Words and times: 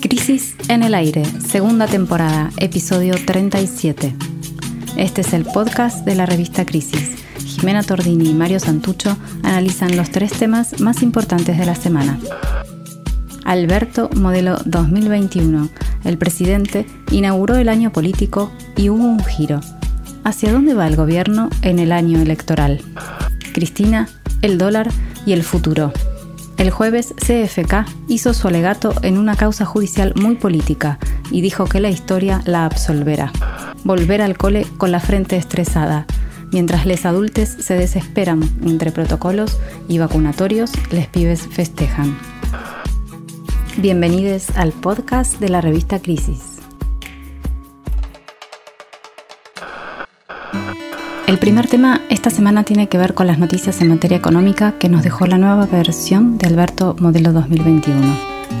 Crisis 0.00 0.54
en 0.68 0.82
el 0.82 0.94
aire, 0.94 1.24
segunda 1.24 1.86
temporada, 1.86 2.50
episodio 2.56 3.14
37. 3.24 4.14
Este 4.96 5.20
es 5.20 5.32
el 5.32 5.44
podcast 5.44 6.04
de 6.04 6.14
la 6.14 6.26
revista 6.26 6.64
Crisis. 6.64 7.16
Jimena 7.38 7.82
Tordini 7.82 8.30
y 8.30 8.34
Mario 8.34 8.60
Santucho 8.60 9.16
analizan 9.42 9.96
los 9.96 10.10
tres 10.10 10.32
temas 10.32 10.80
más 10.80 11.02
importantes 11.02 11.58
de 11.58 11.66
la 11.66 11.74
semana. 11.74 12.18
Alberto 13.44 14.10
Modelo 14.14 14.58
2021. 14.64 15.68
El 16.04 16.18
presidente 16.18 16.86
inauguró 17.10 17.56
el 17.56 17.68
año 17.68 17.92
político 17.92 18.52
y 18.76 18.88
hubo 18.88 19.04
un 19.04 19.24
giro. 19.24 19.60
¿Hacia 20.24 20.52
dónde 20.52 20.74
va 20.74 20.86
el 20.86 20.96
gobierno 20.96 21.50
en 21.62 21.78
el 21.78 21.92
año 21.92 22.20
electoral? 22.20 22.80
Cristina, 23.52 24.08
el 24.42 24.58
dólar 24.58 24.90
y 25.26 25.32
el 25.32 25.42
futuro. 25.42 25.92
El 26.60 26.70
jueves 26.70 27.14
CFK 27.16 27.86
hizo 28.06 28.34
su 28.34 28.46
alegato 28.46 28.92
en 29.00 29.16
una 29.16 29.34
causa 29.34 29.64
judicial 29.64 30.12
muy 30.16 30.34
política 30.34 30.98
y 31.30 31.40
dijo 31.40 31.64
que 31.64 31.80
la 31.80 31.88
historia 31.88 32.42
la 32.44 32.66
absolverá. 32.66 33.32
Volver 33.82 34.20
al 34.20 34.36
cole 34.36 34.66
con 34.76 34.92
la 34.92 35.00
frente 35.00 35.38
estresada. 35.38 36.04
Mientras 36.52 36.84
les 36.84 37.06
adultos 37.06 37.48
se 37.48 37.78
desesperan 37.78 38.42
entre 38.62 38.92
protocolos 38.92 39.58
y 39.88 39.96
vacunatorios, 39.96 40.72
les 40.90 41.06
pibes 41.06 41.48
festejan. 41.50 42.18
Bienvenidos 43.78 44.50
al 44.54 44.72
podcast 44.72 45.40
de 45.40 45.48
la 45.48 45.62
revista 45.62 45.98
Crisis. 45.98 46.49
El 51.30 51.38
primer 51.38 51.68
tema 51.68 52.00
esta 52.08 52.28
semana 52.28 52.64
tiene 52.64 52.88
que 52.88 52.98
ver 52.98 53.14
con 53.14 53.28
las 53.28 53.38
noticias 53.38 53.80
en 53.80 53.90
materia 53.90 54.16
económica 54.16 54.72
que 54.80 54.88
nos 54.88 55.04
dejó 55.04 55.26
la 55.26 55.38
nueva 55.38 55.64
versión 55.66 56.38
de 56.38 56.48
Alberto 56.48 56.96
Modelo 56.98 57.32
2021. 57.32 58.16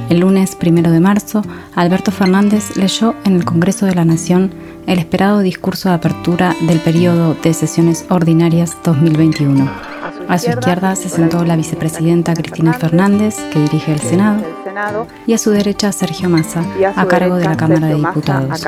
El 0.08 0.20
lunes 0.20 0.54
primero 0.54 0.92
de 0.92 1.00
marzo, 1.00 1.42
Alberto 1.74 2.12
Fernández 2.12 2.76
leyó 2.76 3.16
en 3.24 3.34
el 3.34 3.44
Congreso 3.44 3.86
de 3.86 3.96
la 3.96 4.04
Nación 4.04 4.54
el 4.86 5.00
esperado 5.00 5.40
discurso 5.40 5.88
de 5.88 5.96
apertura 5.96 6.54
del 6.60 6.78
periodo 6.78 7.34
de 7.42 7.54
sesiones 7.54 8.06
ordinarias 8.08 8.76
2021. 8.84 9.68
A 10.28 10.38
su 10.38 10.50
izquierda 10.50 10.94
se 10.94 11.08
sentó 11.08 11.44
la 11.44 11.56
vicepresidenta 11.56 12.34
Cristina 12.34 12.72
Fernández, 12.74 13.36
que 13.52 13.62
dirige 13.62 13.94
el 13.94 14.00
Senado, 14.00 15.08
y 15.26 15.32
a 15.32 15.38
su 15.38 15.50
derecha 15.50 15.90
Sergio 15.90 16.28
Massa, 16.28 16.62
a 16.94 17.04
cargo 17.06 17.34
de 17.34 17.46
la 17.46 17.56
Cámara 17.56 17.88
de 17.88 17.96
Diputados 17.96 18.64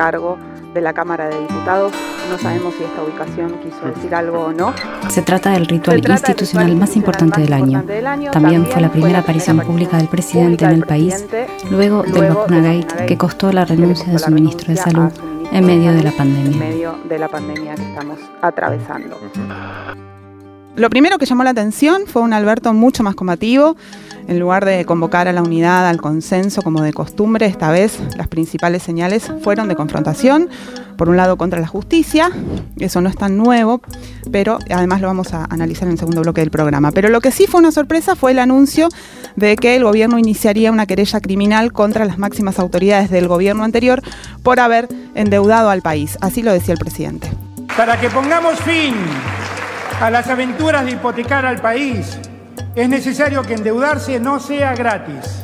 de 0.73 0.81
la 0.81 0.93
Cámara 0.93 1.29
de 1.29 1.39
Diputados. 1.39 1.93
No 2.29 2.37
sabemos 2.37 2.73
si 2.75 2.83
esta 2.83 3.03
ubicación 3.03 3.59
quiso 3.59 3.85
decir 3.85 4.15
algo 4.15 4.45
o 4.45 4.53
no. 4.53 4.73
Se 5.09 5.21
trata 5.21 5.51
del 5.51 5.65
ritual 5.65 6.01
institucional 6.07 6.75
más 6.75 6.95
importante 6.95 7.41
del 7.41 7.53
año. 7.53 7.83
También 8.31 8.65
fue 8.65 8.81
la 8.81 8.91
primera 8.91 9.19
aparición 9.19 9.59
pública 9.59 9.97
del 9.97 10.07
presidente 10.07 10.65
en 10.65 10.71
el 10.71 10.85
país 10.85 11.25
luego 11.69 12.03
del 12.03 12.33
vacunagate 12.33 13.05
que 13.05 13.17
costó 13.17 13.51
la 13.51 13.65
renuncia 13.65 14.11
de 14.11 14.19
su 14.19 14.31
ministro 14.31 14.69
de 14.69 14.77
Salud 14.77 15.11
en 15.51 15.65
medio 15.65 15.93
de 15.93 16.03
la 16.03 16.11
pandemia. 16.11 16.51
En 16.51 16.59
medio 16.59 16.95
de 17.07 17.19
la 17.19 17.27
pandemia 17.27 17.75
que 17.75 17.83
estamos 17.83 18.19
atravesando. 18.41 19.19
Lo 20.75 20.89
primero 20.89 21.19
que 21.19 21.27
llamó 21.27 21.43
la 21.43 21.51
atención 21.51 22.03
fue 22.07 22.23
un 22.23 22.33
Alberto 22.33 22.73
mucho 22.73 23.03
más 23.03 23.13
combativo. 23.13 23.75
En 24.27 24.39
lugar 24.39 24.65
de 24.65 24.85
convocar 24.85 25.27
a 25.27 25.33
la 25.33 25.41
unidad, 25.41 25.87
al 25.87 25.99
consenso 25.99 26.61
como 26.61 26.81
de 26.81 26.93
costumbre, 26.93 27.45
esta 27.45 27.71
vez 27.71 27.99
las 28.17 28.27
principales 28.27 28.83
señales 28.83 29.31
fueron 29.41 29.67
de 29.67 29.75
confrontación. 29.75 30.49
Por 30.97 31.09
un 31.09 31.17
lado, 31.17 31.37
contra 31.37 31.59
la 31.59 31.67
justicia, 31.67 32.29
eso 32.77 33.01
no 33.01 33.09
es 33.09 33.15
tan 33.15 33.37
nuevo, 33.37 33.81
pero 34.31 34.59
además 34.69 35.01
lo 35.01 35.07
vamos 35.07 35.33
a 35.33 35.45
analizar 35.45 35.87
en 35.87 35.93
el 35.93 35.99
segundo 35.99 36.21
bloque 36.21 36.41
del 36.41 36.51
programa. 36.51 36.91
Pero 36.91 37.09
lo 37.09 37.19
que 37.19 37.31
sí 37.31 37.47
fue 37.47 37.59
una 37.59 37.71
sorpresa 37.71 38.15
fue 38.15 38.31
el 38.31 38.39
anuncio 38.39 38.89
de 39.35 39.55
que 39.55 39.75
el 39.75 39.83
gobierno 39.83 40.17
iniciaría 40.19 40.71
una 40.71 40.85
querella 40.85 41.19
criminal 41.19 41.73
contra 41.73 42.05
las 42.05 42.17
máximas 42.17 42.59
autoridades 42.59 43.09
del 43.09 43.27
gobierno 43.27 43.63
anterior 43.63 44.01
por 44.43 44.59
haber 44.59 44.87
endeudado 45.15 45.69
al 45.69 45.81
país. 45.81 46.17
Así 46.21 46.43
lo 46.43 46.53
decía 46.53 46.73
el 46.73 46.79
presidente. 46.79 47.29
Para 47.75 47.99
que 47.99 48.09
pongamos 48.09 48.59
fin 48.59 48.93
a 49.99 50.09
las 50.09 50.27
aventuras 50.27 50.85
de 50.85 50.91
hipotecar 50.91 51.45
al 51.45 51.59
país, 51.59 52.19
es 52.75 52.89
necesario 52.89 53.43
que 53.43 53.53
endeudarse 53.53 54.19
no 54.19 54.39
sea 54.39 54.73
gratis 54.73 55.43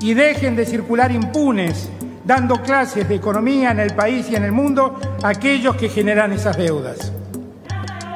y 0.00 0.14
dejen 0.14 0.56
de 0.56 0.66
circular 0.66 1.12
impunes 1.12 1.88
dando 2.24 2.60
clases 2.62 3.08
de 3.08 3.14
economía 3.14 3.70
en 3.70 3.80
el 3.80 3.94
país 3.94 4.26
y 4.30 4.36
en 4.36 4.44
el 4.44 4.52
mundo 4.52 4.98
a 5.22 5.28
aquellos 5.28 5.76
que 5.76 5.88
generan 5.88 6.32
esas 6.32 6.56
deudas. 6.56 7.12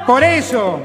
Por 0.05 0.23
eso 0.23 0.79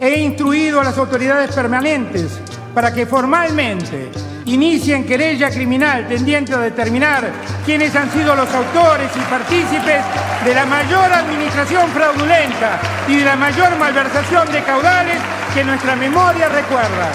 he 0.00 0.20
instruido 0.20 0.80
a 0.80 0.84
las 0.84 0.98
autoridades 0.98 1.54
permanentes 1.54 2.38
para 2.74 2.92
que 2.92 3.06
formalmente 3.06 4.10
inicien 4.46 5.04
querella 5.04 5.50
criminal 5.50 6.06
tendiente 6.08 6.54
a 6.54 6.58
determinar 6.58 7.32
quiénes 7.64 7.94
han 7.94 8.10
sido 8.12 8.34
los 8.34 8.48
autores 8.48 9.10
y 9.14 9.20
partícipes 9.30 10.04
de 10.44 10.54
la 10.54 10.64
mayor 10.66 11.12
administración 11.12 11.90
fraudulenta 11.90 12.80
y 13.08 13.16
de 13.16 13.24
la 13.24 13.36
mayor 13.36 13.76
malversación 13.76 14.50
de 14.52 14.62
caudales 14.62 15.18
que 15.52 15.64
nuestra 15.64 15.96
memoria 15.96 16.48
recuerda. 16.48 17.12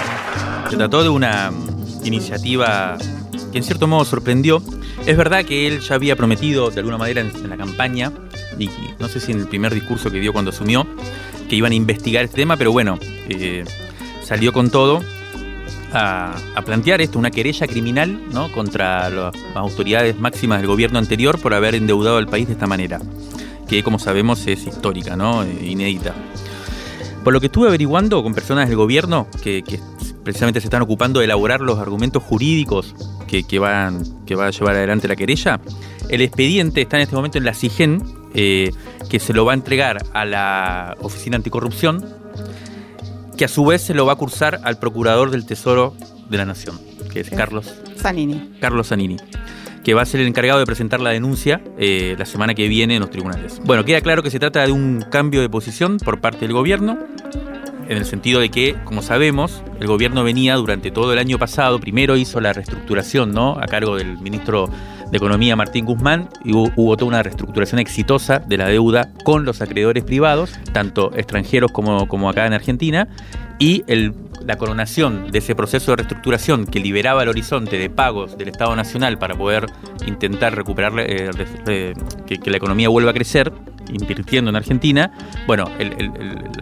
Se 0.68 0.76
trató 0.76 1.02
de 1.02 1.08
una 1.08 1.50
iniciativa 2.04 2.98
que 3.50 3.58
en 3.58 3.64
cierto 3.64 3.86
modo 3.86 4.04
sorprendió. 4.04 4.62
Es 5.06 5.16
verdad 5.16 5.44
que 5.44 5.66
él 5.66 5.80
ya 5.80 5.94
había 5.94 6.16
prometido 6.16 6.70
de 6.70 6.80
alguna 6.80 6.98
manera 6.98 7.22
en, 7.22 7.50
la 7.50 7.56
campaña, 7.56 8.12
y 8.58 8.70
no 8.98 9.08
sé 9.08 9.20
si 9.20 9.32
en 9.32 9.40
el 9.40 9.48
primer 9.48 9.74
discurso 9.74 10.10
que 10.10 10.20
dio 10.20 10.32
cuando 10.32 10.50
asumió, 10.50 10.86
que 11.48 11.56
iban 11.56 11.72
a 11.72 11.74
investigar 11.74 12.24
este 12.24 12.36
tema, 12.36 12.56
pero 12.56 12.72
bueno, 12.72 12.98
eh, 13.28 13.64
salió 14.22 14.52
con 14.52 14.70
todo 14.70 15.02
a, 15.92 16.62
plantear 16.64 17.00
esto, 17.00 17.18
una 17.18 17.30
querella 17.30 17.66
criminal 17.66 18.20
¿no? 18.32 18.50
contra 18.52 19.10
las 19.10 19.34
autoridades 19.54 20.18
máximas 20.18 20.58
del 20.58 20.68
gobierno 20.68 20.98
anterior 20.98 21.40
por 21.40 21.54
haber 21.54 21.74
endeudado 21.74 22.18
al 22.18 22.26
país 22.26 22.46
de 22.46 22.54
esta 22.54 22.66
manera, 22.66 23.00
que 23.68 23.82
como 23.82 23.98
sabemos 23.98 24.46
es 24.46 24.66
histórica, 24.66 25.16
¿no? 25.16 25.42
Eh, 25.42 25.66
inédita. 25.66 26.14
Por 27.24 27.32
lo 27.32 27.40
que 27.40 27.46
estuve 27.46 27.68
averiguando 27.68 28.22
con 28.22 28.34
personas 28.34 28.68
del 28.68 28.76
gobierno 28.76 29.28
que, 29.42 29.62
precisamente 30.24 30.60
se 30.60 30.66
están 30.66 30.82
ocupando 30.82 31.20
de 31.20 31.26
elaborar 31.26 31.60
los 31.60 31.78
argumentos 31.78 32.22
jurídicos 32.22 32.94
que, 33.26 33.58
van, 33.58 34.02
que 34.26 34.34
va 34.34 34.46
a 34.46 34.50
llevar 34.50 34.76
adelante 34.76 35.08
la 35.08 35.16
querella, 35.16 35.60
el 36.08 36.20
expediente 36.20 36.82
está 36.82 36.96
en 36.96 37.02
este 37.02 37.16
momento 37.16 37.38
en 37.38 37.44
la 37.44 37.54
CIGEN, 37.54 38.02
eh, 38.34 38.72
que 39.08 39.18
se 39.18 39.32
lo 39.32 39.44
va 39.44 39.52
a 39.52 39.54
entregar 39.54 40.04
a 40.12 40.24
la 40.24 40.96
Oficina 41.00 41.36
Anticorrupción 41.36 42.21
que 43.36 43.44
a 43.44 43.48
su 43.48 43.64
vez 43.64 43.82
se 43.82 43.94
lo 43.94 44.06
va 44.06 44.14
a 44.14 44.16
cursar 44.16 44.60
al 44.64 44.78
procurador 44.78 45.30
del 45.30 45.46
Tesoro 45.46 45.94
de 46.28 46.38
la 46.38 46.44
Nación, 46.44 46.80
que 47.12 47.20
es 47.20 47.30
Carlos 47.30 47.74
Zanini. 47.98 48.52
Carlos 48.60 48.88
Zanini 48.88 49.16
que 49.82 49.94
va 49.94 50.02
a 50.02 50.06
ser 50.06 50.20
el 50.20 50.28
encargado 50.28 50.60
de 50.60 50.66
presentar 50.66 51.00
la 51.00 51.10
denuncia 51.10 51.60
eh, 51.76 52.14
la 52.18 52.24
semana 52.24 52.54
que 52.54 52.68
viene 52.68 52.94
en 52.94 53.00
los 53.00 53.10
tribunales. 53.10 53.60
Bueno, 53.64 53.84
queda 53.84 54.00
claro 54.00 54.22
que 54.22 54.30
se 54.30 54.38
trata 54.38 54.64
de 54.64 54.72
un 54.72 55.04
cambio 55.10 55.40
de 55.40 55.48
posición 55.48 55.98
por 55.98 56.20
parte 56.20 56.40
del 56.40 56.52
gobierno, 56.52 56.98
en 57.88 57.98
el 57.98 58.04
sentido 58.04 58.40
de 58.40 58.48
que, 58.48 58.76
como 58.84 59.02
sabemos, 59.02 59.62
el 59.80 59.86
gobierno 59.86 60.24
venía 60.24 60.54
durante 60.56 60.90
todo 60.90 61.12
el 61.12 61.18
año 61.18 61.38
pasado, 61.38 61.80
primero 61.80 62.16
hizo 62.16 62.40
la 62.40 62.52
reestructuración, 62.52 63.32
¿no? 63.32 63.58
A 63.60 63.66
cargo 63.66 63.96
del 63.96 64.18
ministro 64.18 64.68
de 65.12 65.18
Economía 65.18 65.54
Martín 65.56 65.84
Guzmán 65.84 66.30
y 66.42 66.54
hubo, 66.54 66.96
toda 66.96 67.06
una 67.06 67.22
reestructuración 67.22 67.78
exitosa 67.78 68.38
de 68.38 68.56
la 68.56 68.66
deuda 68.66 69.10
con 69.24 69.44
los 69.44 69.60
acreedores 69.60 70.04
privados, 70.04 70.58
tanto 70.72 71.12
extranjeros 71.14 71.70
como, 71.70 72.08
como 72.08 72.30
acá 72.30 72.46
en 72.46 72.54
Argentina, 72.54 73.08
y 73.58 73.84
la 74.46 74.56
coronación 74.56 75.30
de 75.30 75.38
ese 75.38 75.54
proceso 75.54 75.92
de 75.92 75.96
reestructuración 75.96 76.64
que 76.64 76.80
liberaba 76.80 77.22
el 77.24 77.28
horizonte 77.28 77.78
de 77.78 77.90
pagos 77.90 78.38
del 78.38 78.48
Estado 78.48 78.74
Nacional 78.74 79.18
para 79.18 79.36
poder 79.36 79.66
intentar 80.06 80.56
recuperar, 80.56 80.94
eh, 80.96 81.92
que, 82.26 82.50
la 82.50 82.56
economía 82.56 82.88
vuelva 82.88 83.10
a 83.10 83.14
crecer, 83.14 83.52
invirtiendo 83.92 84.48
en 84.48 84.56
Argentina, 84.56 85.12
bueno, 85.46 85.66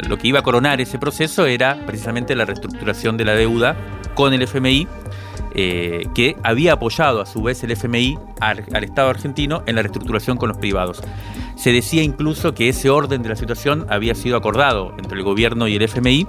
lo 0.09 0.19
que 0.19 0.27
iba 0.27 0.41
a 0.41 0.43
coronar 0.43 0.81
ese 0.81 0.99
proceso 0.99 1.47
era 1.47 1.87
precisamente 1.87 2.35
la 2.35 2.47
reestructuración 2.47 3.17
de 3.17 3.25
la 3.25 3.35
deuda 3.35 3.77
con 4.15 4.35
el 4.35 4.43
FMI 4.43 4.89
eh, 5.55 6.07
que 6.15 6.37
había 6.43 6.75
apoyado 6.75 7.21
a 7.21 7.27
su 7.27 7.43
vez 7.43 7.63
el 7.65 7.73
FMI 7.73 8.19
al, 8.41 8.85
Estado 8.85 9.11
argentino 9.11 9.63
en 9.67 9.77
la 9.77 9.83
reestructuración 9.83 10.37
con 10.37 10.49
los 10.49 10.59
privados. 10.59 11.03
Se 11.57 11.73
decía 11.73 12.03
incluso 12.03 12.55
que 12.55 12.69
ese 12.69 12.91
orden 12.91 13.23
de 13.23 13.31
la 13.31 13.37
situación 13.37 13.87
había 13.89 14.15
sido 14.15 14.37
acordado 14.37 14.95
entre 14.99 15.19
el 15.19 15.25
gobierno 15.25 15.69
y 15.69 15.77
el 15.77 15.83
FMI, 15.83 16.27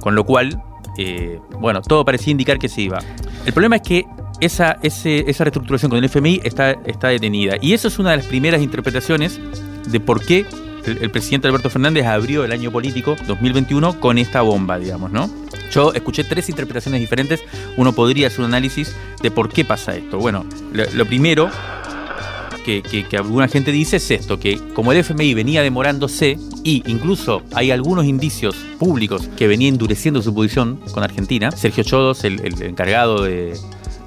con 0.00 0.14
lo 0.14 0.24
cual, 0.24 0.62
eh, 0.98 1.40
bueno, 1.60 1.82
todo 1.82 2.04
parecía 2.04 2.30
indicar 2.30 2.58
que 2.58 2.68
se 2.68 2.82
iba. 2.82 2.98
El 3.44 3.52
problema 3.52 3.76
es 3.76 3.82
que 3.82 4.06
esa, 4.40 4.78
esa 4.82 5.44
reestructuración 5.44 5.90
con 5.90 5.98
el 5.98 6.04
FMI 6.04 6.40
está, 6.44 6.72
está 6.72 7.08
detenida. 7.08 7.56
Y 7.60 7.72
eso 7.72 7.88
es 7.88 7.98
una 7.98 8.10
de 8.12 8.18
las 8.18 8.26
primeras 8.26 8.62
interpretaciones 8.62 9.40
de 9.90 10.00
por 10.00 10.24
qué 10.24 10.46
el, 10.86 11.10
presidente 11.10 11.48
Alberto 11.48 11.70
Fernández 11.70 12.06
abrió 12.06 12.44
el 12.44 12.52
año 12.52 12.70
político 12.70 13.16
2021 13.26 14.00
con 14.00 14.18
esta 14.18 14.42
bomba, 14.42 14.78
digamos, 14.78 15.10
¿no? 15.10 15.30
Yo 15.70 15.92
escuché 15.92 16.24
tres 16.24 16.48
interpretaciones 16.48 17.00
diferentes. 17.00 17.42
Uno 17.76 17.92
podría 17.92 18.28
hacer 18.28 18.40
un 18.40 18.46
análisis 18.46 18.94
de 19.22 19.30
por 19.30 19.48
qué 19.48 19.64
pasa 19.64 19.96
esto. 19.96 20.18
Bueno, 20.18 20.44
lo, 20.72 21.06
primero 21.06 21.50
que, 22.64 23.06
alguna 23.16 23.48
gente 23.48 23.72
dice 23.72 23.96
es 23.96 24.10
esto, 24.10 24.38
que 24.38 24.58
como 24.74 24.92
el 24.92 24.98
FMI 24.98 25.34
venía 25.34 25.62
demorándose 25.62 26.38
y 26.62 26.82
incluso 26.86 27.42
hay 27.54 27.70
algunos 27.70 28.04
indicios 28.04 28.54
públicos 28.78 29.28
que 29.36 29.46
venía 29.46 29.68
endureciendo 29.68 30.22
su 30.22 30.34
posición 30.34 30.76
con 30.92 31.02
Argentina, 31.02 31.50
Sergio 31.50 31.84
Chodos, 31.84 32.24
el 32.24 32.40
encargado 32.62 33.22
de, 33.22 33.54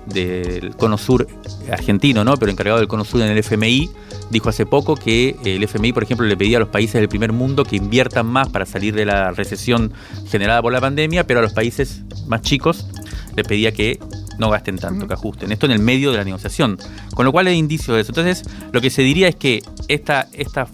del 0.07 0.75
Cono 0.75 0.97
Sur 0.97 1.27
argentino, 1.71 2.23
¿no? 2.23 2.37
pero 2.37 2.51
encargado 2.51 2.79
del 2.79 2.87
Cono 2.87 3.05
Sur 3.05 3.21
en 3.21 3.31
el 3.31 3.37
FMI, 3.37 3.89
dijo 4.29 4.49
hace 4.49 4.65
poco 4.65 4.95
que 4.95 5.35
el 5.45 5.63
FMI, 5.63 5.93
por 5.93 6.03
ejemplo, 6.03 6.25
le 6.25 6.37
pedía 6.37 6.57
a 6.57 6.59
los 6.59 6.69
países 6.69 6.95
del 6.95 7.09
primer 7.09 7.31
mundo 7.31 7.63
que 7.63 7.75
inviertan 7.75 8.25
más 8.25 8.49
para 8.49 8.65
salir 8.65 8.93
de 8.95 9.05
la 9.05 9.31
recesión 9.31 9.93
generada 10.29 10.61
por 10.61 10.73
la 10.73 10.81
pandemia, 10.81 11.25
pero 11.25 11.39
a 11.39 11.43
los 11.43 11.53
países 11.53 12.01
más 12.27 12.41
chicos 12.41 12.87
les 13.35 13.47
pedía 13.47 13.71
que 13.71 13.99
no 14.37 14.49
gasten 14.49 14.77
tanto, 14.77 15.07
que 15.07 15.13
ajusten. 15.13 15.51
Esto 15.51 15.65
en 15.65 15.71
el 15.71 15.79
medio 15.79 16.11
de 16.11 16.17
la 16.17 16.23
negociación. 16.23 16.77
Con 17.15 17.25
lo 17.25 17.31
cual 17.31 17.47
hay 17.47 17.57
indicios 17.57 17.95
de 17.95 18.01
eso. 18.01 18.11
Entonces, 18.11 18.43
lo 18.71 18.81
que 18.81 18.89
se 18.89 19.01
diría 19.01 19.27
es 19.27 19.35
que 19.35 19.63
esta, 19.87 20.27
esta 20.33 20.67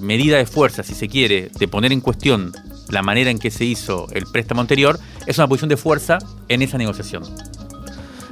medida 0.00 0.38
de 0.38 0.46
fuerza, 0.46 0.82
si 0.82 0.94
se 0.94 1.08
quiere, 1.08 1.50
de 1.58 1.68
poner 1.68 1.92
en 1.92 2.00
cuestión 2.00 2.52
la 2.88 3.02
manera 3.02 3.30
en 3.30 3.38
que 3.38 3.50
se 3.50 3.64
hizo 3.64 4.06
el 4.12 4.24
préstamo 4.26 4.60
anterior, 4.60 4.98
es 5.26 5.38
una 5.38 5.48
posición 5.48 5.68
de 5.68 5.76
fuerza 5.76 6.18
en 6.48 6.62
esa 6.62 6.78
negociación. 6.78 7.22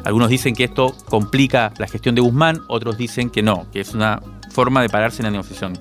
Algunos 0.09 0.31
dicen 0.31 0.55
que 0.55 0.65
esto 0.65 0.97
complica 1.05 1.71
la 1.77 1.87
gestión 1.87 2.15
de 2.15 2.23
Guzmán, 2.23 2.63
otros 2.69 2.97
dicen 2.97 3.29
que 3.29 3.43
no, 3.43 3.71
que 3.71 3.81
es 3.81 3.93
una 3.93 4.23
forma 4.51 4.81
de 4.81 4.89
pararse 4.89 5.21
en 5.21 5.25
la 5.25 5.33
negociación. 5.33 5.79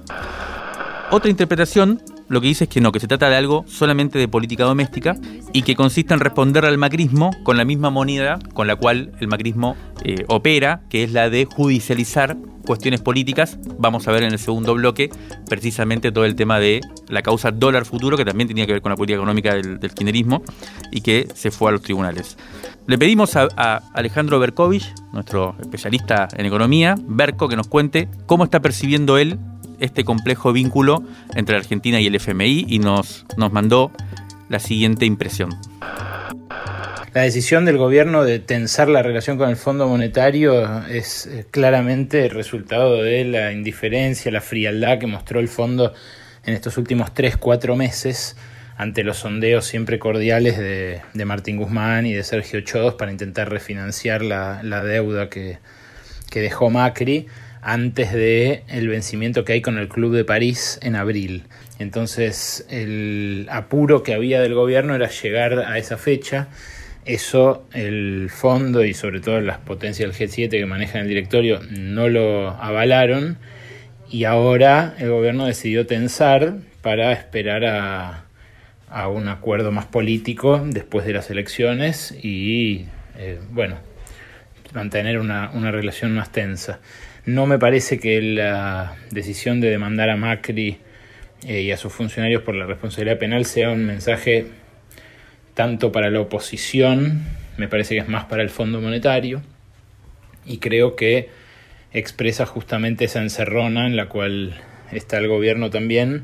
Otra 1.12 1.30
interpretación 1.32 2.02
lo 2.30 2.42
que 2.42 2.48
dice 2.48 2.66
es 2.66 2.70
que 2.70 2.82
no, 2.82 2.92
que 2.92 3.00
se 3.00 3.08
trata 3.08 3.30
de 3.30 3.36
algo 3.36 3.64
solamente 3.68 4.20
de 4.20 4.28
política 4.28 4.66
doméstica 4.66 5.16
y 5.54 5.62
que 5.62 5.76
consiste 5.76 6.14
en 6.14 6.20
responder 6.20 6.66
al 6.66 6.78
macrismo 6.78 7.32
con 7.44 7.58
la 7.58 7.66
misma 7.66 7.90
moneda 7.90 8.40
con 8.54 8.68
la 8.68 8.76
cual 8.76 9.12
el 9.20 9.28
macrismo 9.28 9.76
eh, 10.04 10.26
opera, 10.28 10.82
que 10.90 11.04
es 11.04 11.12
la 11.12 11.30
de 11.30 11.46
judicializar 11.46 12.38
cuestiones 12.66 13.02
políticas. 13.02 13.58
Vamos 13.80 14.08
a 14.08 14.12
ver 14.12 14.24
en 14.24 14.34
el 14.34 14.40
segundo 14.40 14.74
bloque 14.74 15.10
precisamente 15.50 16.12
todo 16.12 16.26
el 16.26 16.36
tema 16.36 16.60
de 16.60 16.82
la 17.08 17.22
causa 17.22 17.52
dólar 17.52 17.86
futuro, 17.86 18.18
que 18.18 18.26
también 18.26 18.48
tenía 18.48 18.66
que 18.66 18.74
ver 18.74 18.82
con 18.82 18.90
la 18.90 18.98
política 18.98 19.18
económica 19.18 19.54
del, 19.54 19.80
del 19.80 19.92
kirchnerismo 19.92 20.44
y 20.92 21.02
que 21.02 21.28
se 21.34 21.50
fue 21.50 21.70
a 21.70 21.72
los 21.72 21.82
tribunales. 21.82 22.38
Le 22.88 22.98
pedimos 22.98 23.36
a, 23.36 23.82
Alejandro 23.94 24.40
Berkovich, 24.40 24.94
nuestro 25.12 25.58
especialista 25.60 26.30
en 26.38 26.46
economía, 26.46 26.96
Berco, 27.06 27.50
que 27.50 27.58
nos 27.58 27.68
cuente 27.68 28.08
cómo 28.26 28.46
está 28.46 28.62
percibiendo 28.62 29.18
él 29.18 29.38
este 29.80 30.04
complejo 30.04 30.54
vínculo 30.54 31.04
entre 31.36 31.56
la 31.56 31.60
Argentina 31.60 32.00
y 32.00 32.08
el 32.08 32.16
FMI 32.16 32.66
y 32.68 32.80
nos, 32.80 33.26
nos 33.38 33.52
mandó 33.52 33.92
la 34.50 34.60
siguiente 34.60 35.06
impresión. 35.06 35.50
La 37.14 37.24
decisión 37.24 37.66
del 37.66 37.78
gobierno 37.78 38.24
de 38.24 38.38
tensar 38.38 38.90
la 38.90 39.02
relación 39.02 39.38
con 39.38 39.50
el 39.50 39.56
Fondo 39.56 39.88
Monetario 39.88 40.86
es 40.88 41.26
eh, 41.26 41.46
claramente 41.50 42.26
el 42.26 42.32
resultado 42.32 43.02
de 43.02 43.24
la 43.26 43.52
indiferencia, 43.52 44.32
la 44.32 44.42
frialdad 44.42 45.00
que 45.00 45.08
mostró 45.08 45.40
el 45.40 45.48
fondo 45.48 45.94
en 46.46 46.54
estos 46.54 46.78
últimos 46.78 47.14
3-4 47.16 47.76
meses 47.76 48.36
ante 48.78 49.04
los 49.04 49.18
sondeos 49.18 49.66
siempre 49.66 49.98
cordiales 49.98 50.58
de, 50.60 51.02
Martín 51.26 51.58
Guzmán 51.58 52.06
y 52.06 52.14
de 52.14 52.24
Sergio 52.24 52.62
Chodos 52.62 52.94
para 52.94 53.12
intentar 53.12 53.50
refinanciar 53.50 54.22
la, 54.22 54.84
deuda 54.84 55.30
que, 55.30 55.58
que, 56.30 56.42
dejó 56.42 56.70
Macri 56.70 57.26
antes 57.68 58.14
de 58.14 58.64
el 58.70 58.88
vencimiento 58.88 59.44
que 59.44 59.52
hay 59.52 59.62
con 59.62 59.78
el 59.78 59.90
Club 59.90 60.16
de 60.16 60.24
París 60.24 60.80
en 60.82 60.96
abril. 60.96 61.44
Entonces 61.80 62.66
el 62.70 63.46
apuro 63.52 64.04
que 64.04 64.14
había 64.14 64.40
del 64.40 64.54
gobierno 64.54 64.96
era 64.96 65.10
llegar 65.10 65.60
a 65.60 65.78
esa 65.78 65.98
fecha 65.98 66.48
eso 67.04 67.68
el 67.74 68.30
fondo 68.30 68.86
y 68.86 68.94
sobre 68.94 69.20
todo 69.20 69.42
las 69.42 69.58
potencias 69.58 70.18
del 70.18 70.30
G7 70.30 70.50
que 70.50 70.66
manejan 70.66 71.02
el 71.02 71.10
directorio 71.10 71.60
no 71.70 72.08
lo 72.08 72.52
avalaron 72.52 73.38
y 74.10 74.24
ahora 74.24 74.96
el 74.98 75.10
gobierno 75.10 75.46
decidió 75.46 75.86
tensar 75.86 76.56
para 76.82 77.12
esperar 77.12 77.66
a, 77.66 78.24
un 79.10 79.28
acuerdo 79.28 79.74
más 79.74 79.88
político 79.88 80.64
después 80.66 81.06
de 81.06 81.12
las 81.12 81.30
elecciones 81.30 82.18
y 82.24 82.86
eh, 83.18 83.40
bueno, 83.52 83.76
mantener 84.74 85.20
una, 85.20 85.52
una 85.54 85.72
relación 85.72 86.16
más 86.16 86.32
tensa. 86.32 86.80
No 87.28 87.46
me 87.46 87.60
parece 87.60 88.00
que 88.00 88.22
la 88.22 88.96
decisión 89.12 89.60
de 89.60 89.70
demandar 89.70 90.10
a 90.10 90.16
Macri 90.16 90.78
eh, 91.46 91.62
y 91.62 91.72
a 91.72 91.78
sus 91.78 91.92
funcionarios 91.92 92.42
por 92.42 92.56
la 92.56 92.66
responsabilidad 92.66 93.20
penal 93.20 93.44
sea 93.44 93.70
un 93.70 93.86
mensaje 93.86 94.48
tanto 95.54 95.92
para 95.92 96.10
la 96.10 96.22
oposición, 96.22 97.26
me 97.58 97.68
parece 97.68 97.96
que 97.96 98.00
es 98.00 98.08
más 98.08 98.24
para 98.26 98.44
el 98.44 98.50
Fondo 98.50 98.80
Monetario, 98.80 99.42
y 100.46 100.60
creo 100.60 100.96
que 100.96 101.28
expresa 101.92 102.46
justamente 102.46 103.04
esa 103.04 103.22
encerrona 103.22 103.88
en 103.88 103.98
la 103.98 104.08
cual 104.08 104.56
está 104.94 105.18
el 105.18 105.28
gobierno 105.28 105.70
también, 105.70 106.24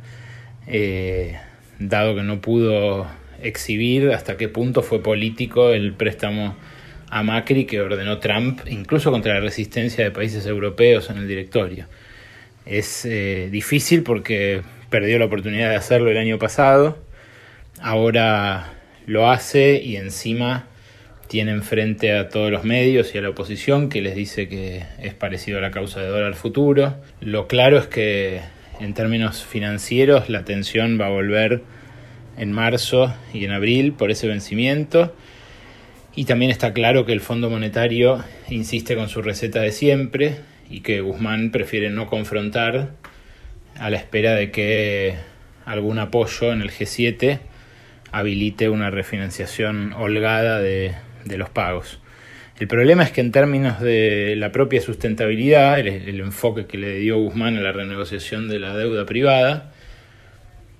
eh, 0.67 1.37
dado 1.79 2.15
que 2.15 2.23
no 2.23 2.39
pudo 2.39 3.07
exhibir 3.41 4.11
hasta 4.11 4.37
qué 4.37 4.47
punto 4.47 4.83
fue 4.83 5.03
político 5.03 5.71
el 5.71 5.91
préstamo 5.91 6.55
a 7.13 7.21
Macri 7.21 7.65
que 7.65 7.79
ordenó 7.79 8.17
Trump, 8.17 8.61
incluso 8.67 9.11
contra 9.11 9.35
la 9.35 9.39
resistencia 9.39 10.03
de 10.03 10.09
países 10.09 10.47
europeos 10.47 11.11
en 11.11 11.17
el 11.17 11.27
directorio. 11.27 11.85
Es 12.65 13.05
eh, 13.05 13.49
difícil 13.51 14.01
porque 14.01 14.63
perdió 14.89 15.19
la 15.19 15.25
oportunidad 15.25 15.69
de 15.69 15.75
hacerlo 15.75 16.09
el 16.09 16.17
año 16.17 16.39
pasado, 16.39 16.97
ahora 17.79 18.73
lo 19.05 19.29
hace 19.29 19.79
y 19.83 19.97
encima 19.97 20.65
tiene 21.27 21.61
frente 21.61 22.17
a 22.17 22.29
todos 22.29 22.49
los 22.49 22.63
medios 22.63 23.13
y 23.13 23.19
a 23.19 23.21
la 23.21 23.29
oposición 23.29 23.89
que 23.89 24.01
les 24.01 24.15
dice 24.15 24.47
que 24.47 24.83
es 24.99 25.13
parecido 25.13 25.59
a 25.59 25.61
la 25.61 25.69
causa 25.69 26.01
de 26.01 26.07
dólar 26.07 26.33
futuro. 26.33 26.95
Lo 27.21 27.47
claro 27.47 27.77
es 27.77 27.85
que 27.85 28.41
en 28.79 28.95
términos 28.95 29.43
financieros 29.43 30.29
la 30.29 30.45
tensión 30.45 30.99
va 30.99 31.05
a 31.05 31.09
volver 31.09 31.61
en 32.37 32.51
marzo 32.51 33.13
y 33.35 33.45
en 33.45 33.51
abril 33.51 33.93
por 33.93 34.09
ese 34.09 34.27
vencimiento. 34.27 35.13
Y 36.15 36.25
también 36.25 36.51
está 36.51 36.73
claro 36.73 37.05
que 37.05 37.13
el 37.13 37.21
Fondo 37.21 37.49
Monetario 37.49 38.23
insiste 38.49 38.95
con 38.95 39.09
su 39.09 39.21
receta 39.23 39.61
de 39.61 39.71
siempre 39.71 40.35
y 40.69 40.81
que 40.81 41.01
Guzmán 41.01 41.51
prefiere 41.51 41.89
no 41.89 42.07
confrontar 42.07 42.91
a 43.79 43.89
la 43.89 43.97
espera 43.97 44.35
de 44.35 44.51
que 44.51 45.15
algún 45.65 45.97
apoyo 45.97 46.53
en 46.53 46.61
el 46.61 46.69
G7 46.69 47.39
habilite 48.11 48.69
una 48.69 48.91
refinanciación 48.91 49.93
holgada 49.93 50.61
de, 50.61 50.93
los 51.25 51.49
pagos. 51.49 51.99
El 52.59 52.67
problema 52.67 53.01
es 53.01 53.11
que 53.11 53.21
en 53.21 53.31
términos 53.31 53.81
de 53.81 54.35
la 54.37 54.51
propia 54.51 54.81
sustentabilidad, 54.81 55.79
el, 55.79 56.19
enfoque 56.19 56.67
que 56.67 56.77
le 56.77 56.99
dio 56.99 57.17
Guzmán 57.17 57.57
a 57.57 57.61
la 57.61 57.71
renegociación 57.71 58.47
de 58.49 58.59
la 58.59 58.77
deuda 58.77 59.07
privada, 59.07 59.72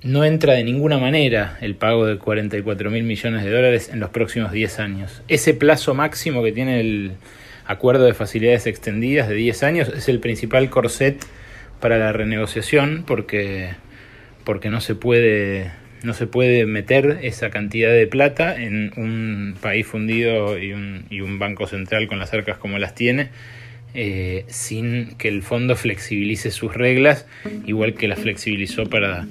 no 0.04 0.26
entra 0.26 0.54
de 0.54 0.64
ninguna 0.64 0.98
manera 0.98 1.58
el 1.62 1.76
pago 1.76 2.06
de 2.06 2.18
44 2.18 2.92
mil 2.92 3.04
millones 3.04 3.44
de 3.44 3.50
dólares 3.50 3.90
en 3.92 4.00
los 4.00 4.10
próximos 4.10 4.52
10 4.52 4.80
años. 4.80 5.24
Ese 5.30 5.54
plazo 5.54 5.94
máximo 5.94 6.44
que 6.44 6.52
tiene 6.52 6.82
el 6.82 7.14
acuerdo 7.66 8.06
de 8.06 8.14
facilidades 8.14 8.68
extendidas 8.68 9.30
de 9.30 9.36
10 9.36 9.64
años 9.64 9.88
es 9.88 10.10
el 10.10 10.20
principal 10.20 10.70
corset 10.70 11.26
para 11.80 11.98
la 11.98 12.12
renegociación 12.12 13.04
porque, 13.08 13.70
porque 14.44 14.70
no 14.70 14.82
se 14.82 14.96
puede 14.96 15.72
no 16.04 16.14
se 16.14 16.28
puede 16.28 16.66
meter 16.66 17.20
esa 17.22 17.50
cantidad 17.50 17.90
de 17.90 18.08
plata 18.08 18.62
en 18.62 18.92
un 18.98 19.56
país 19.62 19.88
fundido 19.88 20.58
y 20.60 20.74
un, 20.74 21.06
y 21.10 21.22
un 21.22 21.40
banco 21.40 21.66
central 21.66 22.08
con 22.08 22.20
las 22.20 22.34
arcas 22.34 22.58
como 22.58 22.78
las 22.78 22.94
tiene, 22.94 23.30
eh, 23.94 24.46
sin 24.48 25.16
que 25.18 25.28
el 25.28 25.44
fondo 25.44 25.76
flexibilice 25.76 26.52
sus 26.52 26.74
reglas, 26.74 27.26
igual 27.66 27.94
que 27.94 28.08
las 28.08 28.20
flexibilizó 28.20 28.86
para, 28.86 29.28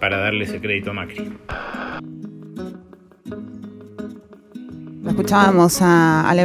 para 0.00 0.18
darle 0.18 0.44
ese 0.44 0.60
crédito 0.60 0.90
a 0.90 0.94
Macri. 0.94 1.32
Escuchábamos 5.06 5.82
a 5.82 6.28
Ale 6.28 6.44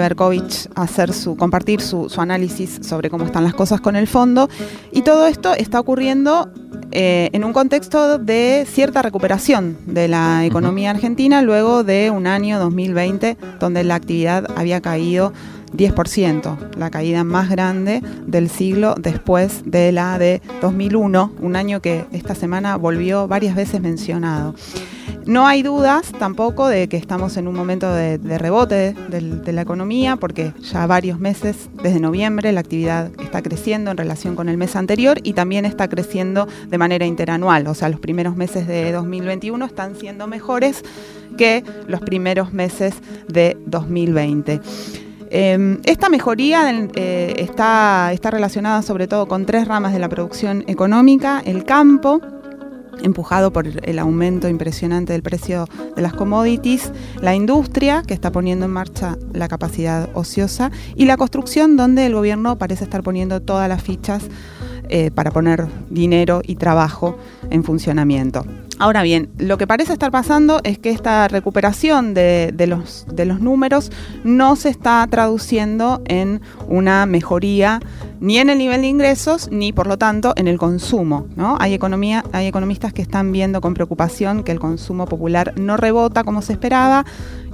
hacer 0.75 1.13
su, 1.13 1.37
compartir 1.37 1.79
su, 1.79 2.09
su 2.09 2.21
análisis 2.21 2.79
sobre 2.81 3.09
cómo 3.09 3.25
están 3.25 3.43
las 3.43 3.53
cosas 3.53 3.81
con 3.81 3.95
el 3.95 4.07
fondo 4.07 4.49
y 4.91 5.03
todo 5.03 5.27
esto 5.27 5.53
está 5.53 5.79
ocurriendo 5.79 6.51
eh, 6.91 7.29
en 7.33 7.43
un 7.43 7.53
contexto 7.53 8.17
de 8.17 8.65
cierta 8.67 9.01
recuperación 9.01 9.77
de 9.85 10.07
la 10.07 10.45
economía 10.45 10.91
argentina 10.91 11.41
luego 11.41 11.83
de 11.83 12.09
un 12.11 12.27
año 12.27 12.59
2020 12.59 13.37
donde 13.59 13.83
la 13.83 13.95
actividad 13.95 14.47
había 14.55 14.81
caído 14.81 15.33
10%, 15.73 16.75
la 16.75 16.89
caída 16.89 17.23
más 17.23 17.49
grande 17.49 18.01
del 18.25 18.49
siglo 18.49 18.95
después 18.97 19.63
de 19.65 19.91
la 19.91 20.17
de 20.17 20.41
2001, 20.61 21.33
un 21.41 21.55
año 21.55 21.81
que 21.81 22.05
esta 22.11 22.35
semana 22.35 22.75
volvió 22.77 23.27
varias 23.27 23.55
veces 23.55 23.81
mencionado. 23.81 24.55
No 25.27 25.45
hay 25.45 25.61
dudas 25.61 26.13
tampoco 26.17 26.69
de 26.69 26.87
que 26.87 26.95
estamos 26.95 27.35
en 27.35 27.49
un 27.49 27.55
momento 27.55 27.93
de, 27.93 28.17
rebote 28.37 28.93
de, 29.09 29.51
la 29.51 29.61
economía, 29.61 30.15
porque 30.15 30.53
ya 30.71 30.87
varios 30.87 31.19
meses, 31.19 31.69
desde 31.83 31.99
noviembre, 31.99 32.53
la 32.53 32.61
actividad 32.61 33.11
está 33.21 33.41
creciendo 33.41 33.91
en 33.91 33.97
relación 33.97 34.37
con 34.37 34.47
el 34.47 34.55
mes 34.55 34.77
anterior 34.77 35.19
y 35.23 35.33
también 35.33 35.65
está 35.65 35.89
creciendo 35.89 36.47
de 36.69 36.77
manera 36.77 37.05
interanual. 37.05 37.67
O 37.67 37.73
sea, 37.73 37.89
los 37.89 37.99
primeros 37.99 38.37
meses 38.37 38.67
de 38.67 38.93
2021 38.93 39.65
están 39.65 39.97
siendo 39.97 40.27
mejores 40.27 40.83
que 41.37 41.61
los 41.87 41.99
primeros 41.99 42.53
meses 42.53 42.93
de 43.27 43.57
2020. 43.65 44.61
Em, 45.29 45.79
esta 45.83 46.09
mejoría 46.09 46.71
eh, 46.95 47.33
está, 47.37 48.11
está 48.13 48.31
relacionada 48.31 48.81
sobre 48.81 49.07
todo 49.07 49.27
con 49.27 49.45
tres 49.45 49.67
ramas 49.67 49.93
de 49.93 49.99
la 49.99 50.09
producción 50.09 50.63
económica, 50.67 51.41
el 51.45 51.65
campo, 51.65 52.21
empujado 53.01 53.51
por 53.51 53.67
el 53.67 53.99
aumento 53.99 54.47
impresionante 54.47 55.13
del 55.13 55.21
precio 55.21 55.67
de 55.95 56.01
las 56.01 56.13
commodities, 56.13 56.91
la 57.21 57.35
industria, 57.35 58.03
que 58.05 58.13
está 58.13 58.31
poniendo 58.31 58.65
en 58.65 58.71
marcha 58.71 59.17
la 59.33 59.47
capacidad 59.47 60.09
ociosa, 60.13 60.71
y 60.95 61.05
la 61.05 61.17
construcción, 61.17 61.77
donde 61.77 62.05
el 62.05 62.13
gobierno 62.13 62.57
parece 62.57 62.85
estar 62.85 63.03
poniendo 63.03 63.41
todas 63.41 63.69
las 63.69 63.83
fichas 63.83 64.23
eh, 64.89 65.11
para 65.11 65.31
poner 65.31 65.67
dinero 65.89 66.41
y 66.45 66.55
trabajo 66.55 67.17
en 67.49 67.63
funcionamiento. 67.63 68.45
Ahora 68.79 69.01
bien, 69.01 69.29
lo 69.39 69.57
que 69.57 69.65
parece 69.65 69.93
estar 69.93 70.11
pasando 70.11 70.59
es 70.63 70.77
que 70.77 70.91
esta 70.91 71.27
recuperación 71.27 72.13
de, 72.13 72.53
los, 72.67 73.07
números 73.41 73.91
no 74.23 74.55
se 74.55 74.69
está 74.69 75.05
traduciendo 75.09 76.03
en 76.05 76.41
una 76.67 77.07
mejoría 77.07 77.79
ni 78.19 78.37
en 78.37 78.51
el 78.51 78.59
nivel 78.59 78.81
de 78.81 78.87
ingresos 78.87 79.49
ni 79.51 79.73
por 79.73 79.87
lo 79.87 79.97
tanto 79.97 80.33
en 80.35 80.47
el 80.47 80.59
consumo. 80.59 81.25
hay 81.59 81.73
economistas 81.73 82.93
que 82.93 83.01
están 83.01 83.31
viendo 83.31 83.61
con 83.61 83.73
preocupación 83.73 84.43
que 84.43 84.51
el 84.51 84.59
consumo 84.59 85.07
popular 85.07 85.53
no 85.57 85.75
rebota 85.75 86.23
como 86.23 86.43
se 86.43 86.53
esperaba 86.53 87.03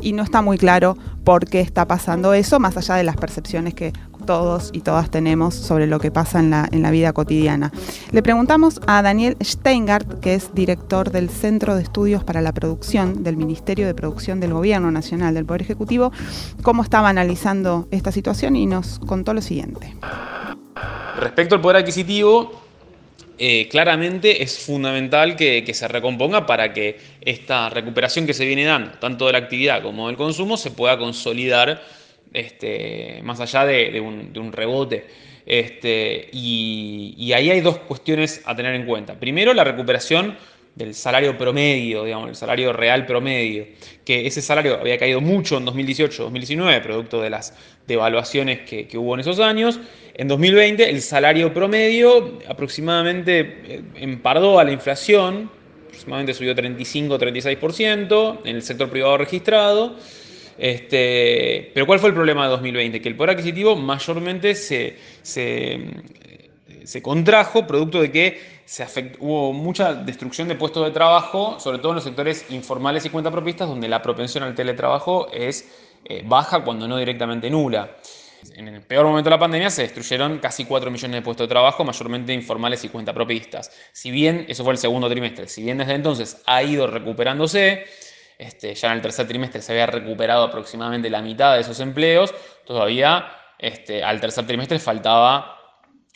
y 0.03 0.13
no 0.13 0.23
está 0.23 0.41
muy 0.41 0.57
claro 0.57 0.97
por 1.23 1.47
qué 1.47 1.61
está 1.61 1.87
pasando 1.87 2.33
eso, 2.33 2.59
más 2.59 2.75
allá 2.77 2.95
de 2.95 3.03
las 3.03 3.15
percepciones 3.15 3.73
que 3.73 3.93
todos 4.25 4.69
y 4.73 4.81
todas 4.81 5.09
tenemos 5.09 5.53
sobre 5.53 5.87
lo 5.87 5.99
que 5.99 6.11
pasa 6.11 6.39
en 6.39 6.49
la, 6.49 6.67
en 6.71 6.81
la 6.81 6.91
vida 6.91 7.13
cotidiana. 7.13 7.71
Le 8.11 8.23
preguntamos 8.23 8.79
a 8.87 9.01
Daniel 9.01 9.37
Steingart, 9.43 10.19
que 10.19 10.35
es 10.35 10.53
director 10.53 11.11
del 11.11 11.29
Centro 11.29 11.75
de 11.75 11.83
Estudios 11.83 12.23
para 12.23 12.41
la 12.41 12.53
Producción 12.53 13.23
del 13.23 13.37
Ministerio 13.37 13.85
de 13.85 13.93
Producción 13.93 14.39
del 14.39 14.53
Gobierno 14.53 14.91
Nacional 14.91 15.33
del 15.33 15.45
Poder 15.45 15.61
Ejecutivo, 15.61 16.11
cómo 16.61 16.83
estaba 16.83 17.09
analizando 17.09 17.87
esta 17.91 18.11
situación 18.11 18.55
y 18.55 18.65
nos 18.65 18.99
contó 18.99 19.33
lo 19.33 19.41
siguiente. 19.41 19.95
Respecto 21.19 21.55
al 21.55 21.61
poder 21.61 21.77
adquisitivo, 21.77 22.62
eh, 23.39 23.67
claramente 23.69 24.43
es 24.43 24.59
fundamental 24.59 25.35
que, 25.35 25.73
se 25.73 25.87
recomponga 25.87 26.45
para 26.45 26.71
que 26.71 26.97
esta 27.21 27.69
recuperación 27.69 28.27
que 28.27 28.33
se 28.33 28.45
viene 28.45 28.63
dando, 28.63 28.91
tanto 28.99 29.25
de 29.25 29.33
la 29.33 29.39
actividad 29.39 29.81
como 29.81 30.07
del 30.07 30.17
consumo, 30.17 30.55
se 30.55 30.71
pueda 30.71 30.97
consolidar 30.97 31.81
este, 32.31 33.21
más 33.23 33.39
allá 33.39 33.65
de, 33.65 33.99
un, 33.99 34.51
rebote. 34.53 35.05
Este, 35.45 36.29
y, 36.31 37.31
ahí 37.33 37.49
hay 37.49 37.61
dos 37.61 37.79
cuestiones 37.79 38.41
a 38.45 38.55
tener 38.55 38.75
en 38.75 38.85
cuenta. 38.85 39.19
Primero, 39.19 39.53
la 39.53 39.63
recuperación 39.63 40.37
del 40.75 40.95
salario 40.95 41.37
promedio, 41.37 42.03
digamos, 42.03 42.29
el 42.29 42.35
salario 42.35 42.73
real 42.73 43.05
promedio, 43.05 43.67
que 44.05 44.25
ese 44.25 44.41
salario 44.41 44.79
había 44.79 44.97
caído 44.97 45.21
mucho 45.21 45.57
en 45.57 45.65
2018-2019, 45.65 46.81
producto 46.81 47.21
de 47.21 47.29
las 47.29 47.53
devaluaciones 47.87 48.61
que, 48.61 48.87
hubo 48.97 49.13
en 49.13 49.19
esos 49.21 49.39
años. 49.39 49.79
En 50.15 50.27
2020 50.27 50.89
el 50.89 51.01
salario 51.01 51.51
promedio 51.53 52.37
aproximadamente 52.47 53.39
eh, 53.39 53.81
empardó 53.95 54.59
a 54.59 54.63
la 54.63 54.71
inflación, 54.71 55.49
aproximadamente 55.87 56.35
subió 56.35 56.53
35-36% 56.55 58.41
en 58.45 58.55
el 58.55 58.61
sector 58.61 58.89
privado 58.89 59.17
registrado. 59.17 59.95
Este, 60.55 61.71
pero 61.73 61.87
¿cuál 61.87 61.97
fue 61.97 62.09
el 62.09 62.15
problema 62.15 62.43
de 62.43 62.51
2020? 62.51 63.01
Que 63.01 63.09
el 63.09 63.15
poder 63.15 63.31
adquisitivo 63.31 63.75
mayormente 63.75 64.53
se, 64.53 64.97
se, 65.23 65.81
contrajo 67.01 67.65
producto 67.65 67.99
de 67.99 68.11
que 68.11 68.39
se 68.65 68.85
hubo 69.19 69.51
mucha 69.51 69.95
destrucción 69.95 70.47
de 70.47 70.53
puestos 70.53 70.85
de 70.85 70.91
trabajo, 70.91 71.59
sobre 71.59 71.79
todo 71.79 71.93
en 71.93 71.95
los 71.95 72.03
sectores 72.03 72.45
informales 72.51 73.03
y 73.05 73.09
cuentapropistas, 73.09 73.67
donde 73.67 73.87
la 73.87 74.03
propensión 74.03 74.43
al 74.43 74.53
teletrabajo 74.53 75.27
es 75.33 75.67
eh, 76.05 76.21
baja 76.23 76.63
cuando 76.63 76.87
no 76.87 76.97
directamente 76.97 77.49
nula. 77.49 77.95
En 78.55 78.67
el 78.67 78.81
peor 78.81 79.05
momento 79.05 79.29
de 79.29 79.35
la 79.35 79.39
pandemia 79.39 79.69
se 79.69 79.83
destruyeron 79.83 80.39
casi 80.39 80.65
4 80.65 80.91
millones 80.91 81.15
de 81.15 81.21
puestos 81.21 81.45
de 81.45 81.49
trabajo, 81.49 81.83
mayormente 81.83 82.33
informales 82.33 82.83
y 82.83 82.89
cuentapropistas. 82.89 83.71
Si 83.91 84.11
bien, 84.11 84.45
eso 84.49 84.63
fue 84.63 84.73
el 84.73 84.79
segundo 84.79 85.09
trimestre, 85.09 85.47
si 85.47 85.63
bien 85.63 85.77
desde 85.77 85.93
entonces 85.93 86.41
ha 86.45 86.63
ido 86.63 86.87
recuperándose, 86.87 87.85
este, 88.37 88.75
ya 88.75 88.89
en 88.89 88.95
el 88.95 89.01
tercer 89.01 89.27
trimestre 89.27 89.61
se 89.61 89.71
había 89.71 89.85
recuperado 89.85 90.43
aproximadamente 90.43 91.09
la 91.09 91.21
mitad 91.21 91.53
de 91.55 91.61
esos 91.61 91.79
empleos, 91.79 92.33
todavía 92.65 93.27
este, 93.59 94.03
al 94.03 94.19
tercer 94.19 94.45
trimestre 94.45 94.79
faltaba 94.79 95.57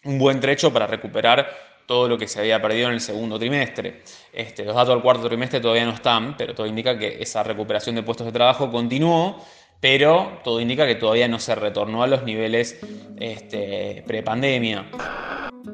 un 0.04 0.20
buen 0.20 0.40
trecho 0.40 0.72
para 0.74 0.88
recuperar 0.88 1.68
todo 1.86 2.10
lo 2.10 2.18
que 2.18 2.28
se 2.28 2.40
había 2.40 2.62
perdido 2.62 2.90
en 2.90 2.96
el 2.96 3.02
segundo 3.02 3.40
trimestre. 3.40 4.02
Este, 4.34 4.66
los 4.66 4.76
datos 4.76 4.94
del 4.94 5.02
cuarto 5.02 5.28
trimestre 5.28 5.62
todavía 5.62 5.86
no 5.86 5.94
están, 5.94 6.36
pero 6.36 6.54
todo 6.54 6.68
indica 6.68 7.00
que 7.00 7.18
esa 7.22 7.44
recuperación 7.44 7.96
de 7.96 8.04
puestos 8.04 8.28
de 8.28 8.34
trabajo 8.34 8.70
continuó, 8.70 9.42
pero 9.80 10.40
todo 10.44 10.60
indica 10.60 10.86
que 10.88 10.96
todavía 10.96 11.28
no 11.28 11.40
se 11.40 11.56
retornó 11.56 12.04
a 12.04 12.08
los 12.08 12.24
niveles 12.24 12.80
este, 13.20 14.04
prepandemia. 14.08 14.86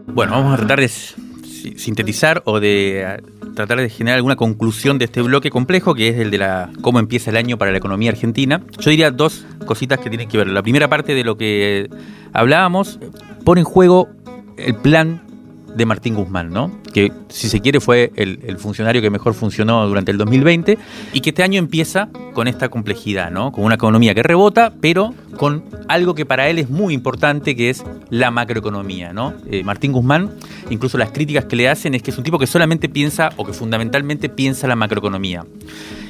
Bueno, 0.08 0.34
vamos 0.34 0.54
a 0.54 0.58
tratar 0.58 0.80
de 0.80 0.88
sintetizar 0.88 2.42
o 2.46 2.60
de 2.60 3.22
tratar 3.56 3.80
de 3.80 3.90
generar 3.90 4.18
alguna 4.18 4.36
conclusión 4.36 4.98
de 4.98 5.06
este 5.06 5.22
bloque 5.22 5.50
complejo, 5.50 5.96
que 5.96 6.10
es 6.10 6.18
el 6.18 6.32
de 6.32 6.40
la 6.40 6.70
cómo 6.82 7.00
empieza 7.00 7.30
el 7.30 7.38
año 7.38 7.58
para 7.58 7.72
la 7.72 7.78
economía 7.78 8.12
argentina. 8.12 8.62
Yo 8.80 8.90
diría 8.90 9.12
dos 9.12 9.46
cositas 9.66 10.00
que 10.00 10.10
tienen 10.10 10.28
que 10.28 10.38
ver. 10.38 10.48
La 10.48 10.62
primera 10.62 10.90
parte 10.90 11.14
de 11.14 11.24
lo 11.24 11.38
que 11.38 11.90
hablábamos 12.34 13.00
pone 13.46 13.62
en 13.62 13.66
juego 13.66 14.10
el 14.58 14.76
plan 14.76 15.22
de 15.76 15.86
Martín 15.86 16.16
Guzmán, 16.16 16.52
¿no? 16.52 16.72
Que 16.94 17.12
si 17.30 17.50
se 17.50 17.62
quiere 17.62 17.80
fue 17.80 18.12
el, 18.16 18.58
funcionario 18.58 19.02
que 19.02 19.10
mejor 19.10 19.34
funcionó 19.34 19.88
durante 19.88 20.12
el 20.12 20.18
2020 20.18 20.78
y 21.14 21.22
que 21.22 21.32
este 21.32 21.44
año 21.44 21.60
empieza 21.60 22.10
con 22.34 22.48
esta 22.48 22.70
complejidad, 22.70 23.32
¿no? 23.32 23.52
Con 23.52 23.64
una 23.64 23.76
economía 23.76 24.14
que 24.14 24.24
rebota, 24.24 24.74
pero 24.80 25.14
con 25.38 25.64
algo 25.88 26.16
que 26.16 26.26
para 26.26 26.50
él 26.50 26.60
es 26.60 26.70
muy 26.70 26.94
importante, 26.94 27.56
que 27.56 27.70
es 27.70 27.84
la 28.10 28.32
macroeconomía, 28.32 29.14
¿no? 29.14 29.34
Eh, 29.50 29.64
Martín 29.64 29.92
Guzmán, 29.92 30.32
incluso 30.70 30.98
las 30.98 31.12
críticas 31.12 31.46
que 31.46 31.56
le 31.56 31.70
hacen 31.70 31.96
es 31.96 32.04
que 32.04 32.12
es 32.12 32.18
un 32.18 32.24
tipo 32.24 32.40
que 32.40 32.48
solamente 32.48 32.90
piensa 32.90 33.32
o 33.38 33.46
que 33.46 33.54
fundamentalmente 33.54 34.30
piensa 34.30 34.68
la 34.68 34.76
macroeconomía 34.76 35.46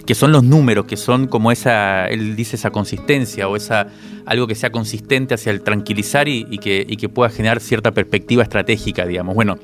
que 0.06 0.16
son 0.16 0.32
los 0.32 0.44
números, 0.44 0.86
que 0.86 0.98
son 0.98 1.28
como 1.28 1.52
esa, 1.52 2.08
él 2.08 2.36
dice 2.36 2.56
esa 2.56 2.72
consistencia 2.72 3.48
o 3.48 3.56
esa 3.56 3.88
algo 4.26 4.48
que 4.48 4.56
sea 4.56 4.72
consistente 4.72 5.34
hacia 5.34 5.52
el 5.52 5.62
tranquilizar 5.62 6.28
y, 6.28 6.58
que, 6.58 7.10
pueda 7.14 7.30
generar 7.30 7.60
cierta 7.60 7.92
perspectiva 7.92 8.44
estratégica, 8.44 9.06
digamos. 9.06 9.36
Bueno, 9.36 9.58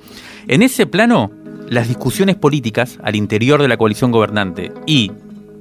en 0.47 0.61
ese 0.61 0.85
plano, 0.85 1.31
las 1.69 1.87
discusiones 1.87 2.35
políticas 2.35 2.99
al 3.03 3.15
interior 3.15 3.61
de 3.61 3.67
la 3.67 3.77
coalición 3.77 4.11
gobernante 4.11 4.71
y 4.85 5.11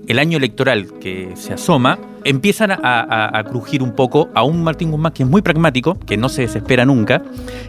el 0.08 0.18
año 0.18 0.38
electoral 0.38 0.98
que 1.00 1.32
se 1.36 1.52
asoma, 1.52 1.98
empiezan 2.24 2.70
a, 2.72 3.44
crujir 3.48 3.82
un 3.82 3.92
poco 3.92 4.30
a 4.34 4.42
un 4.42 4.64
Martín 4.64 4.90
Guzmán 4.90 5.12
que 5.12 5.22
es 5.22 5.28
muy 5.28 5.42
pragmático, 5.42 5.98
que 5.98 6.16
no 6.16 6.30
se 6.30 6.42
desespera 6.42 6.86
nunca, 6.86 7.22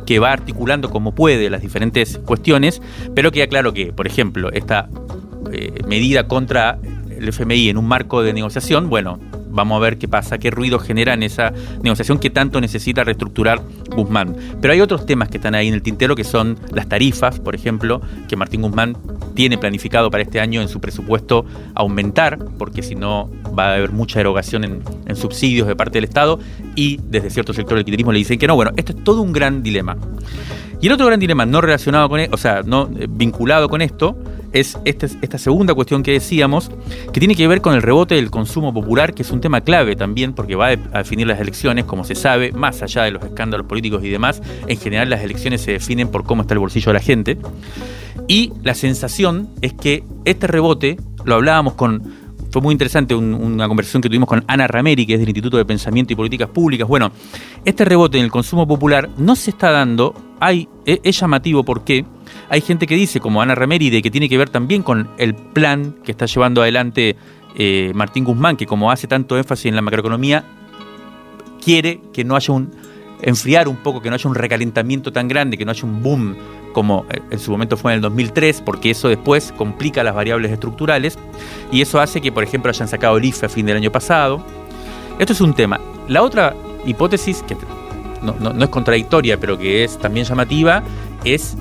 que 0.06 0.20
va 0.20 0.32
articulando 0.32 0.90
como 0.90 1.14
puede 1.14 1.50
las 1.50 1.62
diferentes 1.62 2.18
cuestiones, 2.20 2.82
pero 3.14 3.32
queda 3.32 3.48
claro 3.48 3.74
que, 3.74 3.92
por 3.92 4.08
ejemplo, 4.08 4.52
esta 4.54 4.90
eh, 5.52 5.82
medida 5.88 6.28
contra 6.28 6.80
el 7.20 7.28
FMI 7.30 7.70
en 7.70 7.78
un 7.78 7.88
marco 7.88 8.22
de 8.24 8.34
negociación, 8.34 8.90
bueno, 8.90 9.20
vamos 9.50 9.78
a 9.78 9.80
ver 9.80 9.98
qué 9.98 10.08
pasa, 10.08 10.38
qué 10.38 10.52
ruido 10.52 10.80
genera 10.80 11.14
en 11.14 11.24
esa 11.24 11.52
negociación 11.82 12.20
que 12.20 12.30
tanto 12.30 12.62
necesita 12.62 13.04
reestructurar 13.04 13.62
Guzmán. 13.96 14.36
Pero 14.62 14.74
hay 14.74 14.82
otros 14.82 15.06
temas 15.06 15.30
que 15.30 15.38
están 15.38 15.56
ahí 15.56 15.68
en 15.68 15.74
el 15.74 15.82
tintero 15.82 16.16
que 16.16 16.24
son 16.24 16.58
las 16.72 16.88
tarifas, 16.88 17.40
por 17.40 17.56
ejemplo, 17.56 18.02
que 18.28 18.36
Martín 18.36 18.62
Guzmán 18.62 18.96
tiene 19.36 19.58
planificado 19.58 20.10
para 20.12 20.24
este 20.24 20.40
año 20.40 20.62
en 20.62 20.70
su 20.70 20.80
presupuesto 20.80 21.46
aumentar, 21.76 22.38
porque 22.58 22.84
si 22.84 22.96
no 22.96 23.30
va 23.58 23.70
a 23.72 23.76
haber 23.76 23.92
mucha 23.92 24.20
erogación 24.20 24.64
en, 24.64 25.16
subsidios 25.16 25.68
de 25.68 25.76
parte 25.76 25.94
del 25.94 26.04
Estado 26.04 26.40
y 26.76 27.00
desde 27.04 27.30
cierto 27.30 27.52
sector 27.52 27.76
del 27.76 27.84
kirchnerismo 27.84 28.12
le 28.12 28.20
dicen 28.20 28.38
que 28.38 28.48
no. 28.48 28.56
Bueno, 28.56 28.72
esto 28.78 28.94
es 28.94 29.04
todo 29.04 29.22
un 29.22 29.34
gran 29.34 29.64
dilema. 29.64 29.98
Y 30.82 30.88
el 30.88 30.94
otro 30.94 31.08
gran 31.08 31.20
dilema 31.20 31.46
no 31.46 31.60
relacionado 31.60 32.08
con, 32.08 32.20
e, 32.20 32.30
o 32.32 32.38
sea, 32.38 32.62
no 32.64 32.90
eh, 32.98 33.08
vinculado 33.10 33.68
con 33.68 33.82
esto, 33.82 34.18
es 34.54 34.78
esta, 34.86 35.08
esta 35.22 35.38
segunda 35.38 35.74
cuestión 35.74 36.04
que 36.04 36.12
decíamos, 36.12 36.72
que 37.12 37.20
tiene 37.20 37.36
que 37.36 37.48
ver 37.48 37.62
con 37.62 37.74
el 37.74 37.82
rebote 37.82 38.16
del 38.16 38.32
consumo 38.32 38.74
popular, 38.74 39.14
que 39.14 39.24
es 39.24 39.32
un 39.32 39.42
tema 39.42 39.62
clave 39.62 39.96
también 39.96 40.34
porque 40.34 40.56
va 40.56 40.68
a 40.68 40.76
definir 40.76 41.28
las 41.28 41.40
elecciones, 41.40 41.86
como 41.86 42.04
se 42.04 42.16
sabe, 42.16 42.52
más 42.52 42.82
allá 42.82 43.04
de 43.04 43.12
los 43.12 43.24
escándalos 43.24 43.68
políticos 43.68 44.04
y 44.04 44.10
demás, 44.10 44.42
en 44.68 44.78
general 44.78 45.10
las 45.10 45.22
elecciones 45.22 45.62
se 45.62 45.72
definen 45.72 46.10
por 46.10 46.24
cómo 46.24 46.42
está 46.42 46.54
el 46.54 46.60
bolsillo 46.60 46.88
de 46.88 46.94
la 46.94 47.00
gente. 47.00 47.38
Y 48.28 48.54
la 48.64 48.76
sensación 48.76 49.50
es 49.62 49.74
que 49.74 50.04
este 50.26 50.48
rebote, 50.48 50.98
lo 51.26 51.36
hablábamos 51.36 51.74
con 51.74 52.30
fue 52.52 52.62
muy 52.62 52.72
interesante 52.72 53.14
una 53.14 53.68
conversación 53.68 54.02
que 54.02 54.10
tuvimos 54.10 54.28
con 54.28 54.44
Ana 54.48 54.68
Rameri, 54.68 55.06
que 55.06 55.14
es 55.14 55.20
del 55.20 55.30
Instituto 55.30 55.58
de 55.58 55.66
Pensamiento 55.66 56.14
y 56.14 56.16
Políticas 56.16 56.50
Públicas. 56.50 56.88
Bueno, 56.88 57.12
este 57.64 57.86
rebote 57.86 58.18
en 58.18 58.24
el 58.24 58.32
consumo 58.32 58.68
popular 58.68 59.10
no 59.18 59.36
se 59.36 59.52
está 59.52 59.70
dando, 59.72 60.16
hay, 60.40 60.68
e, 60.86 61.00
es, 61.04 61.20
llamativo 61.20 61.64
porque 61.64 62.06
hay 62.50 62.62
gente 62.62 62.88
que 62.88 62.96
dice, 62.96 63.20
como 63.20 63.42
Ana 63.42 63.56
Rameri, 63.56 63.90
de 63.90 64.02
que 64.02 64.12
tiene 64.12 64.30
que 64.30 64.38
ver 64.38 64.50
también 64.50 64.84
con 64.84 65.10
el 65.18 65.36
plan 65.36 65.96
que 66.04 66.12
está 66.12 66.26
llevando 66.26 66.62
adelante 66.62 67.16
eh, 67.56 67.92
Martín 67.96 68.24
Guzmán, 68.24 68.58
que 68.58 68.66
como 68.66 68.92
hace 68.92 69.08
tanto 69.08 69.38
énfasis 69.38 69.68
en 69.68 69.76
la 69.76 69.82
macroeconomía, 69.82 70.44
quiere 71.64 72.02
que 72.14 72.24
no 72.24 72.36
haya 72.36 72.54
un 72.54 72.72
enfriar 73.22 73.68
un 73.68 73.78
poco, 73.78 74.02
que 74.02 74.10
no 74.10 74.16
haya 74.16 74.30
un 74.30 74.36
recalentamiento 74.36 75.12
tan 75.12 75.28
grande, 75.28 75.58
que 75.58 75.66
no 75.66 75.72
haya 75.72 75.84
un 75.84 76.02
boom 76.02 76.36
como 76.74 77.06
en 77.32 77.40
su 77.40 77.52
momento 77.52 77.78
fue 77.78 77.92
en 77.92 77.98
el 77.98 78.02
2003, 78.02 78.62
porque 78.62 78.92
eso 78.92 79.10
después 79.10 79.54
complica 79.58 80.04
las 80.04 80.16
variables 80.16 80.52
estructurales 80.52 81.18
y 81.72 81.82
eso 81.82 82.00
hace 82.00 82.22
que, 82.22 82.32
por 82.32 82.44
ejemplo, 82.44 82.70
hayan 82.70 82.88
sacado 82.88 83.18
el 83.18 83.26
IFE 83.26 83.48
a 83.48 83.50
fin 83.50 83.66
del 83.66 83.78
año 83.78 83.92
pasado. 83.92 84.46
Esto 85.18 85.34
es 85.34 85.42
un 85.42 85.54
tema. 85.54 85.80
La 86.08 86.22
otra 86.22 86.56
hipótesis, 86.86 87.44
que 87.44 87.58
no 88.22 88.64
es 88.64 88.70
contradictoria, 88.70 89.40
pero 89.40 89.58
que 89.58 89.84
es 89.84 89.98
también 89.98 90.26
llamativa, 90.26 90.84
es 91.24 91.58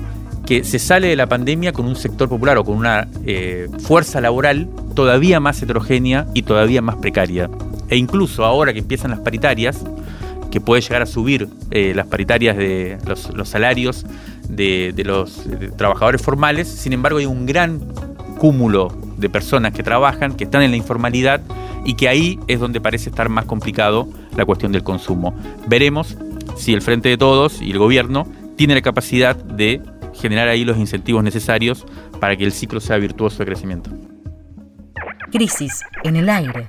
que 0.49 0.63
se 0.63 0.79
sale 0.79 1.09
de 1.09 1.15
la 1.15 1.29
pandemia 1.29 1.73
con 1.73 1.85
un 1.85 1.95
sector 1.95 2.27
popular 2.27 2.57
o 2.57 2.63
con 2.63 2.75
una 2.75 3.07
eh, 3.23 3.69
fuerza 3.83 4.19
laboral 4.19 4.67
todavía 4.95 5.39
más 5.39 5.61
heterogénea 5.61 6.25
y 6.33 6.41
todavía 6.41 6.81
más 6.81 6.95
precaria. 6.95 7.51
E 7.87 7.97
incluso 7.97 8.43
ahora 8.43 8.73
que 8.73 8.79
empiezan 8.79 9.11
las 9.11 9.19
paritarias, 9.19 9.85
que 10.49 10.59
puede 10.59 10.81
llegar 10.81 11.03
a 11.03 11.05
subir 11.05 11.47
eh, 11.69 11.93
las 11.95 12.07
paritarias 12.07 12.57
de 12.57 12.97
los, 13.05 13.29
salarios 13.47 14.07
de, 14.47 14.91
los 15.05 15.43
trabajadores 15.77 16.19
formales, 16.19 16.67
sin 16.67 16.93
embargo 16.93 17.19
hay 17.19 17.27
un 17.27 17.45
gran 17.45 17.79
cúmulo 18.39 18.91
de 19.17 19.29
personas 19.29 19.71
que 19.71 19.83
trabajan, 19.83 20.35
que 20.35 20.45
están 20.45 20.63
en 20.63 20.71
la 20.71 20.77
informalidad 20.77 21.41
y 21.85 21.93
que 21.93 22.09
ahí 22.09 22.39
es 22.47 22.59
donde 22.59 22.81
parece 22.81 23.11
estar 23.11 23.29
más 23.29 23.45
complicado 23.45 24.09
la 24.35 24.45
cuestión 24.45 24.71
del 24.71 24.81
consumo. 24.81 25.35
Veremos 25.67 26.17
si 26.57 26.73
el 26.73 26.81
Frente 26.81 27.07
de 27.07 27.17
Todos 27.19 27.61
y 27.61 27.69
el 27.69 27.77
gobierno 27.77 28.27
tiene 28.55 28.73
la 28.73 28.81
capacidad 28.81 29.35
de 29.35 29.79
generar 30.13 30.47
ahí 30.47 30.65
los 30.65 30.77
incentivos 30.77 31.23
necesarios 31.23 31.85
para 32.19 32.35
que 32.35 32.43
el 32.43 32.51
ciclo 32.51 32.79
sea 32.79 32.97
virtuoso 32.97 33.39
de 33.39 33.45
crecimiento. 33.45 33.91
Crisis 35.31 35.83
en 36.03 36.15
el 36.15 36.29
aire. 36.29 36.67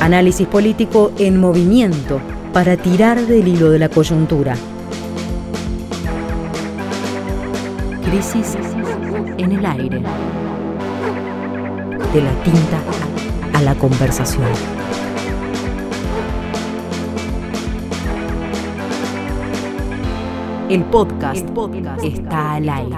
Análisis 0.00 0.46
político 0.46 1.12
en 1.18 1.40
movimiento 1.40 2.20
para 2.52 2.76
tirar 2.76 3.20
del 3.20 3.48
hilo 3.48 3.70
de 3.70 3.78
la 3.78 3.88
coyuntura. 3.88 4.54
Crisis 8.08 8.56
en 9.36 9.52
el 9.52 9.66
aire. 9.66 10.00
De 12.12 12.22
la 12.22 12.42
tinta 12.42 12.80
a 13.58 13.62
la 13.62 13.74
conversación. 13.74 14.77
El 20.68 20.84
podcast, 20.84 21.46
está 22.02 22.52
al 22.52 22.68
aire. 22.68 22.96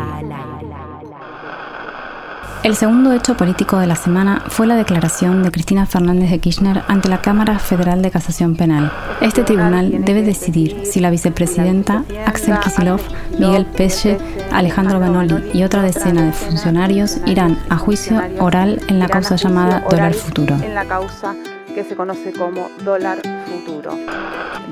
El 2.64 2.74
segundo 2.74 3.12
hecho 3.12 3.36
político 3.36 3.78
de 3.78 3.86
la 3.86 3.94
semana 3.94 4.42
fue 4.48 4.66
la 4.66 4.74
declaración 4.74 5.44
de 5.44 5.52
Cristina 5.52 5.86
Fernández 5.86 6.30
de 6.30 6.40
Kirchner 6.40 6.82
ante 6.88 7.08
la 7.08 7.22
Cámara 7.22 7.60
Federal 7.60 8.02
de 8.02 8.10
Casación 8.10 8.56
Penal. 8.56 8.92
Este 9.20 9.44
tribunal 9.44 10.04
debe 10.04 10.22
decidir 10.22 10.82
si 10.84 10.98
la 10.98 11.10
vicepresidenta, 11.10 12.02
Axel 12.26 12.58
Kisilov, 12.58 13.00
Miguel 13.38 13.66
Peche, 13.66 14.18
Alejandro 14.50 14.98
Benoli 14.98 15.50
y 15.54 15.62
otra 15.62 15.82
decena 15.82 16.24
de 16.24 16.32
funcionarios 16.32 17.18
irán 17.24 17.56
a 17.68 17.78
juicio 17.78 18.20
oral 18.40 18.80
en 18.88 18.98
la 18.98 19.08
causa 19.08 19.36
llamada 19.36 19.84
Dólar 19.88 20.14
Futuro. 20.14 20.56
En 20.56 20.74
la 20.74 20.86
causa 20.86 21.36
que 21.72 21.84
se 21.84 21.94
conoce 21.94 22.32
como 22.32 22.68
Dólar 22.84 23.22
Futuro. 23.46 23.96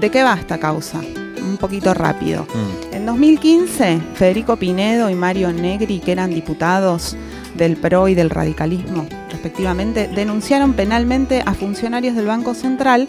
¿De 0.00 0.10
qué 0.10 0.24
va 0.24 0.34
esta 0.34 0.58
causa? 0.58 1.00
un 1.48 1.56
poquito 1.56 1.94
rápido. 1.94 2.44
Mm. 2.44 2.87
En 2.98 3.06
2015, 3.06 4.00
Federico 4.14 4.56
Pinedo 4.56 5.08
y 5.08 5.14
Mario 5.14 5.52
Negri, 5.52 6.00
que 6.00 6.10
eran 6.10 6.30
diputados 6.30 7.16
del 7.54 7.76
PRO 7.76 8.08
y 8.08 8.16
del 8.16 8.28
radicalismo, 8.28 9.06
respectivamente, 9.30 10.08
denunciaron 10.08 10.72
penalmente 10.72 11.44
a 11.46 11.54
funcionarios 11.54 12.16
del 12.16 12.26
Banco 12.26 12.54
Central 12.54 13.06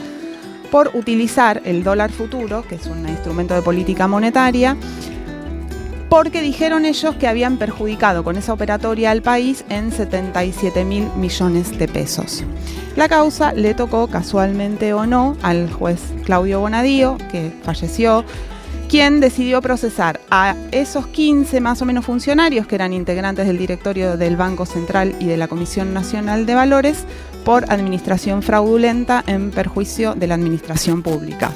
por 0.69 0.91
utilizar 0.93 1.63
el 1.65 1.83
dólar 1.83 2.11
futuro, 2.11 2.63
que 2.69 2.75
es 2.75 2.85
un 2.85 3.09
instrumento 3.09 3.55
de 3.55 3.63
política 3.63 4.07
monetaria, 4.07 4.77
porque 6.07 6.43
dijeron 6.43 6.85
ellos 6.85 7.15
que 7.15 7.27
habían 7.27 7.57
perjudicado 7.57 8.23
con 8.23 8.37
esa 8.37 8.53
operatoria 8.53 9.09
al 9.09 9.23
país 9.23 9.65
en 9.69 9.91
77 9.91 10.85
mil 10.85 11.07
millones 11.15 11.79
de 11.79 11.87
pesos. 11.87 12.43
La 12.95 13.09
causa 13.09 13.53
le 13.53 13.73
tocó 13.73 14.05
casualmente 14.05 14.93
o 14.93 15.07
no 15.07 15.35
al 15.41 15.67
juez 15.73 15.99
Claudio 16.25 16.59
Bonadío, 16.59 17.17
que 17.31 17.51
falleció, 17.63 18.23
quien 18.89 19.19
decidió 19.19 19.61
procesar 19.61 20.19
a 20.31 20.55
esos 20.71 21.05
15 21.05 21.61
más 21.61 21.79
o 21.83 21.85
menos 21.85 22.05
funcionarios 22.05 22.65
que 22.65 22.73
eran 22.73 22.91
integrantes 22.91 23.45
del 23.45 23.59
directorio 23.59 24.17
del 24.17 24.35
Banco 24.35 24.65
Central 24.65 25.15
y 25.19 25.27
de 25.27 25.37
la 25.37 25.47
Comisión 25.47 25.93
Nacional 25.93 26.47
de 26.47 26.55
Valores 26.55 27.05
por 27.45 27.71
administración 27.71 28.41
fraudulenta 28.41 29.23
en 29.27 29.51
perjuicio 29.51 30.15
de 30.15 30.25
la 30.25 30.33
administración 30.33 31.03
pública. 31.03 31.51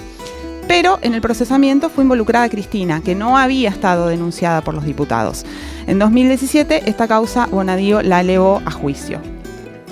Pero 0.67 0.99
en 1.01 1.15
el 1.15 1.21
procesamiento 1.21 1.89
fue 1.89 2.03
involucrada 2.03 2.49
Cristina, 2.49 3.01
que 3.01 3.15
no 3.15 3.35
había 3.35 3.69
estado 3.69 4.07
denunciada 4.07 4.61
por 4.61 4.75
los 4.75 4.85
diputados. 4.85 5.43
En 5.87 5.97
2017 5.97 6.83
esta 6.85 7.07
causa 7.07 7.47
Bonadío 7.47 8.03
la 8.03 8.21
elevó 8.21 8.61
a 8.63 8.69
juicio. 8.69 9.19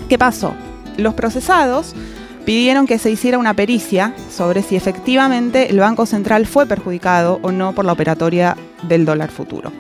¿Qué 0.08 0.20
pasó? 0.20 0.54
Los 0.98 1.16
procesados 1.16 1.96
pidieron 2.46 2.88
que 2.88 2.98
se 2.98 3.12
hiciera 3.12 3.38
una 3.38 3.54
pericia 3.54 4.14
sobre 4.30 4.64
si 4.64 4.76
efectivamente 4.76 5.70
el 5.70 5.80
Banco 5.80 6.06
Central 6.06 6.46
fue 6.46 6.66
perjudicado 6.66 7.40
o 7.42 7.52
no 7.52 7.74
por 7.74 7.86
la 7.86 7.94
operatoria 7.94 8.58
del 8.84 9.06
dólar 9.06 9.30
futuro. 9.30 9.72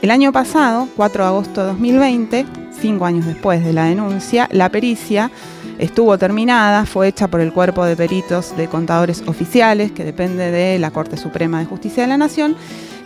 El 0.00 0.10
año 0.10 0.32
pasado, 0.32 0.88
4 0.96 1.24
de 1.24 1.28
agosto 1.28 1.60
de 1.60 1.66
2020, 1.68 2.46
cinco 2.80 3.04
años 3.04 3.26
después 3.26 3.64
de 3.64 3.72
la 3.72 3.86
denuncia, 3.86 4.48
la 4.52 4.68
pericia 4.68 5.30
estuvo 5.78 6.16
terminada, 6.18 6.86
fue 6.86 7.08
hecha 7.08 7.28
por 7.28 7.40
el 7.40 7.52
Cuerpo 7.52 7.84
de 7.84 7.96
Peritos 7.96 8.56
de 8.56 8.68
Contadores 8.68 9.22
Oficiales, 9.26 9.90
que 9.90 10.04
depende 10.04 10.50
de 10.50 10.78
la 10.78 10.92
Corte 10.92 11.16
Suprema 11.16 11.58
de 11.58 11.66
Justicia 11.66 12.04
de 12.04 12.08
la 12.08 12.16
Nación, 12.16 12.56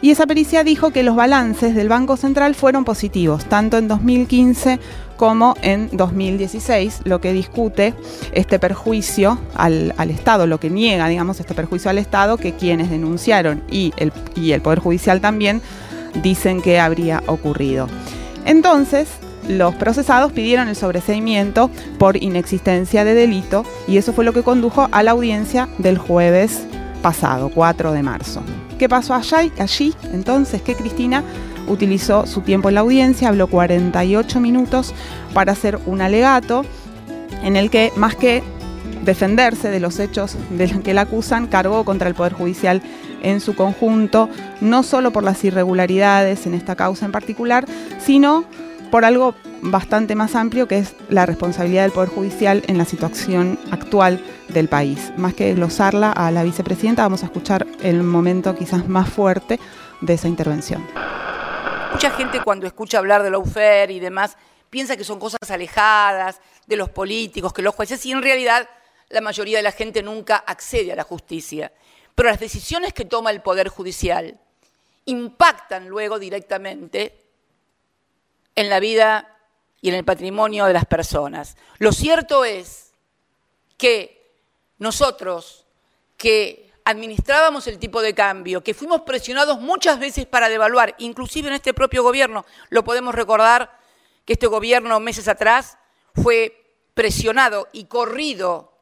y 0.03 0.11
esa 0.11 0.27
pericia 0.27 0.65
dijo 0.65 0.91
que 0.91 1.05
los 1.05 1.15
balances 1.15 1.77
del 1.77 1.89
Banco 1.89 2.17
Central 2.17 2.57
fueron 2.57 2.85
positivos, 2.85 3.45
tanto 3.45 3.79
en 3.79 3.87
2015 3.87 4.81
como 5.17 5.55
en 5.63 5.89
2016, 5.93 7.03
lo 7.05 7.21
que 7.21 7.33
discute 7.33 7.95
este 8.33 8.59
perjuicio 8.59 9.39
al, 9.55 9.93
Estado, 10.11 10.49
lo 10.49 10.59
que 10.59 10.71
niega, 10.71 11.07
digamos, 11.07 11.39
este 11.39 11.55
perjuicio 11.55 11.89
al 11.89 11.99
Estado 11.99 12.37
que 12.37 12.55
quienes 12.55 12.91
denunciaron 12.91 13.63
y 13.71 13.93
el, 13.97 14.13
y 14.35 14.51
el 14.51 14.61
Poder 14.61 14.81
Judicial 14.81 15.21
también 15.21 15.63
dicen 16.21 16.61
que 16.61 16.81
habría 16.81 17.23
ocurrido. 17.29 17.87
Entonces, 18.45 19.09
los 19.49 19.73
procesados 19.77 20.33
pidieron 20.33 20.67
el 20.67 20.75
sobreseimiento 20.75 21.71
por 21.99 22.21
inexistencia 22.21 23.05
de 23.05 23.15
delito 23.15 23.65
y 23.87 23.99
eso 23.99 24.13
fue 24.13 24.25
lo 24.25 24.33
que 24.33 24.43
condujo 24.43 24.89
a 24.91 25.05
la 25.05 25.13
audiencia 25.13 25.69
del 25.79 25.99
jueves 25.99 26.65
pasado, 27.03 27.51
4 27.55 27.93
de 27.93 28.03
marzo. 28.03 28.43
¿Qué 28.83 28.89
pasó 28.89 29.15
allí? 29.15 29.53
allí? 29.61 29.95
Entonces, 30.13 30.61
que 30.61 30.75
Cristina 30.75 31.23
utilizó 31.69 32.27
su 32.27 32.41
tiempo 32.41 32.69
en 32.69 32.75
la 32.75 32.81
audiencia, 32.81 33.29
habló 33.29 33.47
48 33.47 34.41
minutos 34.41 34.93
para 35.33 35.53
hacer 35.53 35.79
un 35.87 36.01
alegato 36.01 36.65
en 37.45 37.55
el 37.55 37.71
que, 37.71 37.93
más 37.95 38.17
que 38.17 38.43
defenderse 39.05 39.71
de 39.71 39.79
los 39.79 40.01
hechos 40.01 40.37
de 40.51 40.67
los 40.67 40.81
que 40.81 40.95
la 40.95 41.03
acusan, 41.03 41.47
cargó 41.47 41.85
contra 41.85 42.09
el 42.09 42.17
Poder 42.17 42.33
Judicial 42.33 42.83
en 43.23 43.41
su 43.41 43.55
conjunto, 43.55 44.29
no 44.61 44.83
solo 44.83 45.13
por 45.13 45.23
las 45.23 45.45
irregularidades 45.45 46.45
en 46.47 46.55
esta 46.55 46.75
causa 46.75 47.07
en 47.07 47.13
particular, 47.13 47.67
sino 48.05 48.47
por 48.93 49.07
algo 49.07 49.35
bastante 49.63 50.15
más 50.15 50.35
amplio 50.35 50.69
que 50.69 50.77
es 50.77 50.95
la 51.09 51.25
responsabilidad 51.25 51.85
del 51.85 51.93
Poder 51.93 52.11
Judicial 52.11 52.63
en 52.67 52.77
la 52.77 52.85
situación 52.85 53.59
actual 53.71 54.23
del 54.49 54.69
país. 54.69 55.15
Más 55.17 55.33
que 55.33 55.55
glosarla 55.55 56.13
a 56.13 56.31
la 56.31 56.43
vicepresidenta, 56.43 57.01
vamos 57.01 57.23
a 57.23 57.27
escuchar 57.27 57.67
el 57.83 58.03
momento 58.03 58.55
quizás 58.55 58.87
más 58.87 59.09
fuerte 59.09 59.59
de 60.03 60.13
esa 60.13 60.29
intervención. 60.29 60.87
Mucha 61.91 62.11
gente 62.11 62.43
cuando 62.45 62.67
escucha 62.67 62.99
hablar 62.99 63.23
de 63.23 63.31
lawfare 63.31 63.95
y 63.95 63.99
demás 63.99 64.37
piensa 64.69 64.95
que 64.95 65.05
son 65.05 65.19
cosas 65.19 65.51
alejadas 65.51 66.43
de 66.67 66.77
los 66.77 66.91
políticos, 66.91 67.55
que 67.55 67.63
los 67.63 67.75
jueces, 67.75 68.05
y 68.05 68.13
en 68.13 68.21
realidad 68.21 68.69
la 69.09 69.23
mayoría 69.23 69.57
de 69.57 69.63
la 69.63 69.73
gente 69.73 70.03
nunca 70.03 70.37
accede 70.37 70.93
a 70.93 70.97
la 70.97 71.05
justicia. 71.05 71.73
Pero 72.15 72.29
las 72.29 72.41
decisiones 72.41 72.93
que 72.93 73.07
toma 73.07 73.31
el 73.31 73.41
Poder 73.41 73.69
Judicial 73.69 74.39
impactan 75.07 75.89
luego 75.89 76.19
directamente 76.19 77.22
en 78.55 78.69
la 78.69 78.81
vida 78.81 79.37
y 79.81 79.89
en 79.89 79.95
el 79.95 80.05
patrimonio 80.05 80.67
de 80.67 80.73
las 80.73 80.87
personas. 80.87 81.57
Lo 81.79 81.93
cierto 81.93 82.45
es 82.45 82.93
que 83.77 84.33
nosotros 84.79 85.67
que 86.17 86.71
administrábamos 86.85 87.67
el 87.67 87.79
tipo 87.79 88.01
de 88.03 88.15
cambio, 88.15 88.63
que 88.63 88.75
fuimos 88.75 89.03
presionados 89.03 89.61
muchas 89.61 89.99
veces 89.99 90.27
para 90.27 90.49
devaluar, 90.49 90.95
inclusive 90.99 91.49
en 91.49 91.55
este 91.55 91.75
propio 91.75 92.03
gobierno, 92.03 92.45
lo 92.71 92.85
podemos 92.85 93.15
recordar 93.15 93.77
que 94.25 94.35
este 94.35 94.47
gobierno 94.47 95.01
meses 95.01 95.29
atrás 95.29 95.79
fue 96.15 96.65
presionado 96.95 97.69
y 97.73 97.85
corrido 97.85 98.73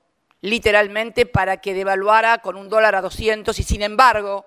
literalmente 0.42 1.26
para 1.26 1.58
que 1.58 1.74
devaluara 1.74 2.38
con 2.38 2.56
un 2.56 2.68
dólar 2.68 2.94
a 2.94 3.02
200 3.02 3.58
y 3.58 3.62
sin 3.62 3.82
embargo 3.82 4.46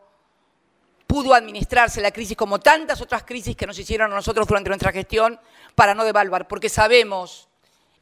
pudo 1.13 1.35
administrarse 1.35 2.01
la 2.01 2.09
crisis 2.09 2.35
como 2.35 2.59
tantas 2.59 2.99
otras 2.99 3.21
crisis 3.21 3.55
que 3.55 3.67
nos 3.67 3.77
hicieron 3.77 4.11
a 4.11 4.15
nosotros 4.15 4.47
durante 4.47 4.71
nuestra 4.71 4.91
gestión 4.91 5.39
para 5.75 5.93
no 5.93 6.05
devaluar, 6.05 6.47
porque 6.47 6.69
sabemos 6.69 7.47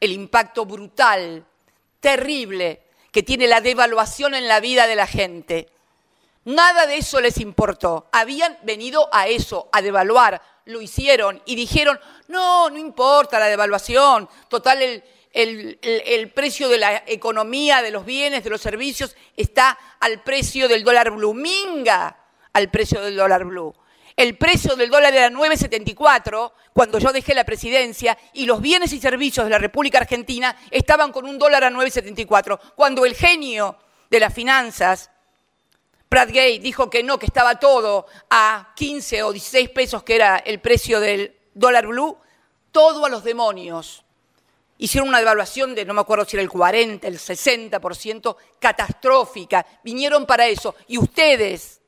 el 0.00 0.12
impacto 0.12 0.64
brutal, 0.64 1.44
terrible, 2.00 2.84
que 3.10 3.22
tiene 3.22 3.48
la 3.48 3.60
devaluación 3.60 4.34
en 4.34 4.48
la 4.48 4.60
vida 4.60 4.86
de 4.86 4.96
la 4.96 5.06
gente. 5.06 5.68
Nada 6.46 6.86
de 6.86 6.96
eso 6.96 7.20
les 7.20 7.36
importó. 7.36 8.08
Habían 8.12 8.56
venido 8.62 9.10
a 9.12 9.28
eso, 9.28 9.68
a 9.72 9.82
devaluar. 9.82 10.40
Lo 10.64 10.80
hicieron 10.80 11.42
y 11.44 11.54
dijeron, 11.54 12.00
no, 12.28 12.70
no 12.70 12.78
importa 12.78 13.38
la 13.38 13.48
devaluación. 13.48 14.26
Total, 14.48 14.80
el, 14.80 15.78
el, 15.82 16.30
precio 16.30 16.66
de 16.70 16.78
la 16.78 17.02
economía, 17.06 17.82
de 17.82 17.90
los 17.90 18.06
bienes, 18.06 18.42
de 18.42 18.48
los 18.48 18.62
servicios, 18.62 19.14
está 19.36 19.78
al 20.00 20.22
precio 20.22 20.66
del 20.66 20.82
dólar 20.82 21.10
bluminga 21.10 22.16
al 22.52 22.70
precio 22.70 23.00
del 23.00 23.16
dólar 23.16 23.44
blue. 23.44 23.74
El 24.16 24.36
precio 24.36 24.76
del 24.76 24.90
dólar 24.90 25.14
era 25.14 25.30
9,74 25.30 26.52
cuando 26.72 26.98
yo 26.98 27.12
dejé 27.12 27.34
la 27.34 27.44
presidencia 27.44 28.16
y 28.34 28.44
los 28.44 28.60
bienes 28.60 28.92
y 28.92 29.00
servicios 29.00 29.46
de 29.46 29.50
la 29.50 29.58
República 29.58 29.98
Argentina 29.98 30.56
estaban 30.70 31.12
con 31.12 31.26
un 31.26 31.38
dólar 31.38 31.64
a 31.64 31.70
9,74. 31.70 32.58
Cuando 32.74 33.06
el 33.06 33.14
genio 33.14 33.76
de 34.10 34.20
las 34.20 34.34
finanzas, 34.34 35.10
Pratt 36.08 36.30
Gay, 36.30 36.58
dijo 36.58 36.90
que 36.90 37.02
no, 37.02 37.18
que 37.18 37.26
estaba 37.26 37.58
todo 37.58 38.06
a 38.28 38.74
15 38.76 39.22
o 39.22 39.32
16 39.32 39.70
pesos, 39.70 40.02
que 40.02 40.14
era 40.14 40.36
el 40.36 40.60
precio 40.60 41.00
del 41.00 41.34
dólar 41.54 41.86
blue, 41.86 42.18
todo 42.70 43.06
a 43.06 43.08
los 43.08 43.24
demonios. 43.24 44.04
Hicieron 44.76 45.08
una 45.08 45.20
devaluación 45.20 45.74
de, 45.74 45.84
no 45.84 45.94
me 45.94 46.00
acuerdo 46.00 46.24
si 46.24 46.36
era 46.36 46.42
el 46.42 46.50
40, 46.50 47.06
el 47.06 47.18
60%, 47.18 48.36
catastrófica. 48.58 49.64
Vinieron 49.84 50.26
para 50.26 50.46
eso. 50.46 50.74
Y 50.88 50.98
ustedes, 50.98 51.80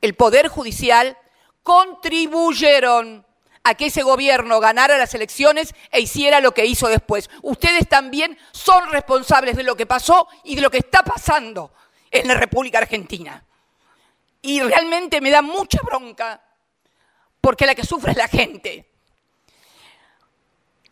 el 0.00 0.14
Poder 0.14 0.48
Judicial, 0.48 1.16
contribuyeron 1.62 3.26
a 3.62 3.74
que 3.74 3.86
ese 3.86 4.02
gobierno 4.02 4.60
ganara 4.60 4.96
las 4.96 5.14
elecciones 5.14 5.74
e 5.90 6.00
hiciera 6.00 6.40
lo 6.40 6.52
que 6.52 6.66
hizo 6.66 6.88
después. 6.88 7.28
Ustedes 7.42 7.88
también 7.88 8.38
son 8.52 8.90
responsables 8.90 9.56
de 9.56 9.62
lo 9.62 9.76
que 9.76 9.86
pasó 9.86 10.28
y 10.44 10.54
de 10.56 10.62
lo 10.62 10.70
que 10.70 10.78
está 10.78 11.02
pasando 11.02 11.72
en 12.10 12.26
la 12.26 12.34
República 12.34 12.78
Argentina. 12.78 13.44
Y 14.42 14.60
realmente 14.60 15.20
me 15.20 15.30
da 15.30 15.42
mucha 15.42 15.80
bronca 15.82 16.42
porque 17.40 17.66
la 17.66 17.74
que 17.74 17.84
sufre 17.84 18.12
es 18.12 18.16
la 18.16 18.28
gente. 18.28 18.90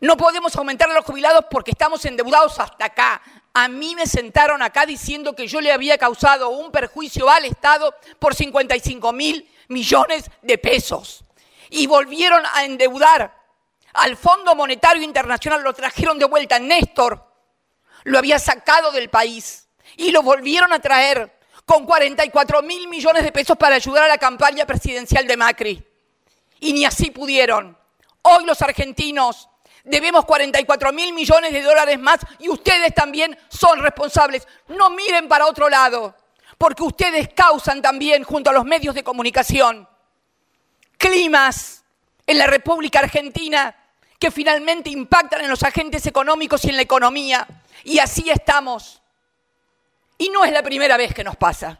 No 0.01 0.15
podemos 0.15 0.55
aumentar 0.55 0.89
a 0.89 0.93
los 0.93 1.05
jubilados 1.05 1.45
porque 1.49 1.71
estamos 1.71 2.05
endeudados 2.05 2.59
hasta 2.59 2.85
acá. 2.85 3.21
A 3.61 3.67
mí 3.67 3.93
me 3.93 4.07
sentaron 4.07 4.61
acá 4.61 4.85
diciendo 4.85 5.35
que 5.35 5.45
yo 5.45 5.59
le 5.59 5.73
había 5.73 5.97
causado 5.97 6.47
un 6.47 6.71
perjuicio 6.71 7.29
al 7.29 7.43
Estado 7.43 7.93
por 8.17 8.33
55 8.33 9.11
mil 9.11 9.51
millones 9.67 10.31
de 10.41 10.57
pesos. 10.57 11.25
Y 11.69 11.85
volvieron 11.85 12.41
a 12.53 12.63
endeudar 12.63 13.37
al 13.95 14.15
Fondo 14.15 14.55
Monetario 14.55 15.03
Internacional, 15.03 15.61
lo 15.61 15.73
trajeron 15.73 16.17
de 16.17 16.23
vuelta. 16.23 16.57
Néstor 16.57 17.21
lo 18.05 18.17
había 18.17 18.39
sacado 18.39 18.93
del 18.93 19.09
país 19.09 19.67
y 19.97 20.11
lo 20.11 20.23
volvieron 20.23 20.71
a 20.71 20.79
traer 20.79 21.37
con 21.65 21.85
44 21.85 22.61
mil 22.61 22.87
millones 22.87 23.23
de 23.23 23.33
pesos 23.33 23.57
para 23.57 23.75
ayudar 23.75 24.05
a 24.05 24.07
la 24.07 24.17
campaña 24.17 24.65
presidencial 24.65 25.27
de 25.27 25.35
Macri. 25.35 25.85
Y 26.61 26.71
ni 26.71 26.85
así 26.85 27.11
pudieron. 27.11 27.77
Hoy 28.21 28.45
los 28.45 28.61
argentinos 28.61 29.48
debemos 29.89 30.25
44 30.25 30.93
mil 30.93 31.13
millones 31.13 31.51
de 31.51 31.61
dólares 31.61 31.99
más 31.99 32.19
y 32.39 32.49
ustedes 32.49 32.93
también 32.93 33.37
son 33.49 33.79
responsables. 33.79 34.47
No 34.67 34.89
miren 34.91 35.27
para 35.27 35.47
otro 35.47 35.69
lado, 35.69 36.15
porque 36.57 36.83
ustedes 36.83 37.29
causan 37.35 37.81
también, 37.81 38.23
junto 38.23 38.49
a 38.49 38.53
los 38.53 38.65
medios 38.65 38.95
de 38.95 39.03
comunicación, 39.03 39.87
climas 40.97 41.83
en 42.27 42.37
la 42.37 42.47
República 42.47 42.99
Argentina 42.99 43.75
que 44.19 44.31
finalmente 44.31 44.89
impactan 44.89 45.41
en 45.41 45.49
los 45.49 45.63
agentes 45.63 46.05
económicos 46.05 46.65
y 46.65 46.69
en 46.69 46.75
la 46.75 46.81
economía. 46.81 47.47
Y 47.85 47.99
así 47.99 48.29
estamos. 48.29 49.01
Y 50.17 50.29
no 50.29 50.43
es 50.43 50.51
la 50.51 50.61
primera 50.61 50.97
vez 50.97 51.13
que 51.13 51.23
nos 51.23 51.37
pasa. 51.37 51.79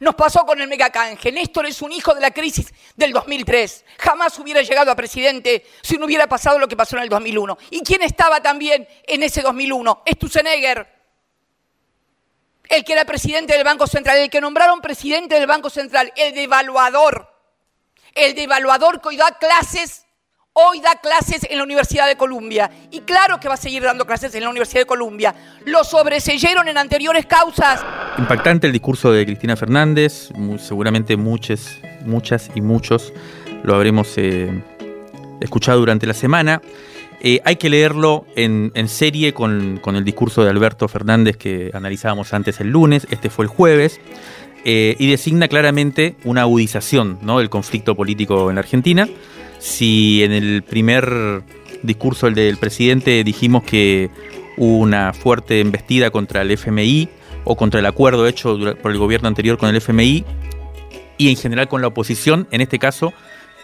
Nos 0.00 0.14
pasó 0.14 0.44
con 0.46 0.60
el 0.60 0.68
megacanje. 0.68 1.30
Néstor 1.32 1.66
es 1.66 1.82
un 1.82 1.92
hijo 1.92 2.14
de 2.14 2.20
la 2.20 2.30
crisis 2.30 2.72
del 2.96 3.12
2003. 3.12 3.84
Jamás 3.98 4.38
hubiera 4.38 4.62
llegado 4.62 4.90
a 4.90 4.96
presidente 4.96 5.66
si 5.82 5.96
no 5.96 6.06
hubiera 6.06 6.26
pasado 6.26 6.58
lo 6.58 6.68
que 6.68 6.76
pasó 6.76 6.96
en 6.96 7.04
el 7.04 7.08
2001. 7.08 7.58
¿Y 7.70 7.82
quién 7.82 8.02
estaba 8.02 8.40
también 8.40 8.88
en 9.06 9.22
ese 9.22 9.42
2001? 9.42 10.02
Stusenegger, 10.12 10.88
el 12.68 12.84
que 12.84 12.92
era 12.92 13.04
presidente 13.04 13.52
del 13.52 13.64
Banco 13.64 13.86
Central, 13.86 14.18
el 14.18 14.30
que 14.30 14.40
nombraron 14.40 14.80
presidente 14.80 15.34
del 15.34 15.46
Banco 15.46 15.68
Central, 15.68 16.12
el 16.16 16.34
devaluador. 16.34 17.30
El 18.14 18.34
devaluador 18.34 19.00
que 19.00 19.08
hoy 19.08 19.16
da 19.16 19.38
clases 19.38 20.01
Hoy 20.54 20.82
da 20.82 20.96
clases 21.00 21.46
en 21.48 21.56
la 21.56 21.64
Universidad 21.64 22.06
de 22.06 22.16
Columbia 22.16 22.70
y 22.90 23.00
claro 23.00 23.40
que 23.40 23.48
va 23.48 23.54
a 23.54 23.56
seguir 23.56 23.82
dando 23.82 24.04
clases 24.04 24.34
en 24.34 24.42
la 24.42 24.50
Universidad 24.50 24.82
de 24.82 24.86
Columbia. 24.86 25.34
Lo 25.64 25.82
sobreseyeron 25.82 26.68
en 26.68 26.76
anteriores 26.76 27.24
causas. 27.24 27.82
Impactante 28.18 28.66
el 28.66 28.72
discurso 28.74 29.10
de 29.10 29.24
Cristina 29.24 29.56
Fernández, 29.56 30.28
seguramente 30.58 31.16
muchas, 31.16 31.78
muchas 32.04 32.50
y 32.54 32.60
muchos 32.60 33.14
lo 33.62 33.74
habremos 33.74 34.12
eh, 34.18 34.62
escuchado 35.40 35.78
durante 35.78 36.06
la 36.06 36.12
semana. 36.12 36.60
Eh, 37.22 37.40
hay 37.46 37.56
que 37.56 37.70
leerlo 37.70 38.26
en, 38.36 38.72
serie 38.88 39.32
con, 39.32 39.80
el 39.82 40.04
discurso 40.04 40.44
de 40.44 40.50
Alberto 40.50 40.86
Fernández 40.86 41.38
que 41.38 41.70
analizábamos 41.72 42.34
antes 42.34 42.60
el 42.60 42.68
lunes, 42.68 43.06
este 43.08 43.30
fue 43.30 43.46
el 43.46 43.48
jueves, 43.48 44.02
eh, 44.66 44.96
y 44.98 45.10
designa 45.10 45.48
claramente 45.48 46.16
una 46.24 46.42
agudización 46.42 47.20
del 47.26 47.48
conflicto 47.48 47.96
político 47.96 48.50
en 48.50 48.56
la 48.56 48.60
Argentina 48.60 49.08
si 49.62 50.24
en 50.24 50.32
el 50.32 50.64
primer 50.64 51.42
discurso 51.84 52.26
el 52.26 52.34
del 52.34 52.56
presidente 52.56 53.22
dijimos 53.22 53.62
que 53.62 54.10
hubo 54.56 54.78
una 54.78 55.12
fuerte 55.12 55.60
embestida 55.60 56.10
contra 56.10 56.42
el 56.42 56.50
FMI 56.50 57.08
o 57.44 57.56
contra 57.56 57.78
el 57.78 57.86
acuerdo 57.86 58.26
hecho 58.26 58.58
por 58.82 58.90
el 58.90 58.98
gobierno 58.98 59.28
anterior 59.28 59.58
con 59.58 59.68
el 59.68 59.76
FMI 59.76 60.24
y 61.16 61.30
en 61.30 61.36
general 61.36 61.68
con 61.68 61.80
la 61.80 61.86
oposición, 61.86 62.48
en 62.50 62.60
este 62.60 62.80
caso 62.80 63.12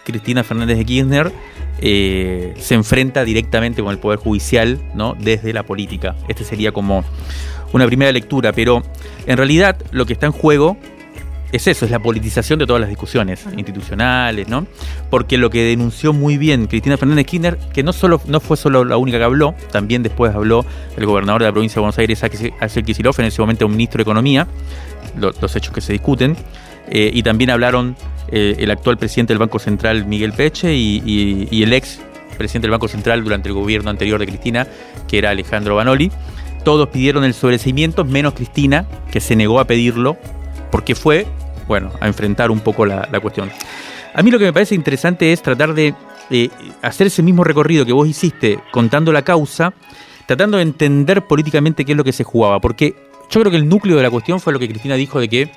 Cristina 0.04 0.44
Fernández 0.44 0.78
de 0.78 0.84
Kirchner 0.84 1.32
eh, 1.80 2.54
se 2.58 2.74
enfrenta 2.74 3.24
directamente 3.24 3.82
con 3.82 3.90
el 3.90 3.98
Poder 3.98 4.20
Judicial 4.20 4.80
¿no? 4.94 5.16
desde 5.18 5.52
la 5.52 5.64
política. 5.64 6.14
Este 6.28 6.44
sería 6.44 6.70
como 6.70 7.04
una 7.72 7.86
primera 7.86 8.12
lectura, 8.12 8.52
pero 8.52 8.84
en 9.26 9.36
realidad 9.36 9.76
lo 9.90 10.06
que 10.06 10.12
está 10.12 10.26
en 10.26 10.32
juego 10.32 10.76
es 11.52 11.66
eso, 11.66 11.84
es 11.84 11.90
la 11.90 11.98
politización 11.98 12.58
de 12.58 12.66
todas 12.66 12.80
las 12.80 12.90
discusiones 12.90 13.46
institucionales, 13.56 14.48
¿no? 14.48 14.66
Porque 15.10 15.38
lo 15.38 15.48
que 15.50 15.64
denunció 15.64 16.12
muy 16.12 16.36
bien 16.36 16.66
Cristina 16.66 16.96
Fernández 16.96 17.26
Kirchner, 17.26 17.58
que 17.72 17.82
no 17.82 17.92
solo 17.92 18.20
no 18.26 18.40
fue 18.40 18.56
solo 18.56 18.84
la 18.84 18.96
única 18.96 19.18
que 19.18 19.24
habló, 19.24 19.54
también 19.72 20.02
después 20.02 20.34
habló 20.34 20.66
el 20.96 21.06
gobernador 21.06 21.40
de 21.42 21.48
la 21.48 21.52
provincia 21.52 21.76
de 21.76 21.80
Buenos 21.80 21.98
Aires, 21.98 22.22
Axel 22.22 22.84
Kicillof, 22.84 23.18
en 23.18 23.26
ese 23.26 23.40
momento 23.40 23.66
un 23.66 23.72
ministro 23.72 23.98
de 23.98 24.02
Economía, 24.02 24.46
los 25.16 25.56
hechos 25.56 25.72
que 25.72 25.80
se 25.80 25.92
discuten, 25.92 26.36
eh, 26.90 27.10
y 27.12 27.22
también 27.22 27.50
hablaron 27.50 27.96
eh, 28.30 28.56
el 28.58 28.70
actual 28.70 28.98
presidente 28.98 29.32
del 29.32 29.38
Banco 29.38 29.58
Central, 29.58 30.04
Miguel 30.04 30.32
Peche, 30.32 30.74
y, 30.74 31.48
y 31.50 31.62
el 31.62 31.72
ex 31.72 32.00
presidente 32.36 32.66
del 32.66 32.72
Banco 32.72 32.88
Central 32.88 33.24
durante 33.24 33.48
el 33.48 33.54
gobierno 33.54 33.90
anterior 33.90 34.20
de 34.20 34.26
Cristina, 34.26 34.66
que 35.06 35.18
era 35.18 35.30
Alejandro 35.30 35.76
Banoli. 35.76 36.12
Todos 36.64 36.88
pidieron 36.88 37.24
el 37.24 37.34
sobreseimiento, 37.34 38.04
menos 38.04 38.34
Cristina, 38.34 38.86
que 39.10 39.20
se 39.20 39.36
negó 39.36 39.60
a 39.60 39.64
pedirlo 39.66 40.16
porque 40.70 40.94
fue, 40.94 41.26
bueno, 41.68 41.92
a 42.00 42.08
enfrentar 42.08 42.50
un 42.50 42.60
poco 42.60 42.84
la, 42.84 43.06
cuestión. 43.20 43.50
A 44.14 44.22
mí 44.22 44.30
lo 44.30 44.38
que 44.38 44.46
me 44.46 44.52
parece 44.52 44.74
interesante 44.74 45.32
es 45.32 45.42
tratar 45.42 45.74
de 45.74 45.94
hacer 46.82 47.06
ese 47.06 47.22
mismo 47.22 47.44
recorrido 47.44 47.86
que 47.86 47.92
vos 47.92 48.08
hiciste 48.08 48.58
contando 48.72 49.12
la 49.12 49.22
causa, 49.22 49.72
tratando 50.26 50.56
de 50.56 50.64
entender 50.64 51.26
políticamente 51.26 51.84
qué 51.84 51.92
es 51.92 51.98
lo 51.98 52.04
que 52.04 52.12
se 52.12 52.24
jugaba, 52.24 52.58
porque 52.60 52.96
yo 53.30 53.40
creo 53.40 53.50
que 53.50 53.58
el 53.58 53.68
núcleo 53.68 53.96
de 53.96 54.02
la 54.02 54.10
cuestión 54.10 54.40
fue 54.40 54.52
lo 54.52 54.58
que 54.58 54.68
Cristina 54.68 54.94
dijo 54.94 55.20
de 55.20 55.28
que 55.28 55.52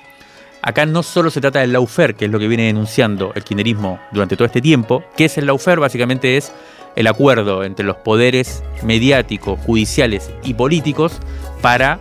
acá 0.62 0.86
no 0.86 1.04
solo 1.04 1.30
se 1.30 1.42
trata 1.42 1.60
del 1.60 1.74
laufer, 1.74 2.16
que 2.16 2.26
es 2.26 2.32
lo 2.32 2.40
que 2.40 2.48
viene 2.48 2.66
denunciando 2.66 3.32
el 3.34 3.44
kirchnerismo 3.44 4.00
durante 4.12 4.36
todo 4.36 4.46
este 4.46 4.62
tiempo, 4.62 5.04
que 5.16 5.26
es 5.26 5.38
el 5.38 5.46
laufer 5.46 5.80
básicamente 5.80 6.38
es 6.38 6.52
el 6.96 7.08
acuerdo 7.08 7.64
entre 7.64 7.86
los 7.86 7.96
poderes 7.98 8.64
mediáticos, 8.84 9.60
judiciales 9.62 10.30
y 10.44 10.54
políticos 10.54 11.20
para 11.62 12.00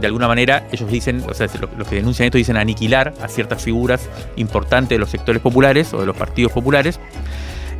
de 0.00 0.06
alguna 0.06 0.28
manera 0.28 0.66
ellos 0.72 0.90
dicen, 0.90 1.22
o 1.28 1.34
sea, 1.34 1.48
los 1.76 1.88
que 1.88 1.96
denuncian 1.96 2.26
esto 2.26 2.38
dicen 2.38 2.56
aniquilar 2.56 3.14
a 3.20 3.28
ciertas 3.28 3.62
figuras 3.62 4.08
importantes 4.36 4.90
de 4.90 4.98
los 4.98 5.10
sectores 5.10 5.40
populares 5.40 5.92
o 5.94 6.00
de 6.00 6.06
los 6.06 6.16
partidos 6.16 6.52
populares. 6.52 6.98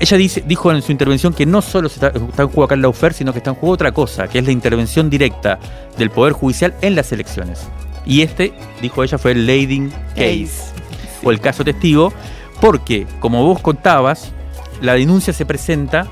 Ella 0.00 0.16
dice, 0.16 0.42
dijo 0.46 0.72
en 0.72 0.82
su 0.82 0.92
intervención 0.92 1.32
que 1.32 1.46
no 1.46 1.62
solo 1.62 1.86
está, 1.86 2.08
en 2.08 2.28
juego 2.32 2.64
acá 2.64 2.74
en 2.74 2.82
la 2.82 2.88
UFER, 2.88 3.12
sino 3.12 3.32
que 3.32 3.38
está 3.38 3.50
en 3.50 3.56
juego 3.56 3.74
otra 3.74 3.92
cosa, 3.92 4.26
que 4.26 4.40
es 4.40 4.44
la 4.44 4.52
intervención 4.52 5.08
directa 5.08 5.58
del 5.96 6.10
Poder 6.10 6.32
Judicial 6.32 6.74
en 6.80 6.96
las 6.96 7.12
elecciones. 7.12 7.68
Y 8.04 8.22
este, 8.22 8.52
dijo 8.82 9.02
ella, 9.04 9.18
fue 9.18 9.32
el 9.32 9.46
leading 9.46 9.90
case, 10.14 10.72
o 11.22 11.30
el 11.30 11.40
caso 11.40 11.64
testigo, 11.64 12.12
porque, 12.60 13.06
como 13.20 13.44
vos 13.44 13.60
contabas, 13.60 14.32
la 14.80 14.94
denuncia 14.94 15.32
se 15.32 15.46
presenta 15.46 16.08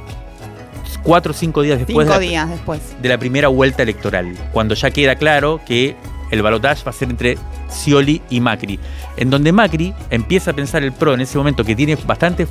cuatro 1.03 1.33
o 1.33 1.35
cinco 1.35 1.63
días 1.63 1.79
después, 1.79 2.07
de, 2.07 2.13
la, 2.13 2.19
días 2.19 2.51
después 2.51 2.81
de 3.01 3.09
la 3.09 3.19
primera 3.19 3.49
vuelta 3.49 3.83
electoral, 3.83 4.35
cuando 4.53 4.75
ya 4.75 4.91
queda 4.91 5.17
claro 5.17 5.61
que 5.67 5.97
el 6.31 6.43
balotaje 6.43 6.83
va 6.85 6.91
a 6.91 6.95
ser 6.95 7.11
entre 7.11 7.37
Scioli 7.71 8.23
y 8.31 8.41
Macri, 8.41 8.79
en 9.17 9.31
donde 9.31 9.53
Macri 9.53 9.95
empieza 10.11 10.53
a 10.53 10.55
pensar 10.55 10.83
el 10.83 10.93
PRO 10.93 11.15
en 11.15 11.21
ese 11.21 11.39
momento 11.39 11.65
que 11.65 11.75
tiene 11.75 11.97
bastantes 12.07 12.49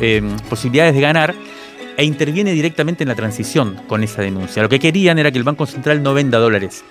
em, 0.00 0.36
posibilidades 0.48 0.94
de 0.94 1.00
ganar 1.00 1.34
e 1.96 2.04
interviene 2.04 2.52
directamente 2.52 3.04
en 3.04 3.08
la 3.08 3.14
transición 3.14 3.80
con 3.86 4.02
esa 4.02 4.22
denuncia. 4.22 4.62
Lo 4.62 4.68
que 4.68 4.80
querían 4.80 5.18
era 5.18 5.30
que 5.30 5.38
el 5.38 5.44
Banco 5.44 5.66
Central 5.66 6.02
no 6.02 6.12
venda 6.12 6.38
dólares, 6.38 6.84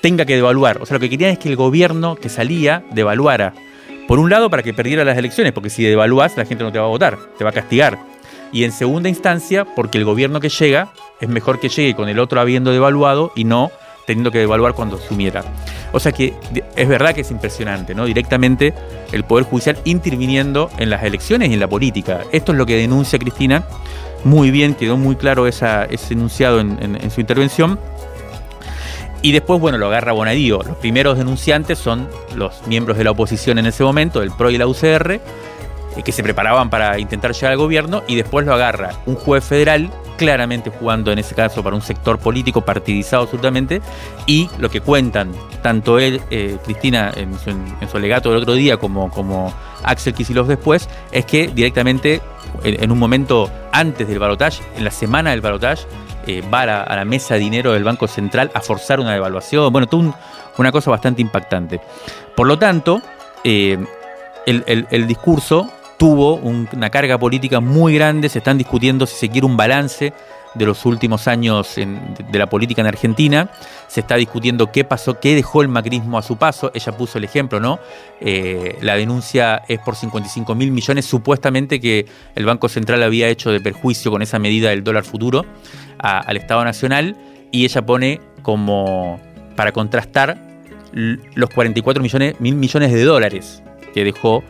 tenga 0.00 0.24
que 0.24 0.36
devaluar. 0.36 0.80
O 0.80 0.86
sea, 0.86 0.96
lo 0.96 1.00
que 1.00 1.10
querían 1.10 1.32
es 1.32 1.38
que 1.38 1.48
el 1.48 1.56
gobierno 1.56 2.14
que 2.14 2.28
salía 2.28 2.84
devaluara. 2.92 3.54
Por 4.06 4.20
un 4.20 4.30
lado, 4.30 4.48
para 4.50 4.62
que 4.62 4.72
perdiera 4.72 5.04
las 5.04 5.18
elecciones, 5.18 5.52
porque 5.52 5.68
si 5.68 5.82
devaluás, 5.82 6.36
la 6.36 6.44
gente 6.44 6.62
no 6.62 6.70
te 6.70 6.78
va 6.78 6.84
a 6.84 6.88
votar, 6.88 7.18
te 7.36 7.42
va 7.42 7.50
a 7.50 7.52
castigar 7.52 7.98
y 8.52 8.64
en 8.64 8.72
segunda 8.72 9.08
instancia 9.08 9.64
porque 9.64 9.98
el 9.98 10.04
gobierno 10.04 10.40
que 10.40 10.48
llega 10.48 10.92
es 11.20 11.28
mejor 11.28 11.60
que 11.60 11.68
llegue 11.68 11.94
con 11.94 12.08
el 12.08 12.18
otro 12.18 12.40
habiendo 12.40 12.72
devaluado 12.72 13.32
y 13.34 13.44
no 13.44 13.70
teniendo 14.06 14.30
que 14.30 14.38
devaluar 14.38 14.72
cuando 14.72 14.98
sumiera. 14.98 15.44
O 15.92 16.00
sea 16.00 16.12
que 16.12 16.34
es 16.76 16.88
verdad 16.88 17.14
que 17.14 17.22
es 17.22 17.30
impresionante, 17.30 17.94
¿no? 17.94 18.04
Directamente 18.06 18.72
el 19.12 19.24
Poder 19.24 19.44
Judicial 19.44 19.78
interviniendo 19.84 20.70
en 20.78 20.90
las 20.90 21.02
elecciones 21.02 21.50
y 21.50 21.54
en 21.54 21.60
la 21.60 21.68
política. 21.68 22.20
Esto 22.32 22.52
es 22.52 22.58
lo 22.58 22.66
que 22.66 22.76
denuncia 22.76 23.18
Cristina. 23.18 23.64
Muy 24.24 24.50
bien, 24.50 24.74
quedó 24.74 24.96
muy 24.96 25.16
claro 25.16 25.46
ese 25.46 25.88
enunciado 26.10 26.60
en, 26.60 27.10
su 27.10 27.20
intervención. 27.20 27.78
Y 29.22 29.32
después, 29.32 29.60
bueno, 29.60 29.78
lo 29.78 29.86
agarra 29.86 30.12
Bonadío. 30.12 30.62
Los 30.62 30.76
primeros 30.76 31.18
denunciantes 31.18 31.78
son 31.78 32.08
los 32.34 32.66
miembros 32.66 32.96
de 32.96 33.04
la 33.04 33.10
oposición 33.10 33.58
en 33.58 33.66
ese 33.66 33.82
momento, 33.82 34.22
el 34.22 34.30
PRO 34.30 34.50
y 34.50 34.58
la 34.58 34.66
UCR, 34.66 35.20
eh, 35.96 36.02
que 36.02 36.12
se 36.12 36.22
preparaban 36.22 36.70
para 36.70 36.98
intentar 36.98 37.32
llegar 37.32 37.52
al 37.52 37.58
gobierno, 37.58 38.02
y 38.06 38.16
después 38.16 38.46
lo 38.46 38.54
agarra 38.54 38.92
un 39.06 39.16
juez 39.16 39.44
federal 39.44 39.90
claramente 40.16 40.70
jugando 40.70 41.12
en 41.12 41.18
ese 41.18 41.34
caso 41.34 41.62
para 41.62 41.76
un 41.76 41.82
sector 41.82 42.18
político 42.18 42.62
partidizado 42.62 43.24
absolutamente 43.24 43.80
y 44.26 44.48
lo 44.58 44.70
que 44.70 44.80
cuentan 44.80 45.32
tanto 45.62 45.98
él, 45.98 46.20
eh, 46.30 46.56
Cristina 46.64 47.12
en 47.14 47.34
su, 47.88 47.96
alegato 47.96 48.30
del 48.30 48.42
otro 48.42 48.54
día 48.54 48.76
como, 48.76 49.10
como 49.10 49.52
Axel 49.84 50.14
Kicillof 50.14 50.48
después, 50.48 50.88
es 51.12 51.24
que 51.24 51.48
directamente 51.48 52.20
en, 52.64 52.90
un 52.90 52.98
momento 52.98 53.50
antes 53.72 54.08
del 54.08 54.18
balotaje, 54.18 54.62
en 54.76 54.84
la 54.84 54.90
semana 54.90 55.30
del 55.30 55.40
balotaje, 55.40 55.86
eh, 56.26 56.42
va 56.52 56.62
a 56.62 56.96
la, 56.96 57.04
mesa 57.04 57.34
de 57.34 57.40
dinero 57.40 57.72
del 57.72 57.84
Banco 57.84 58.08
Central 58.08 58.50
a 58.54 58.60
forzar 58.60 59.00
una 59.00 59.12
devaluación, 59.12 59.72
bueno, 59.72 59.86
todo 59.86 60.14
una 60.58 60.72
cosa 60.72 60.90
bastante 60.90 61.22
impactante. 61.22 61.80
Por 62.34 62.46
lo 62.46 62.58
tanto, 62.58 63.02
eh, 63.44 63.78
el 64.46 65.06
discurso 65.06 65.70
tuvo 65.96 66.34
una 66.36 66.90
carga 66.90 67.18
política 67.18 67.60
muy 67.60 67.94
grande, 67.94 68.28
se 68.28 68.38
están 68.38 68.58
discutiendo 68.58 69.06
si 69.06 69.16
se 69.16 69.28
quiere 69.28 69.46
un 69.46 69.56
balance 69.56 70.12
de 70.56 70.64
los 70.64 70.86
últimos 70.86 71.28
años 71.28 71.74
de 71.76 72.38
la 72.38 72.48
política 72.48 72.80
en 72.80 72.86
Argentina. 72.86 73.50
Se 73.88 74.00
está 74.00 74.16
discutiendo 74.16 74.72
qué 74.72 74.84
pasó, 74.84 75.20
qué 75.20 75.34
dejó 75.34 75.62
el 75.62 75.68
macrismo 75.68 76.18
a 76.18 76.22
su 76.22 76.36
paso. 76.36 76.70
Ella 76.74 76.96
puso 76.96 77.18
el 77.18 77.24
ejemplo, 77.24 77.60
¿no? 77.60 77.78
Eh, 78.20 78.78
la 78.80 78.96
denuncia 78.96 79.62
es 79.68 79.78
por 79.80 79.96
55 79.96 80.54
mil 80.54 80.70
millones, 80.70 81.04
supuestamente 81.04 81.80
que 81.80 82.06
el 82.34 82.46
Banco 82.46 82.68
Central 82.68 83.02
había 83.02 83.28
hecho 83.28 83.50
de 83.50 83.60
perjuicio 83.60 84.10
con 84.10 84.22
esa 84.22 84.38
medida 84.38 84.70
del 84.70 84.82
dólar 84.82 85.04
futuro 85.04 85.44
al 85.98 86.36
Estado 86.36 86.64
Nacional. 86.64 87.16
Y 87.52 87.64
ella 87.64 87.84
pone 87.84 88.20
como 88.42 89.20
para 89.56 89.72
contrastar 89.72 90.38
los 90.92 91.50
44 91.50 92.02
millones, 92.02 92.40
mil 92.40 92.54
millones 92.54 92.92
de 92.92 93.04
dólares 93.04 93.62
que 93.92 94.04
dejó 94.04 94.42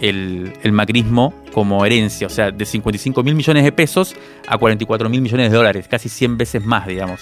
el, 0.00 0.52
macrismo 0.72 1.34
como 1.52 1.84
herencia, 1.84 2.26
o 2.26 2.30
sea, 2.30 2.50
de 2.50 2.64
55 2.64 3.22
mil 3.22 3.34
millones 3.34 3.64
de 3.64 3.72
pesos 3.72 4.14
a 4.46 4.58
44 4.58 5.08
mil 5.08 5.20
millones 5.20 5.50
de 5.50 5.56
dólares, 5.56 5.88
casi 5.88 6.08
100 6.08 6.36
veces 6.36 6.64
más, 6.64 6.86
digamos, 6.86 7.20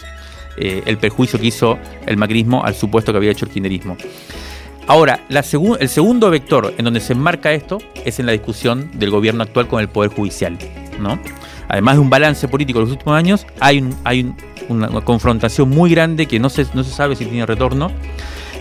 eh, 0.56 0.82
el 0.86 0.98
perjuicio 0.98 1.38
que 1.38 1.46
hizo 1.46 1.78
el 2.06 2.16
macrismo 2.16 2.64
al 2.64 2.74
supuesto 2.74 3.12
que 3.12 3.18
había 3.18 3.30
hecho 3.30 3.44
el 3.44 3.52
kirchnerismo. 3.52 3.96
Ahora, 4.86 5.20
la 5.30 5.42
el 5.80 5.88
segundo 5.88 6.30
vector 6.30 6.74
en 6.76 6.84
donde 6.84 7.00
se 7.00 7.14
enmarca 7.14 7.52
esto 7.52 7.78
es 8.04 8.18
en 8.18 8.26
la 8.26 8.32
discusión 8.32 8.90
del 8.94 9.10
gobierno 9.10 9.42
actual 9.42 9.66
con 9.66 9.80
el 9.80 9.88
Poder 9.88 10.10
Judicial. 10.10 10.58
¿no? 11.00 11.18
Además 11.68 11.94
de 11.94 12.00
un 12.00 12.10
balance 12.10 12.48
político 12.48 12.80
de 12.80 12.84
los 12.84 12.92
últimos 12.92 13.16
años, 13.16 13.46
hay, 13.60 13.88
hay 14.04 14.34
una 14.68 14.88
confrontación 15.00 15.70
muy 15.70 15.90
grande 15.90 16.26
que 16.26 16.38
no 16.38 16.50
se, 16.50 16.66
no 16.74 16.84
se 16.84 16.90
sabe 16.90 17.16
si 17.16 17.24
tiene 17.24 17.46
retorno 17.46 17.90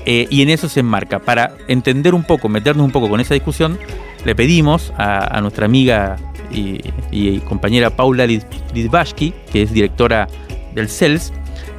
eh, 0.06 0.28
y 0.30 0.42
en 0.42 0.50
eso 0.50 0.70
se 0.70 0.82
enmarca. 0.82 1.20
Para 1.20 1.56
entender 1.68 2.14
un 2.14 2.24
poco, 2.24 2.50
meternos 2.50 2.86
un 2.86 2.92
poco 2.92 3.10
con 3.10 3.20
esa 3.20 3.34
discusión, 3.34 3.78
le 4.26 4.36
pedimos 4.36 4.94
a, 4.98 5.40
nuestra 5.42 5.66
amiga 5.66 6.18
y, 6.52 7.40
compañera 7.40 7.90
Paula 7.90 8.26
Lidbashki, 8.26 9.34
que 9.52 9.64
es 9.64 9.74
directora 9.74 10.28
del 10.74 10.90
CELS 10.90 11.34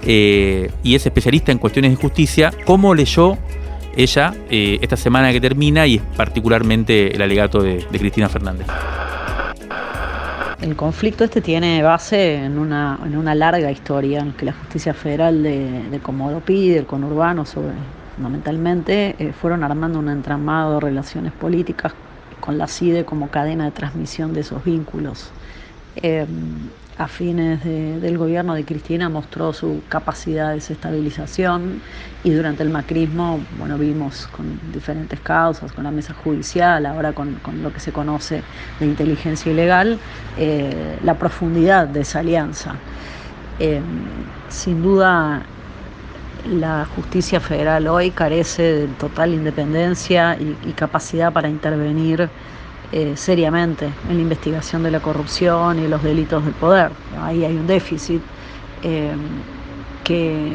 eh, 0.07 0.71
y 0.83 0.95
es 0.95 1.07
especialista 1.07 1.53
en 1.53 1.59
cuestiones 1.59 1.93
de 1.93 1.97
justicia, 1.97 2.53
cómo 2.65 2.95
leyó 2.95 3.39
ella 3.97 4.35
eh, 4.51 4.79
esta 4.83 4.97
semana 4.97 5.33
que 5.33 5.41
termina 5.41 5.87
y 5.87 5.99
particularmente 5.99 7.15
el 7.15 7.23
alegato 7.23 7.63
de, 7.63 7.87
Cristina 7.93 8.29
Fernández. 8.29 8.67
El 10.61 10.77
conflicto 10.77 11.25
este 11.25 11.41
tiene 11.41 11.83
base 11.83 12.37
en 12.37 12.59
una, 12.59 12.99
larga 13.35 13.71
historia 13.71 14.21
en 14.21 14.33
que 14.33 14.47
la 14.47 14.53
justicia 14.53 14.95
federal 14.95 15.43
de, 15.43 15.89
de 15.91 15.99
Comodo 16.01 16.41
pide, 16.41 16.79
el 16.79 16.87
conurbano 16.87 17.45
sobre 17.45 17.75
fundamentalmente 18.15 19.17
eh, 19.19 19.33
fueron 19.33 19.65
armando 19.65 19.99
un 19.99 20.09
entramado 20.09 20.75
de 20.75 20.81
relaciones 20.81 21.33
políticas 21.33 21.93
con 22.41 22.59
la 22.59 22.67
CIDE 22.67 23.05
como 23.05 23.29
cadena 23.29 23.65
de 23.65 23.71
transmisión 23.71 24.33
de 24.33 24.41
esos 24.41 24.65
vínculos. 24.65 25.31
Eh, 25.97 26.27
a 26.97 27.09
fines 27.09 27.65
del 27.65 28.17
gobierno 28.19 28.55
de 28.55 28.65
Cristina 28.65 29.09
mostró 29.09 29.53
su 29.53 29.83
capacidad 29.89 30.51
de 30.51 30.55
desestabilización 30.57 31.83
y 32.23 32.31
durante 32.31 32.63
el 32.63 32.71
macrismo, 32.71 33.41
bueno, 33.59 33.77
vimos 33.79 34.29
con 34.29 34.61
diferentes 34.73 35.19
causas, 35.19 35.73
con 35.73 35.83
la 35.83 35.91
mesa 35.91 36.15
judicial, 36.15 36.87
ahora 36.87 37.13
con, 37.13 37.41
lo 37.65 37.73
que 37.73 37.81
se 37.81 37.91
conoce 37.91 38.43
de 38.79 38.87
inteligencia 38.87 39.51
ilegal, 39.51 39.99
eh, 40.39 41.01
la 41.03 41.15
profundidad 41.15 41.89
de 41.89 42.03
esa 42.03 42.21
alianza. 42.21 42.77
sin 44.49 44.83
duda 44.83 45.43
la 46.47 46.87
justicia 46.95 47.41
federal 47.41 47.87
hoy 47.89 48.11
carece 48.11 48.63
de 48.63 48.87
total 48.89 49.33
independencia 49.35 50.37
y, 50.39 50.73
capacidad 50.73 51.33
para 51.33 51.49
intervenir 51.49 52.29
eh, 52.93 53.13
seriamente 53.17 53.91
en 54.09 54.17
la 54.17 54.23
investigación 54.23 54.83
de 54.83 54.91
la 54.91 55.01
corrupción 55.01 55.79
y 55.79 55.89
los 55.89 56.03
delitos 56.03 56.45
del 56.45 56.55
poder. 56.55 56.91
Ahí 57.21 57.45
hay 57.45 57.57
un 57.57 57.67
déficit 57.67 58.21
eh, 58.83 59.13
que, 60.03 60.51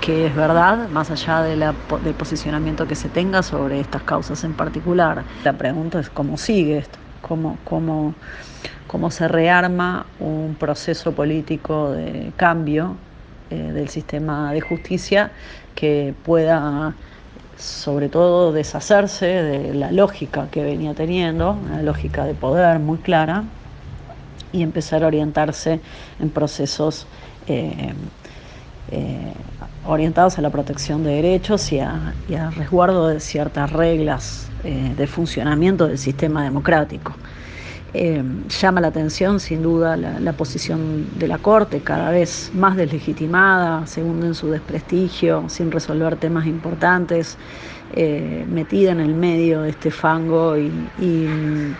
que 0.00 0.26
es 0.26 0.34
verdad, 0.34 0.88
más 0.88 1.10
allá 1.10 1.42
de 1.42 1.56
la, 1.56 1.74
del 2.02 2.14
posicionamiento 2.14 2.86
que 2.86 2.94
se 2.94 3.08
tenga 3.08 3.42
sobre 3.42 3.80
estas 3.80 4.02
causas 4.02 4.42
en 4.44 4.54
particular. 4.54 5.24
La 5.44 5.52
pregunta 5.52 6.00
es 6.00 6.08
cómo 6.08 6.38
sigue 6.38 6.78
esto, 6.78 6.98
cómo, 7.20 7.58
cómo, 7.64 8.14
cómo 8.86 9.10
se 9.10 9.28
rearma 9.28 10.06
un 10.20 10.56
proceso 10.58 11.12
político 11.12 11.90
de 11.90 12.32
cambio 12.36 12.96
eh, 13.50 13.72
del 13.72 13.88
sistema 13.88 14.52
de 14.52 14.60
justicia 14.60 15.30
que 15.74 16.14
pueda 16.24 16.94
sobre 17.56 18.08
todo 18.08 18.52
deshacerse 18.52 19.26
de 19.26 19.74
la 19.74 19.90
lógica 19.90 20.48
que 20.50 20.62
venía 20.62 20.94
teniendo, 20.94 21.52
una 21.52 21.82
lógica 21.82 22.24
de 22.24 22.34
poder 22.34 22.78
muy 22.78 22.98
clara, 22.98 23.44
y 24.52 24.62
empezar 24.62 25.02
a 25.02 25.06
orientarse 25.06 25.80
en 26.20 26.30
procesos 26.30 27.06
eh, 27.46 27.92
eh, 28.90 29.32
orientados 29.86 30.38
a 30.38 30.42
la 30.42 30.50
protección 30.50 31.02
de 31.02 31.10
derechos 31.10 31.72
y 31.72 31.80
a, 31.80 32.14
resguardo 32.56 33.08
de 33.08 33.20
ciertas 33.20 33.72
reglas 33.72 34.48
de 34.62 35.06
funcionamiento 35.06 35.86
del 35.86 35.98
sistema 35.98 36.44
democrático. 36.44 37.14
Eh, 37.94 38.22
llama 38.60 38.82
la 38.82 38.88
atención 38.88 39.40
sin 39.40 39.62
duda 39.62 39.96
la, 39.96 40.32
posición 40.34 41.06
de 41.18 41.26
la 41.26 41.38
Corte, 41.38 41.80
cada 41.80 42.10
vez 42.10 42.50
más 42.54 42.76
deslegitimada, 42.76 43.86
según 43.86 44.22
en 44.24 44.34
su 44.34 44.50
desprestigio, 44.50 45.44
sin 45.48 45.70
resolver 45.70 46.16
temas 46.16 46.46
importantes, 46.46 47.38
eh, 47.94 48.44
metida 48.50 48.92
en 48.92 49.00
el 49.00 49.14
medio 49.14 49.62
de 49.62 49.70
este 49.70 49.90
fango 49.90 50.56
y, 50.56 50.68
mm, 50.68 51.74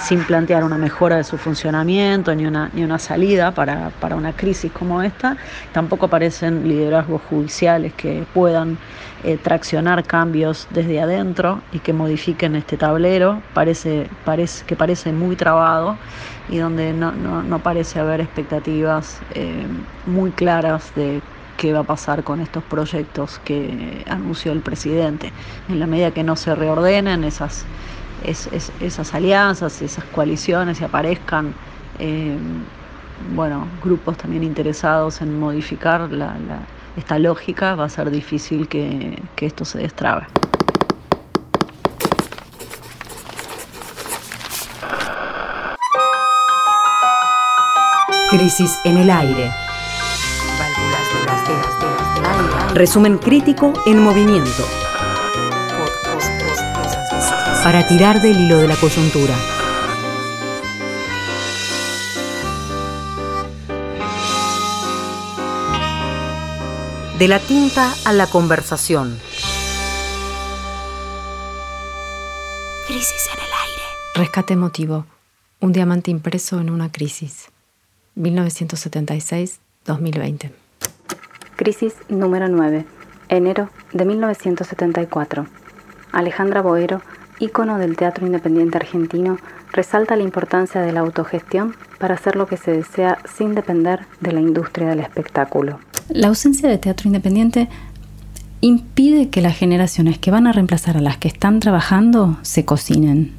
sin 0.00 0.24
plantear 0.24 0.64
una 0.64 0.78
mejora 0.78 1.16
de 1.16 1.24
su 1.24 1.36
funcionamiento 1.36 2.34
ni 2.34 2.46
una, 2.46 2.70
ni 2.72 2.82
una 2.82 2.98
salida 2.98 3.52
para, 3.52 3.90
para 4.00 4.16
una 4.16 4.32
crisis 4.32 4.72
como 4.72 5.02
esta. 5.02 5.36
Tampoco 5.72 6.06
aparecen 6.06 6.66
liderazgos 6.66 7.20
judiciales 7.28 7.92
que 7.92 8.24
puedan 8.32 8.78
eh, 9.22 9.36
traccionar 9.36 10.02
cambios 10.04 10.66
desde 10.70 10.98
adentro 10.98 11.60
y 11.72 11.80
que 11.80 11.92
modifiquen 11.92 12.56
este 12.56 12.78
tablero, 12.78 13.42
parece, 13.52 14.08
parece, 14.24 14.64
que 14.64 14.76
parece 14.76 15.12
muy 15.12 15.36
trabado 15.36 15.98
y 16.48 16.56
donde 16.56 16.94
no, 16.94 17.12
no, 17.12 17.58
parece 17.58 18.00
haber 18.00 18.22
expectativas 18.22 19.20
eh, 19.34 19.66
muy 20.06 20.30
claras 20.30 20.94
de 20.94 21.20
qué 21.60 21.74
va 21.74 21.80
a 21.80 21.84
pasar 21.84 22.24
con 22.24 22.40
estos 22.40 22.64
proyectos 22.64 23.38
que 23.44 24.02
anunció 24.08 24.50
el 24.52 24.60
presidente. 24.60 25.30
En 25.68 25.78
la 25.78 25.86
medida 25.86 26.10
que 26.10 26.22
no 26.22 26.34
se 26.34 26.54
reordenen 26.54 27.22
esas, 27.22 27.66
esas 28.24 29.14
alianzas, 29.14 29.82
esas 29.82 30.04
coaliciones 30.04 30.80
y 30.80 30.84
aparezcan 30.84 31.52
eh, 31.98 32.34
bueno, 33.36 33.68
grupos 33.84 34.16
también 34.16 34.42
interesados 34.42 35.20
en 35.20 35.38
modificar 35.38 36.08
esta 36.96 37.18
lógica, 37.18 37.74
va 37.74 37.84
a 37.84 37.88
ser 37.90 38.10
difícil 38.10 38.66
que, 38.66 39.22
que 39.36 39.44
esto 39.44 39.66
se 39.66 39.80
destrabe. 39.80 40.26
Crisis 48.30 48.80
en 48.84 48.96
el 48.96 49.10
aire. 49.10 49.69
Resumen 52.74 53.18
crítico 53.18 53.72
en 53.84 54.00
movimiento. 54.00 54.64
Para 57.64 57.84
tirar 57.88 58.22
del 58.22 58.40
hilo 58.40 58.58
de 58.58 58.68
la 58.68 58.76
coyuntura. 58.76 59.34
De 67.18 67.26
la 67.26 67.40
tinta 67.40 67.92
a 68.04 68.12
la 68.12 68.28
conversación. 68.28 69.18
Crisis 72.86 73.28
en 73.34 73.40
el 73.40 73.52
aire. 73.52 73.82
Rescate 74.14 74.54
emotivo. 74.54 75.06
Un 75.58 75.72
diamante 75.72 76.12
impreso 76.12 76.60
en 76.60 76.70
una 76.70 76.92
crisis. 76.92 77.48
1976-2020. 78.16 80.52
Crisis 81.60 81.92
número 82.08 82.48
9. 82.48 82.86
Enero 83.28 83.68
de 83.92 84.06
1974. 84.06 85.46
Alejandra 86.10 86.62
Boero, 86.62 87.02
ícono 87.38 87.76
del 87.76 87.98
teatro 87.98 88.24
independiente 88.24 88.78
argentino, 88.78 89.36
resalta 89.70 90.16
la 90.16 90.22
importancia 90.22 90.80
de 90.80 90.90
la 90.90 91.00
autogestión 91.00 91.74
para 91.98 92.14
hacer 92.14 92.36
lo 92.36 92.46
que 92.46 92.56
se 92.56 92.72
desea 92.72 93.18
sin 93.36 93.54
depender 93.54 94.06
de 94.22 94.32
la 94.32 94.40
industria 94.40 94.88
del 94.88 95.00
espectáculo. 95.00 95.80
La 96.08 96.28
ausencia 96.28 96.66
de 96.66 96.78
teatro 96.78 97.08
independiente 97.08 97.68
impide 98.62 99.28
que 99.28 99.42
las 99.42 99.54
generaciones 99.54 100.18
que 100.18 100.30
van 100.30 100.46
a 100.46 100.52
reemplazar 100.52 100.96
a 100.96 101.02
las 101.02 101.18
que 101.18 101.28
están 101.28 101.60
trabajando 101.60 102.38
se 102.40 102.64
cocinen. 102.64 103.34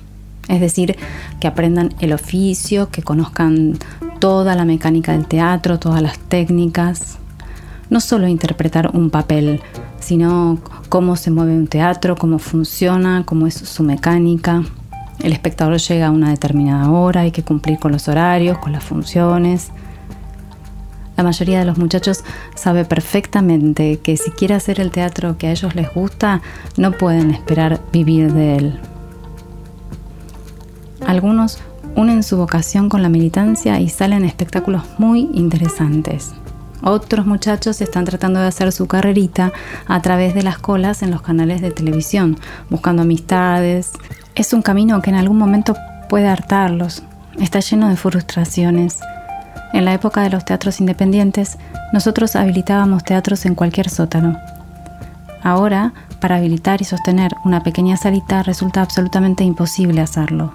Es 0.47 0.62
decir, 0.62 0.95
que 1.39 1.47
aprendan 1.47 1.95
el 1.99 2.13
oficio, 2.13 2.91
que 2.91 3.01
conozcan 3.01 3.79
toda 4.19 4.55
la 4.55 4.63
mecánica 4.65 5.13
del 5.13 5.25
teatro, 5.25 5.79
todas 5.79 6.03
las 6.03 6.19
técnicas. 6.19 7.17
No 7.91 7.99
solo 7.99 8.25
interpretar 8.25 8.89
un 8.93 9.10
papel, 9.10 9.62
sino 9.99 10.60
cómo 10.88 11.17
se 11.17 11.30
mueve 11.30 11.51
un 11.51 11.67
teatro, 11.67 12.15
cómo 12.15 12.39
funciona, 12.39 13.23
cómo 13.25 13.47
es 13.47 13.54
su 13.54 13.84
mecánica. 13.84 14.63
El 15.19 15.34
espectador 15.34 15.77
llega 15.77 16.08
a 16.08 16.12
una 16.12 16.30
determinada 16.30 16.89
hora, 16.89 17.21
hay 17.21 17.32
que 17.32 17.43
cumplir 17.43 17.80
con 17.80 17.91
los 17.91 18.08
horarios, 18.08 18.60
con 18.60 18.71
las 18.71 18.86
funciones. 18.86 19.71
La 21.17 21.25
mayoría 21.25 21.60
de 21.60 21.65
los 21.65 21.77
muchachos 21.77 22.23
sabe 22.56 22.86
perfectamente 22.86 23.99
que 23.99 24.15
si 24.15 24.32
quiere 24.32 24.54
hacer 24.54 24.80
el 24.80 24.91
teatro 24.91 25.38
que 25.38 25.47
a 25.47 25.51
ellos 25.51 25.75
les 25.75 25.93
gusta, 25.93 26.41
no 26.77 26.93
pueden 26.93 27.32
esperar 27.32 27.82
vivir 27.91 28.32
de 28.32 28.56
él. 28.56 28.80
Algunos 31.06 31.60
unen 31.97 32.23
su 32.23 32.38
vocación 32.38 32.88
con 32.88 33.04
la 33.04 33.10
militancia 33.10 33.82
y 33.82 33.89
salen 33.89 34.23
espectáculos 34.23 34.84
muy 34.97 35.30
interesantes. 35.34 36.32
Otros 36.84 37.26
muchachos 37.26 37.80
están 37.82 38.06
tratando 38.06 38.39
de 38.39 38.48
hacer 38.48 38.72
su 38.72 38.88
carrerita 38.88 39.52
a 39.88 40.02
través 40.02 40.34
de 40.34 40.44
las 40.44 40.58
colas 40.58 41.04
en 41.04 41.12
los 41.12 41.22
canales 41.22 41.62
de 41.62 41.72
televisión, 41.72 42.38
buscando 42.70 43.04
amistades. 43.04 43.91
Es 44.34 44.54
un 44.54 44.62
camino 44.62 45.02
que 45.02 45.12
en 45.12 45.17
algún 45.17 45.38
momento 45.38 45.76
puede 46.10 46.28
hartarlos. 46.28 47.04
Está 47.39 47.60
lleno 47.60 47.89
de 47.89 47.98
frustraciones. 47.98 49.00
En 49.74 49.86
la 49.86 49.94
época 49.94 50.22
de 50.22 50.30
los 50.30 50.44
teatros 50.44 50.80
independientes, 50.80 51.58
nosotros 51.94 52.36
habilitábamos 52.36 53.04
teatros 53.04 53.46
en 53.46 53.56
cualquier 53.56 53.89
sótano. 53.89 54.38
Ahora, 55.44 55.94
para 56.20 56.38
habilitar 56.38 56.82
y 56.82 56.86
sostener 56.86 57.32
una 57.46 57.63
pequeña 57.63 57.98
salita 57.98 58.44
resulta 58.44 58.82
absolutamente 58.82 59.44
imposible 59.44 60.02
hacerlo. 60.02 60.54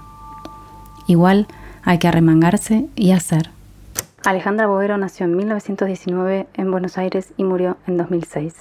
Igual 1.07 1.47
hay 1.83 1.99
que 1.99 2.09
arremangarse 2.09 2.87
y 2.95 3.13
hacer. 3.13 3.56
Alejandra 4.27 4.67
Boero 4.67 4.99
nació 4.99 5.25
en 5.27 5.37
1919 5.37 6.49
en 6.53 6.71
Buenos 6.73 6.99
Aires 6.99 7.33
y 7.37 7.45
murió 7.45 7.77
en 7.87 7.97
2006. 7.97 8.55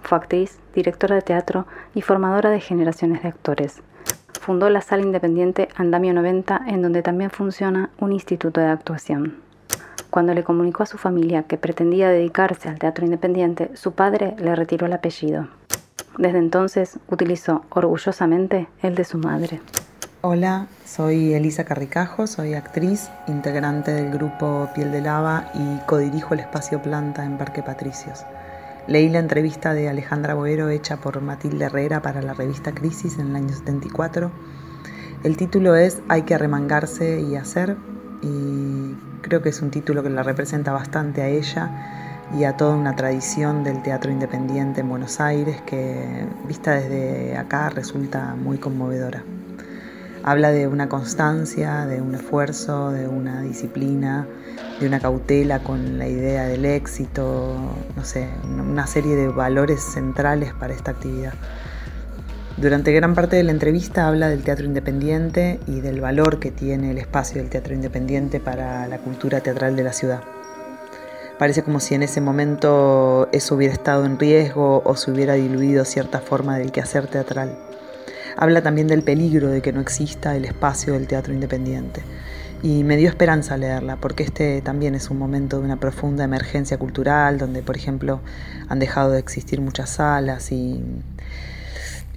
Fue 0.00 0.16
actriz, 0.16 0.60
directora 0.76 1.16
de 1.16 1.22
teatro 1.22 1.66
y 1.96 2.02
formadora 2.02 2.50
de 2.50 2.60
generaciones 2.60 3.20
de 3.24 3.28
actores. 3.30 3.82
Fundó 4.40 4.70
la 4.70 4.82
sala 4.82 5.02
independiente 5.02 5.66
Andamio 5.74 6.14
90, 6.14 6.66
en 6.68 6.82
donde 6.82 7.02
también 7.02 7.30
funciona 7.30 7.90
un 7.98 8.12
instituto 8.12 8.60
de 8.60 8.68
actuación. 8.68 9.40
Cuando 10.08 10.34
le 10.34 10.44
comunicó 10.44 10.84
a 10.84 10.86
su 10.86 10.98
familia 10.98 11.42
que 11.42 11.58
pretendía 11.58 12.08
dedicarse 12.08 12.68
al 12.68 12.78
teatro 12.78 13.04
independiente, 13.04 13.72
su 13.74 13.90
padre 13.90 14.36
le 14.38 14.54
retiró 14.54 14.86
el 14.86 14.92
apellido. 14.92 15.48
Desde 16.16 16.38
entonces 16.38 17.00
utilizó 17.08 17.64
orgullosamente 17.70 18.68
el 18.82 18.94
de 18.94 19.02
su 19.02 19.18
madre. 19.18 19.60
Hola, 20.28 20.66
soy 20.84 21.34
Elisa 21.34 21.62
Carricajo, 21.62 22.26
soy 22.26 22.54
actriz, 22.54 23.10
integrante 23.28 23.92
del 23.92 24.10
grupo 24.10 24.68
Piel 24.74 24.90
de 24.90 25.00
Lava 25.00 25.52
y 25.54 25.78
codirijo 25.86 26.34
el 26.34 26.40
espacio 26.40 26.82
Planta 26.82 27.24
en 27.24 27.38
Parque 27.38 27.62
Patricios. 27.62 28.26
Leí 28.88 29.08
la 29.08 29.20
entrevista 29.20 29.72
de 29.72 29.88
Alejandra 29.88 30.34
Boero 30.34 30.68
hecha 30.68 30.96
por 30.96 31.20
Matilde 31.20 31.66
Herrera 31.66 32.02
para 32.02 32.22
la 32.22 32.34
revista 32.34 32.72
Crisis 32.72 33.20
en 33.20 33.28
el 33.28 33.36
año 33.36 33.54
74. 33.54 34.32
El 35.22 35.36
título 35.36 35.76
es 35.76 36.02
Hay 36.08 36.22
que 36.22 36.34
arremangarse 36.34 37.20
y 37.20 37.36
hacer 37.36 37.76
y 38.20 38.96
creo 39.22 39.42
que 39.42 39.50
es 39.50 39.62
un 39.62 39.70
título 39.70 40.02
que 40.02 40.10
la 40.10 40.24
representa 40.24 40.72
bastante 40.72 41.22
a 41.22 41.28
ella 41.28 42.18
y 42.36 42.42
a 42.42 42.56
toda 42.56 42.74
una 42.74 42.96
tradición 42.96 43.62
del 43.62 43.80
teatro 43.80 44.10
independiente 44.10 44.80
en 44.80 44.88
Buenos 44.88 45.20
Aires 45.20 45.62
que 45.62 46.26
vista 46.48 46.72
desde 46.72 47.36
acá 47.36 47.70
resulta 47.70 48.34
muy 48.34 48.58
conmovedora. 48.58 49.22
Habla 50.28 50.50
de 50.50 50.66
una 50.66 50.88
constancia, 50.88 51.86
de 51.86 52.02
un 52.02 52.16
esfuerzo, 52.16 52.90
de 52.90 53.06
una 53.06 53.42
disciplina, 53.42 54.26
de 54.80 54.88
una 54.88 54.98
cautela 54.98 55.60
con 55.60 55.98
la 55.98 56.08
idea 56.08 56.46
del 56.46 56.64
éxito, 56.64 57.54
no 57.94 58.04
sé, 58.04 58.28
una 58.42 58.88
serie 58.88 59.14
de 59.14 59.28
valores 59.28 59.80
centrales 59.80 60.52
para 60.52 60.74
esta 60.74 60.90
actividad. 60.90 61.32
Durante 62.56 62.90
gran 62.90 63.14
parte 63.14 63.36
de 63.36 63.44
la 63.44 63.52
entrevista 63.52 64.08
habla 64.08 64.28
del 64.28 64.42
teatro 64.42 64.66
independiente 64.66 65.60
y 65.68 65.80
del 65.80 66.00
valor 66.00 66.40
que 66.40 66.50
tiene 66.50 66.90
el 66.90 66.98
espacio 66.98 67.40
del 67.40 67.48
teatro 67.48 67.74
independiente 67.74 68.40
para 68.40 68.88
la 68.88 68.98
cultura 68.98 69.42
teatral 69.42 69.76
de 69.76 69.84
la 69.84 69.92
ciudad. 69.92 70.22
Parece 71.38 71.62
como 71.62 71.78
si 71.78 71.94
en 71.94 72.02
ese 72.02 72.20
momento 72.20 73.28
eso 73.30 73.54
hubiera 73.54 73.72
estado 73.72 74.04
en 74.04 74.18
riesgo 74.18 74.82
o 74.84 74.96
se 74.96 75.12
hubiera 75.12 75.34
diluido 75.34 75.84
cierta 75.84 76.18
forma 76.18 76.58
del 76.58 76.72
quehacer 76.72 77.06
teatral. 77.06 77.65
Habla 78.36 78.62
también 78.62 78.86
del 78.86 79.02
peligro 79.02 79.48
de 79.48 79.62
que 79.62 79.72
no 79.72 79.80
exista 79.80 80.36
el 80.36 80.44
espacio 80.44 80.92
del 80.92 81.06
teatro 81.06 81.32
independiente. 81.32 82.02
Y 82.62 82.84
me 82.84 82.96
dio 82.96 83.08
esperanza 83.08 83.56
leerla, 83.56 83.96
porque 83.96 84.22
este 84.24 84.60
también 84.60 84.94
es 84.94 85.10
un 85.10 85.18
momento 85.18 85.58
de 85.58 85.64
una 85.64 85.80
profunda 85.80 86.24
emergencia 86.24 86.78
cultural, 86.78 87.38
donde, 87.38 87.62
por 87.62 87.76
ejemplo, 87.76 88.20
han 88.68 88.78
dejado 88.78 89.12
de 89.12 89.20
existir 89.20 89.60
muchas 89.60 89.90
salas 89.90 90.52
y, 90.52 90.82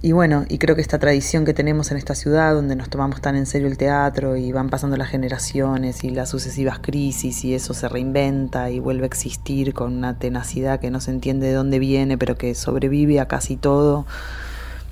y 0.02 0.12
bueno, 0.12 0.46
y 0.48 0.58
creo 0.58 0.74
que 0.76 0.80
esta 0.80 0.98
tradición 0.98 1.44
que 1.44 1.52
tenemos 1.52 1.90
en 1.90 1.98
esta 1.98 2.14
ciudad, 2.14 2.54
donde 2.54 2.74
nos 2.74 2.88
tomamos 2.88 3.20
tan 3.20 3.36
en 3.36 3.44
serio 3.44 3.68
el 3.68 3.76
teatro 3.76 4.36
y 4.36 4.50
van 4.50 4.70
pasando 4.70 4.96
las 4.96 5.08
generaciones 5.08 6.04
y 6.04 6.10
las 6.10 6.30
sucesivas 6.30 6.78
crisis 6.80 7.44
y 7.44 7.54
eso 7.54 7.74
se 7.74 7.86
reinventa 7.86 8.70
y 8.70 8.78
vuelve 8.78 9.04
a 9.04 9.06
existir 9.06 9.74
con 9.74 9.94
una 9.94 10.18
tenacidad 10.18 10.80
que 10.80 10.90
no 10.90 11.00
se 11.00 11.10
entiende 11.10 11.48
de 11.48 11.52
dónde 11.52 11.78
viene, 11.78 12.16
pero 12.16 12.36
que 12.36 12.54
sobrevive 12.54 13.20
a 13.20 13.28
casi 13.28 13.56
todo, 13.56 14.06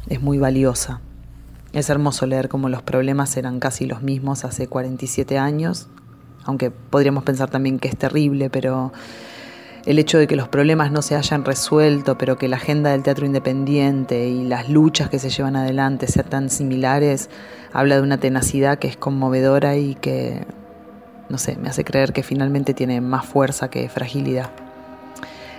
es 0.09 0.21
muy 0.21 0.39
valiosa. 0.39 1.01
Es 1.73 1.91
hermoso 1.91 2.27
leer 2.27 2.49
cómo 2.49 2.69
los 2.69 2.83
problemas 2.83 3.37
eran 3.37 3.61
casi 3.61 3.87
los 3.87 4.03
mismos 4.03 4.45
hace 4.45 4.69
47 4.69 5.39
años, 5.39 5.89
aunque 6.45 6.71
podríamos 6.71 7.25
pensar 7.25 7.51
también 7.51 7.79
que 7.79 7.89
es 7.89 7.97
terrible, 7.97 8.49
pero 8.49 8.93
el 9.85 9.99
hecho 9.99 10.19
de 10.19 10.27
que 10.27 10.37
los 10.37 10.49
problemas 10.49 10.91
no 10.91 11.03
se 11.03 11.15
hayan 11.15 11.45
resuelto, 11.45 12.17
pero 12.19 12.39
que 12.39 12.49
la 12.49 12.57
agenda 12.57 12.91
del 12.91 13.03
teatro 13.03 13.27
independiente 13.27 14.29
y 14.29 14.45
las 14.45 14.69
luchas 14.69 15.11
que 15.11 15.19
se 15.19 15.31
llevan 15.31 15.57
adelante 15.57 16.07
sean 16.07 16.29
tan 16.29 16.51
similares, 16.51 17.29
habla 17.73 17.97
de 17.97 18.03
una 18.03 18.19
tenacidad 18.19 18.79
que 18.79 18.89
es 18.89 18.97
conmovedora 18.97 19.77
y 19.77 19.95
que, 19.95 20.47
no 21.29 21.37
sé, 21.37 21.57
me 21.57 21.69
hace 21.69 21.85
creer 21.85 22.13
que 22.13 22.23
finalmente 22.23 22.73
tiene 22.73 23.01
más 23.01 23.27
fuerza 23.27 23.69
que 23.69 23.89
fragilidad. 23.89 24.51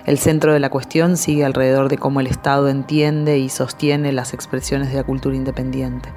El 0.06 0.18
centro 0.18 0.52
de 0.52 0.60
la 0.60 0.70
cuestión 0.70 1.16
sigue 1.16 1.44
alrededor 1.44 1.88
de 1.88 1.98
cómo 1.98 2.20
el 2.20 2.26
Estado 2.26 2.68
entiende 2.68 3.38
y 3.38 3.48
sostiene 3.48 4.12
las 4.12 4.32
expresiones 4.32 4.90
de 4.90 4.96
la 4.96 5.04
cultura 5.04 5.36
independiente. 5.36 6.08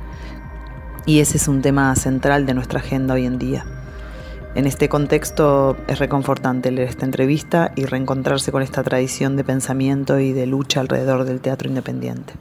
Y 1.05 1.19
ese 1.19 1.37
es 1.37 1.47
un 1.47 1.61
tema 1.61 1.93
central 1.95 2.45
de 2.45 2.53
nuestra 2.53 2.79
agenda 2.79 3.13
hoy 3.13 3.25
en 3.25 3.37
día. 3.37 3.65
En 4.55 4.67
este 4.67 4.87
contexto 4.87 5.75
es 5.87 5.99
reconfortante 5.99 6.71
leer 6.71 6.87
esta 6.87 7.05
entrevista 7.05 7.71
y 7.75 7.85
reencontrarse 7.85 8.51
con 8.51 8.61
esta 8.61 8.83
tradición 8.83 9.35
de 9.35 9.43
pensamiento 9.43 10.19
y 10.19 10.31
de 10.31 10.45
lucha 10.45 10.79
alrededor 10.79 11.25
del 11.25 11.41
teatro 11.41 11.67
independiente. 11.67 12.33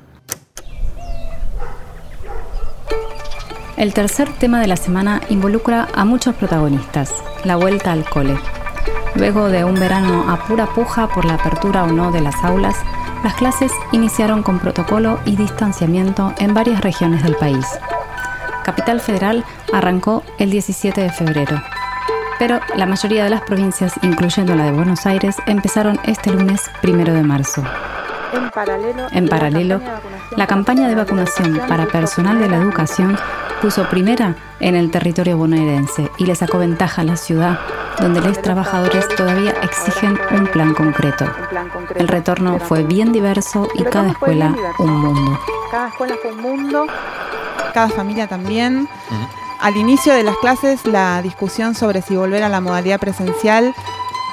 El 3.77 3.95
tercer 3.95 4.31
tema 4.35 4.61
de 4.61 4.69
la 4.69 4.77
semana 4.77 5.23
involucra 5.29 5.89
a 5.95 6.05
muchos 6.05 6.37
protagonistas, 6.37 7.13
la 7.45 7.57
vuelta 7.57 7.91
al 7.91 8.05
cole. 8.05 8.37
Luego 9.15 9.49
de 9.49 9.65
un 9.65 9.75
verano 9.75 10.31
a 10.31 10.47
pura 10.47 10.67
puja 10.67 11.09
por 11.09 11.25
la 11.25 11.35
apertura 11.35 11.85
o 11.85 11.89
no 11.89 12.11
de 12.11 12.21
las 12.21 12.43
aulas, 12.45 12.77
las 13.23 13.35
clases 13.35 13.71
iniciaron 13.93 14.43
con 14.43 14.59
protocolo 14.59 15.21
y 15.25 15.37
distanciamiento 15.37 16.35
en 16.39 16.55
varias 16.55 16.81
regiones 16.81 17.23
del 17.23 17.37
país. 17.37 17.67
Capital 18.65 19.01
Federal 19.01 19.45
arrancó 19.73 20.23
el 20.39 20.51
17 20.51 21.01
de 21.01 21.11
febrero, 21.11 21.63
pero 22.39 22.61
la 22.77 22.87
mayoría 22.87 23.25
de 23.25 23.31
las 23.31 23.43
provincias, 23.43 23.93
incluyendo 24.03 24.55
la 24.55 24.65
de 24.65 24.73
Buenos 24.73 25.07
Aires, 25.07 25.37
empezaron 25.47 26.01
este 26.05 26.31
lunes 26.33 26.71
1 26.83 27.05
de 27.05 27.23
marzo. 27.23 27.63
En 29.13 29.29
paralelo, 29.29 29.81
la 30.37 30.47
campaña 30.47 30.89
de 30.89 30.95
vacunación 30.95 31.61
para 31.69 31.87
personal 31.87 32.39
de 32.39 32.49
la 32.49 32.57
educación 32.57 33.19
puso 33.61 33.89
primera 33.89 34.35
en 34.61 34.75
el 34.75 34.91
territorio 34.91 35.37
bonaerense 35.37 36.11
y 36.19 36.27
le 36.27 36.35
sacó 36.35 36.59
ventaja 36.59 37.03
a 37.03 37.05
la 37.05 37.17
ciudad, 37.17 37.59
donde 38.01 38.21
los 38.21 38.41
trabajadores 38.41 39.07
todavía 39.09 39.55
exigen 39.63 40.19
un 40.33 40.47
plan 40.47 40.75
concreto. 40.75 41.27
El 41.95 42.09
retorno 42.09 42.59
fue 42.59 42.83
bien 42.83 43.13
diverso 43.13 43.69
y 43.75 43.85
cada 43.85 44.11
escuela 44.11 44.55
un 44.79 44.91
mundo. 44.91 45.39
Cada 45.71 45.89
escuela 45.89 46.17
fue 46.21 46.33
un 46.33 46.41
mundo, 46.41 46.87
cada 47.75 47.89
familia 47.91 48.27
también. 48.27 48.89
Al 49.61 49.77
inicio 49.77 50.13
de 50.13 50.25
las 50.25 50.37
clases, 50.39 50.87
la 50.87 51.23
discusión 51.23 51.75
sobre 51.75 52.03
si 52.03 52.17
volver 52.17 52.43
a 52.43 52.49
la 52.49 52.61
modalidad 52.61 52.99
presencial 52.99 53.73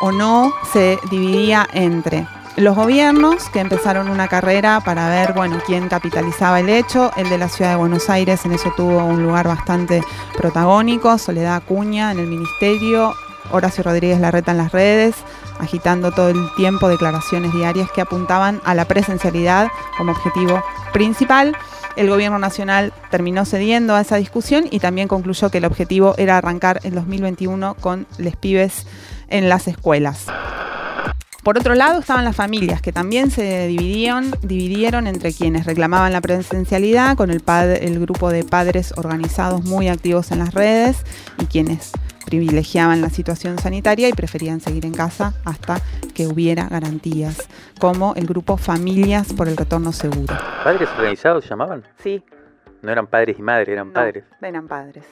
o 0.02 0.12
no 0.12 0.52
se 0.72 0.97
dividía 1.12 1.68
entre 1.74 2.26
los 2.56 2.76
gobiernos 2.76 3.50
que 3.50 3.60
empezaron 3.60 4.10
una 4.10 4.28
carrera 4.28 4.82
para 4.84 5.08
ver, 5.10 5.34
bueno, 5.34 5.60
quién 5.66 5.88
capitalizaba 5.88 6.60
el 6.60 6.70
hecho. 6.70 7.12
El 7.16 7.30
de 7.30 7.38
la 7.38 7.47
ciudad 7.47 7.72
de 7.72 7.78
Buenos 7.78 8.10
Aires 8.10 8.43
en 8.45 8.52
eso 8.52 8.74
tuvo 8.76 9.04
un 9.06 9.24
lugar 9.24 9.47
bastante 9.47 10.04
protagónico. 10.36 11.18
Soledad 11.18 11.56
Acuña 11.56 12.12
en 12.12 12.20
el 12.20 12.28
ministerio, 12.28 13.14
Horacio 13.52 13.84
Rodríguez 13.84 14.20
Larreta 14.20 14.52
en 14.52 14.58
las 14.58 14.72
redes, 14.72 15.16
agitando 15.60 16.12
todo 16.12 16.30
el 16.30 16.54
tiempo 16.56 16.88
declaraciones 16.88 17.54
diarias 17.54 17.91
que 17.91 18.02
apuntaban 18.02 18.62
a 18.66 18.76
la 18.76 18.86
presencialidad 18.86 19.70
como 19.97 20.12
objetivo 20.12 20.62
principal. 20.91 21.56
El 21.95 22.10
gobierno 22.10 22.39
nacional 22.39 22.93
terminó 23.10 23.45
cediendo 23.45 23.95
a 23.95 24.02
esa 24.02 24.18
discusión 24.18 24.66
y 24.70 24.80
también 24.80 25.08
concluyó 25.08 25.50
que 25.50 25.58
el 25.60 25.66
objetivo 25.66 26.14
era 26.18 26.38
arrancar 26.38 26.80
en 26.84 26.95
2021 26.95 27.76
con 27.76 28.06
les 28.18 28.36
pibes 28.36 28.86
en 29.28 29.50
las 29.50 29.68
escuelas. 29.68 30.26
Por 31.44 31.58
otro 31.58 31.74
lado 31.74 32.00
estaban 32.00 32.26
las 32.26 32.36
familias, 32.36 32.82
que 32.82 32.92
también 32.92 33.32
se 33.32 33.68
dividieron, 33.68 34.32
dividieron 34.42 35.08
entre 35.08 35.34
quienes 35.34 35.66
reclamaban 35.66 36.12
la 36.12 36.22
presencialidad, 36.22 37.16
con 37.16 37.32
el, 37.32 37.42
el 37.82 38.00
grupo 38.00 38.30
de 38.30 38.44
padres 38.44 38.94
organizados 38.98 39.64
muy 39.64 39.88
activos 39.88 40.32
en 40.32 40.40
las 40.40 40.54
redes, 40.54 40.98
y 41.40 41.46
quienes 41.46 41.92
privilegiaban 42.26 43.02
la 43.02 43.10
situación 43.10 43.58
sanitaria 43.58 44.08
y 44.08 44.14
preferían 44.14 44.60
seguir 44.62 44.86
en 44.86 44.94
casa 44.94 45.34
hasta 45.46 45.82
que 46.14 46.28
hubiera 46.28 46.68
garantías, 46.68 47.48
como 47.80 48.14
el 48.16 48.28
grupo 48.28 48.58
Familias 48.58 49.34
por 49.34 49.48
el 49.48 49.58
Retorno 49.58 49.92
Seguro. 49.92 50.38
¿Padres 50.64 50.90
organizados 50.98 51.50
llamaban? 51.50 51.84
Sí. 52.04 52.24
No 52.82 52.92
eran 52.92 53.08
padres 53.08 53.38
y 53.40 53.42
madres, 53.42 53.70
eran 53.70 53.92
padres. 53.92 54.24
Eran 54.42 54.68
padres. 54.68 55.06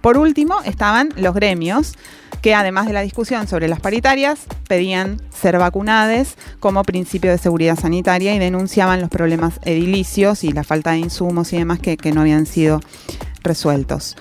Por 0.00 0.16
último, 0.16 0.60
estaban 0.64 1.10
los 1.16 1.34
gremios, 1.34 1.94
que 2.42 2.54
además 2.54 2.86
de 2.86 2.92
la 2.92 3.00
discusión 3.00 3.46
sobre 3.46 3.68
las 3.68 3.80
paritarias, 3.80 4.40
pedían 4.68 5.22
ser 5.30 5.58
vacunades 5.58 6.36
como 6.60 6.82
principio 6.82 7.30
de 7.30 7.38
seguridad 7.38 7.78
sanitaria 7.78 8.34
y 8.34 8.38
denunciaban 8.38 9.00
los 9.00 9.08
problemas 9.08 9.60
edilicios 9.64 10.44
y 10.44 10.50
la 10.50 10.64
falta 10.64 10.90
de 10.90 10.98
insumos 10.98 11.52
y 11.52 11.58
demás 11.58 11.78
que, 11.78 11.96
que 11.96 12.12
no 12.12 12.22
habían 12.22 12.46
sido 12.46 12.80
resueltos. 13.42 14.16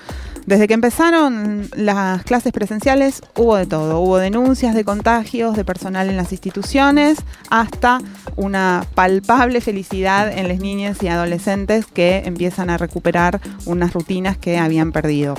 Desde 0.46 0.68
que 0.68 0.74
empezaron 0.74 1.70
las 1.76 2.24
clases 2.24 2.52
presenciales 2.52 3.22
hubo 3.36 3.56
de 3.56 3.68
todo, 3.68 4.00
hubo 4.00 4.18
denuncias 4.18 4.74
de 4.74 4.84
contagios 4.84 5.56
de 5.56 5.64
personal 5.64 6.10
en 6.10 6.18
las 6.18 6.32
instituciones 6.32 7.20
hasta 7.50 8.00
una 8.36 8.86
palpable 8.96 9.62
felicidad 9.62 10.36
en 10.36 10.48
las 10.48 10.60
niñas 10.60 11.02
y 11.04 11.08
adolescentes 11.08 11.86
que 11.86 12.24
empiezan 12.26 12.70
a 12.70 12.78
recuperar 12.78 13.40
unas 13.66 13.94
rutinas 13.94 14.38
que 14.38 14.58
habían 14.58 14.92
perdido. 14.92 15.36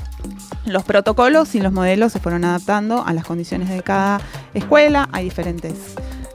Los 0.65 0.85
protocolos 0.85 1.55
y 1.57 1.61
los 1.61 1.73
modelos 1.73 2.13
se 2.13 2.21
fueron 2.21 2.45
adaptando 2.45 3.05
a 3.05 3.13
las 3.13 3.25
condiciones 3.25 3.69
de 3.69 3.83
cada 3.83 4.21
escuela, 4.55 5.09
hay 5.13 5.25
diferentes 5.25 5.75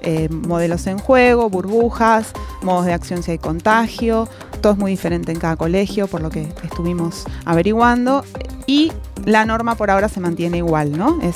eh, 0.01 0.29
modelos 0.29 0.87
en 0.87 0.97
juego, 0.97 1.49
burbujas, 1.49 2.31
modos 2.61 2.85
de 2.85 2.93
acción 2.93 3.23
si 3.23 3.31
hay 3.31 3.37
contagio, 3.37 4.27
todo 4.61 4.73
es 4.73 4.79
muy 4.79 4.91
diferente 4.91 5.31
en 5.31 5.39
cada 5.39 5.55
colegio, 5.55 6.07
por 6.07 6.21
lo 6.21 6.29
que 6.29 6.47
estuvimos 6.63 7.25
averiguando 7.45 8.23
y 8.65 8.91
la 9.25 9.45
norma 9.45 9.75
por 9.75 9.89
ahora 9.89 10.09
se 10.09 10.19
mantiene 10.19 10.57
igual, 10.57 10.97
¿no? 10.97 11.19
Es, 11.21 11.35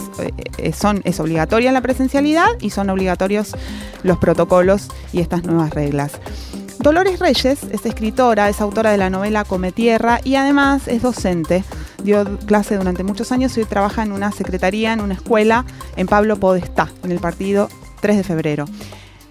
eh, 0.57 0.74
son, 0.74 1.01
es 1.03 1.20
obligatoria 1.20 1.72
la 1.72 1.82
presencialidad 1.82 2.47
y 2.59 2.70
son 2.70 2.89
obligatorios 2.89 3.55
los 4.03 4.18
protocolos 4.18 4.89
y 5.12 5.20
estas 5.22 5.43
nuevas 5.43 5.72
reglas. 5.72 6.14
Dolores 6.80 7.20
Reyes 7.20 7.64
es 7.72 7.86
escritora, 7.86 8.49
es 8.49 8.59
autora 8.59 8.91
de 8.91 8.97
la 8.97 9.12
novela 9.12 9.43
Come 9.43 9.72
Tierra 9.72 10.20
y 10.24 10.36
además 10.36 10.88
es 10.88 11.03
docente. 11.03 11.64
Dio 12.03 12.39
clase 12.47 12.76
durante 12.76 13.03
muchos 13.03 13.32
años 13.32 13.55
y 13.55 13.59
hoy 13.59 13.66
trabaja 13.68 14.01
en 14.01 14.12
una 14.12 14.32
secretaría, 14.32 14.91
en 14.91 15.01
una 15.01 15.14
escuela 15.14 15.66
en 15.95 16.07
Pablo 16.07 16.38
Podestá, 16.38 16.89
en 17.03 17.12
el 17.12 17.20
partido 17.20 17.70
3 18.02 18.18
de 18.18 18.24
febrero. 18.24 18.66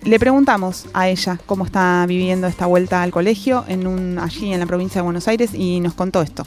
Le 0.03 0.19
preguntamos 0.19 0.87
a 0.95 1.09
ella 1.09 1.39
cómo 1.45 1.67
está 1.67 2.07
viviendo 2.09 2.47
esta 2.47 2.65
vuelta 2.65 3.03
al 3.03 3.11
colegio 3.11 3.65
en 3.69 3.87
un, 3.87 4.19
allí 4.19 4.53
en 4.53 4.61
la 4.61 4.67
provincia 4.67 5.01
de 5.01 5.05
Buenos 5.05 5.29
Aires 5.29 5.53
y 5.53 5.81
nos 5.81 5.93
contó 5.93 6.23
esto. 6.23 6.45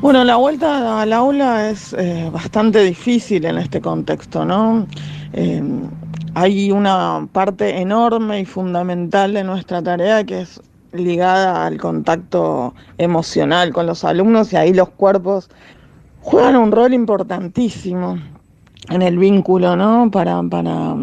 Bueno, 0.00 0.22
la 0.22 0.36
vuelta 0.36 1.02
al 1.02 1.12
aula 1.12 1.70
es 1.70 1.92
eh, 1.98 2.30
bastante 2.32 2.84
difícil 2.84 3.44
en 3.44 3.58
este 3.58 3.80
contexto, 3.80 4.44
¿no? 4.44 4.86
Eh, 5.32 5.60
hay 6.34 6.70
una 6.70 7.26
parte 7.32 7.80
enorme 7.80 8.40
y 8.40 8.44
fundamental 8.44 9.34
de 9.34 9.42
nuestra 9.42 9.82
tarea 9.82 10.22
que 10.22 10.42
es 10.42 10.60
ligada 10.92 11.66
al 11.66 11.78
contacto 11.78 12.74
emocional 12.96 13.72
con 13.72 13.86
los 13.86 14.04
alumnos 14.04 14.52
y 14.52 14.56
ahí 14.56 14.72
los 14.72 14.90
cuerpos 14.90 15.50
juegan 16.20 16.54
un 16.54 16.70
rol 16.70 16.94
importantísimo 16.94 18.18
en 18.90 19.02
el 19.02 19.18
vínculo, 19.18 19.76
¿no? 19.76 20.10
Para, 20.10 20.42
para 20.42 20.94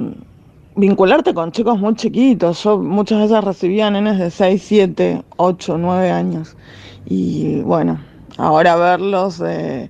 vincularte 0.75 1.33
con 1.33 1.51
chicos 1.51 1.79
muy 1.79 1.95
chiquitos. 1.95 2.63
Yo 2.63 2.77
muchas 2.79 3.21
veces 3.21 3.43
recibía 3.43 3.89
nenes 3.89 4.19
de 4.19 4.31
6, 4.31 4.63
7, 4.65 5.23
8, 5.37 5.77
9 5.77 6.11
años. 6.11 6.57
Y 7.05 7.61
bueno, 7.61 7.99
Ahora 8.37 8.75
verlos 8.75 9.41
eh, 9.45 9.89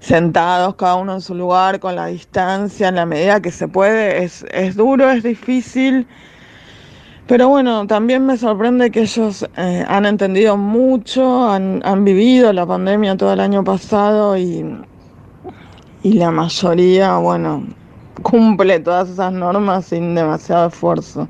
sentados, 0.00 0.74
cada 0.74 0.96
uno 0.96 1.14
en 1.14 1.20
su 1.22 1.34
lugar, 1.34 1.80
con 1.80 1.96
la 1.96 2.06
distancia, 2.06 2.88
en 2.88 2.96
la 2.96 3.06
medida 3.06 3.40
que 3.40 3.50
se 3.50 3.66
puede, 3.66 4.24
es, 4.24 4.44
duro, 4.76 5.10
es 5.10 5.22
difícil. 5.22 6.06
Pero 7.26 7.48
bueno, 7.48 7.86
también 7.86 8.26
me 8.26 8.36
sorprende 8.36 8.90
que 8.90 9.02
ellos 9.02 9.46
eh, 9.56 9.84
han 9.88 10.06
entendido 10.06 10.56
mucho, 10.56 11.50
han, 11.50 12.04
vivido 12.04 12.52
la 12.52 12.66
pandemia 12.66 13.16
todo 13.16 13.32
el 13.32 13.40
año 13.40 13.64
pasado 13.64 14.36
y, 14.36 14.64
y 16.08 16.12
la 16.14 16.30
mayoría, 16.30 17.18
bueno, 17.18 17.64
cumple 18.22 18.80
todas 18.80 19.10
esas 19.10 19.32
normas 19.32 19.86
sin 19.86 20.14
demasiado 20.14 20.68
esfuerzo. 20.68 21.28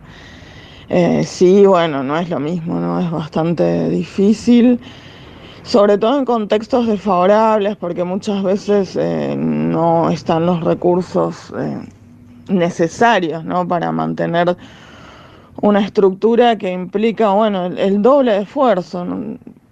Eh, 0.88 1.24
sí, 1.24 1.66
bueno, 1.66 2.02
no 2.02 2.16
es 2.16 2.30
lo 2.30 2.38
mismo, 2.38 2.78
¿no? 2.80 3.00
Es 3.00 3.10
bastante 3.10 3.88
difícil 3.90 4.80
sobre 5.68 5.98
todo 5.98 6.18
en 6.18 6.24
contextos 6.24 6.86
desfavorables, 6.86 7.76
porque 7.76 8.02
muchas 8.02 8.42
veces 8.42 8.96
eh, 8.96 9.34
no 9.36 10.08
están 10.08 10.46
los 10.46 10.62
recursos 10.62 11.52
eh, 11.58 11.78
necesarios 12.48 13.44
para 13.68 13.92
mantener 13.92 14.56
una 15.60 15.80
estructura 15.80 16.56
que 16.56 16.72
implica 16.72 17.32
bueno, 17.32 17.66
el, 17.66 18.00
doble 18.00 18.32
de 18.32 18.42
esfuerzo 18.42 19.04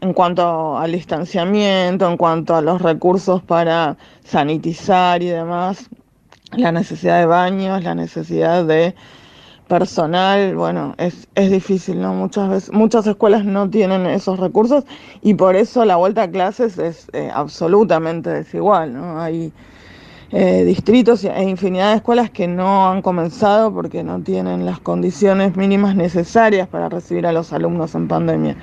en 0.01 0.13
cuanto 0.13 0.79
al 0.79 0.93
distanciamiento, 0.93 2.09
en 2.09 2.17
cuanto 2.17 2.55
a 2.55 2.61
los 2.61 2.83
recursos 2.83 3.43
para 3.43 3.97
sanitizar 4.25 5.23
y 5.23 5.29
demás, 5.29 5.89
la 6.53 6.73
necesidad 6.73 7.19
de 7.19 7.27
baños, 7.27 7.83
la 7.83 7.95
necesidad 7.95 8.65
de 8.65 8.95
personal, 9.69 10.55
bueno, 10.55 10.95
es, 10.97 11.27
es 11.35 11.51
difícil, 11.51 12.01
¿no? 12.01 12.15
Muchas 12.15 12.49
veces, 12.49 12.73
muchas 12.73 13.07
escuelas 13.07 13.45
no 13.45 13.69
tienen 13.69 14.07
esos 14.07 14.39
recursos 14.39 14.85
y 15.23 15.35
por 15.35 15.57
eso 15.57 15.85
la 15.85 15.97
vuelta 15.97 16.23
a 16.23 16.31
clases 16.31 16.79
es 16.79 17.09
eh, 17.13 17.31
absolutamente 17.35 18.31
desigual, 18.31 18.95
¿no? 18.95 19.21
Hay 19.21 19.53
eh, 20.31 20.65
distritos 20.65 21.25
e 21.25 21.43
infinidad 21.43 21.91
de 21.91 21.97
escuelas 21.97 22.31
que 22.31 22.47
no 22.47 22.89
han 22.89 23.03
comenzado 23.03 23.73
porque 23.73 24.05
no 24.05 24.21
tienen 24.21 24.67
las 24.67 24.79
condiciones 24.81 25.57
mínimas 25.57 25.97
necesarias 25.97 26.69
para 26.69 26.89
recibir 26.89 27.27
a 27.27 27.33
los 27.33 27.53
alumnos 27.53 27.95
en 27.95 28.09
pandemia. 28.09 28.57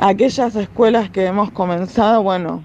Aquellas 0.00 0.54
escuelas 0.54 1.10
que 1.10 1.26
hemos 1.26 1.50
comenzado, 1.50 2.22
bueno, 2.22 2.62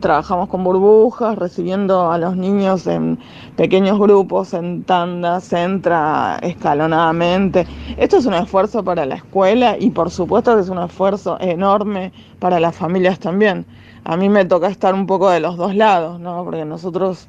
trabajamos 0.00 0.48
con 0.48 0.64
burbujas, 0.64 1.36
recibiendo 1.36 2.10
a 2.10 2.16
los 2.16 2.38
niños 2.38 2.86
en 2.86 3.18
pequeños 3.54 3.98
grupos, 3.98 4.54
en 4.54 4.82
tandas, 4.82 5.52
entra 5.52 6.38
escalonadamente. 6.40 7.66
Esto 7.98 8.16
es 8.16 8.24
un 8.24 8.32
esfuerzo 8.32 8.82
para 8.82 9.04
la 9.04 9.16
escuela 9.16 9.76
y 9.78 9.90
por 9.90 10.10
supuesto 10.10 10.54
que 10.54 10.62
es 10.62 10.70
un 10.70 10.78
esfuerzo 10.78 11.36
enorme 11.38 12.14
para 12.38 12.58
las 12.58 12.74
familias 12.74 13.18
también. 13.18 13.66
A 14.04 14.16
mí 14.16 14.30
me 14.30 14.46
toca 14.46 14.68
estar 14.68 14.94
un 14.94 15.06
poco 15.06 15.28
de 15.28 15.40
los 15.40 15.58
dos 15.58 15.74
lados, 15.74 16.18
¿no? 16.18 16.44
Porque 16.44 16.64
nosotros, 16.64 17.28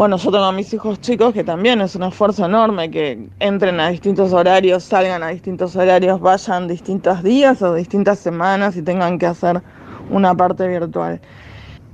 bueno, 0.00 0.16
yo 0.16 0.30
tengo 0.30 0.44
a 0.44 0.52
mis 0.52 0.72
hijos 0.72 0.98
chicos 1.02 1.34
que 1.34 1.44
también 1.44 1.82
es 1.82 1.94
un 1.94 2.04
esfuerzo 2.04 2.46
enorme 2.46 2.90
que 2.90 3.28
entren 3.38 3.78
a 3.80 3.90
distintos 3.90 4.32
horarios, 4.32 4.82
salgan 4.82 5.22
a 5.22 5.28
distintos 5.28 5.76
horarios, 5.76 6.18
vayan 6.22 6.66
distintos 6.66 7.22
días 7.22 7.60
o 7.60 7.74
distintas 7.74 8.18
semanas 8.18 8.78
y 8.78 8.82
tengan 8.82 9.18
que 9.18 9.26
hacer 9.26 9.60
una 10.08 10.34
parte 10.34 10.66
virtual. 10.68 11.20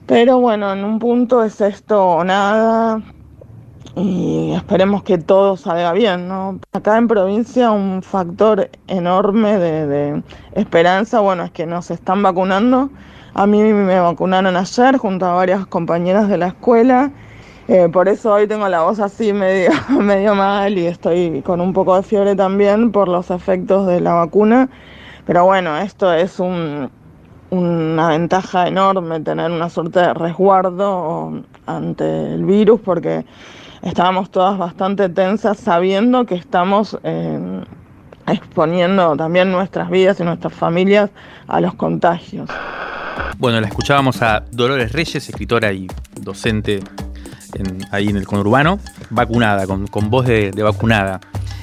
Pero 0.06 0.38
bueno, 0.38 0.72
en 0.72 0.84
un 0.84 1.00
punto 1.00 1.42
es 1.42 1.60
esto 1.60 2.00
o 2.06 2.22
nada. 2.22 3.02
y 3.96 4.52
esperemos 4.52 5.02
que 5.02 5.18
todo 5.18 5.56
salga 5.56 5.92
bien, 5.92 6.28
¿no? 6.28 6.60
Acá 6.74 6.98
en 6.98 7.08
provincia 7.08 7.72
un 7.72 8.04
factor 8.04 8.70
enorme 8.86 9.58
de, 9.58 9.86
de 9.88 10.22
esperanza, 10.52 11.18
bueno, 11.18 11.42
es 11.42 11.50
que 11.50 11.66
nos 11.66 11.90
están 11.90 12.22
vacunando. 12.22 12.88
A 13.34 13.48
mí 13.48 13.60
me 13.64 13.98
vacunaron 13.98 14.56
ayer 14.56 14.96
junto 14.96 15.26
a 15.26 15.32
varias 15.32 15.66
compañeras 15.66 16.28
de 16.28 16.38
la 16.38 16.46
escuela. 16.46 17.10
Eh, 17.68 17.88
por 17.92 18.08
eso 18.08 18.32
hoy 18.32 18.46
tengo 18.46 18.68
la 18.68 18.82
voz 18.82 19.00
así 19.00 19.32
medio, 19.32 19.70
medio 20.00 20.34
mal 20.34 20.78
y 20.78 20.86
estoy 20.86 21.42
con 21.42 21.60
un 21.60 21.72
poco 21.72 21.96
de 21.96 22.02
fiebre 22.02 22.36
también 22.36 22.92
por 22.92 23.08
los 23.08 23.30
efectos 23.30 23.86
de 23.86 24.00
la 24.00 24.14
vacuna. 24.14 24.68
Pero 25.26 25.44
bueno, 25.44 25.76
esto 25.76 26.12
es 26.12 26.38
un, 26.38 26.88
una 27.50 28.08
ventaja 28.08 28.68
enorme 28.68 29.20
tener 29.20 29.50
una 29.50 29.68
suerte 29.68 29.98
de 29.98 30.14
resguardo 30.14 31.42
ante 31.66 32.34
el 32.34 32.44
virus 32.44 32.80
porque 32.80 33.24
estábamos 33.82 34.30
todas 34.30 34.56
bastante 34.58 35.08
tensas 35.08 35.58
sabiendo 35.58 36.24
que 36.24 36.36
estamos 36.36 36.96
eh, 37.02 37.64
exponiendo 38.28 39.16
también 39.16 39.50
nuestras 39.50 39.90
vidas 39.90 40.20
y 40.20 40.22
nuestras 40.22 40.52
familias 40.52 41.10
a 41.48 41.60
los 41.60 41.74
contagios. 41.74 42.48
Bueno, 43.38 43.60
la 43.60 43.66
escuchábamos 43.66 44.22
a 44.22 44.44
Dolores 44.52 44.92
Reyes, 44.92 45.28
escritora 45.28 45.72
y 45.72 45.88
docente 46.20 46.80
ahí 47.90 48.08
en 48.08 48.16
el 48.16 48.26
conurbano, 48.26 48.78
vacunada, 49.10 49.66
con, 49.66 50.10
voz 50.10 50.26
de, 50.26 50.50
vacunada. 50.62 51.20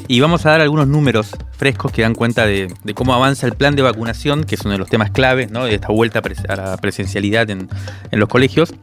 Y 0.07 0.19
vamos 0.19 0.45
a 0.45 0.51
dar 0.51 0.61
algunos 0.61 0.87
números 0.87 1.31
frescos 1.51 1.91
que 1.91 2.01
dan 2.01 2.13
cuenta 2.13 2.45
de, 2.45 2.73
cómo 2.93 3.13
avanza 3.13 3.47
el 3.47 3.53
plan 3.53 3.75
de 3.75 3.81
vacunación, 3.81 4.43
que 4.43 4.55
es 4.55 4.61
uno 4.61 4.73
de 4.73 4.77
los 4.77 4.89
temas 4.89 5.11
claves 5.11 5.49
¿no? 5.49 5.65
de 5.65 5.75
esta 5.75 5.87
vuelta 5.89 6.21
a 6.49 6.55
la 6.55 6.77
presencialidad 6.77 7.49
en, 7.49 7.69
los 8.11 8.27
colegios. 8.27 8.73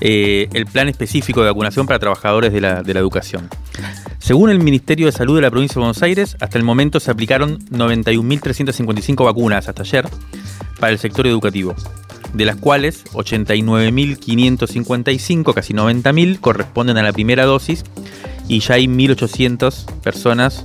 Eh, 0.00 0.48
el 0.52 0.66
plan 0.66 0.88
específico 0.88 1.40
de 1.40 1.48
vacunación 1.48 1.86
para 1.86 1.98
trabajadores 1.98 2.52
de 2.52 2.60
la, 2.60 2.82
de 2.82 2.94
la 2.94 3.00
educación. 3.00 3.48
Según 4.18 4.50
el 4.50 4.58
Ministerio 4.58 5.06
de 5.06 5.12
Salud 5.12 5.36
de 5.36 5.42
la 5.42 5.50
provincia 5.50 5.74
de 5.74 5.80
Buenos 5.80 6.02
Aires, 6.02 6.36
hasta 6.40 6.58
el 6.58 6.64
momento 6.64 7.00
se 7.00 7.10
aplicaron 7.10 7.58
91.355 7.70 9.24
vacunas 9.24 9.68
hasta 9.68 9.82
ayer 9.82 10.06
para 10.78 10.92
el 10.92 10.98
sector 10.98 11.26
educativo 11.26 11.74
de 12.32 12.44
las 12.44 12.56
cuales 12.56 13.04
89.555, 13.12 15.54
casi 15.54 15.74
90.000, 15.74 16.40
corresponden 16.40 16.96
a 16.98 17.02
la 17.02 17.12
primera 17.12 17.44
dosis 17.44 17.84
y 18.48 18.60
ya 18.60 18.74
hay 18.74 18.86
1.800 18.86 19.86
personas 20.02 20.64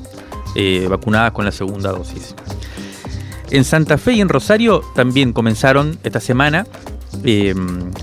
eh, 0.55 0.85
vacunadas 0.89 1.31
con 1.31 1.45
la 1.45 1.51
segunda 1.51 1.91
dosis. 1.91 2.35
En 3.49 3.63
Santa 3.63 3.97
Fe 3.97 4.13
y 4.13 4.21
en 4.21 4.29
Rosario 4.29 4.83
también 4.95 5.33
comenzaron 5.33 5.97
esta 6.03 6.19
semana 6.19 6.67
eh, 7.25 7.55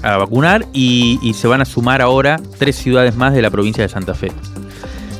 a 0.03 0.17
vacunar 0.19 0.67
y, 0.73 1.19
y, 1.23 1.35
se 1.35 1.49
van 1.49 1.63
a 1.63 1.65
sumar 1.65 2.03
ahora 2.03 2.39
tres 2.59 2.77
ciudades 2.77 3.17
más 3.17 3.33
de 3.33 3.41
la 3.41 3.51
provincia 3.51 3.83
de 3.83 3.89
Santa 3.89 4.15
Fe. 4.15 4.31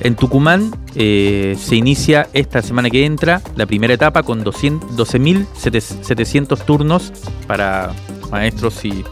En 0.01 0.15
Tucumán 0.15 0.71
eh, 0.95 1.57
se 1.59 1.75
inicia 1.77 2.29
esta 2.33 2.63
semana 2.63 2.89
que 2.91 3.05
entra 3.05 3.43
la 3.57 3.67
primera 3.67 3.93
etapa 3.95 4.23
con 4.23 4.45
12.700 4.45 6.65
turnos 6.65 7.13
para 7.47 7.91
maestros 8.31 8.85
y 8.85 9.05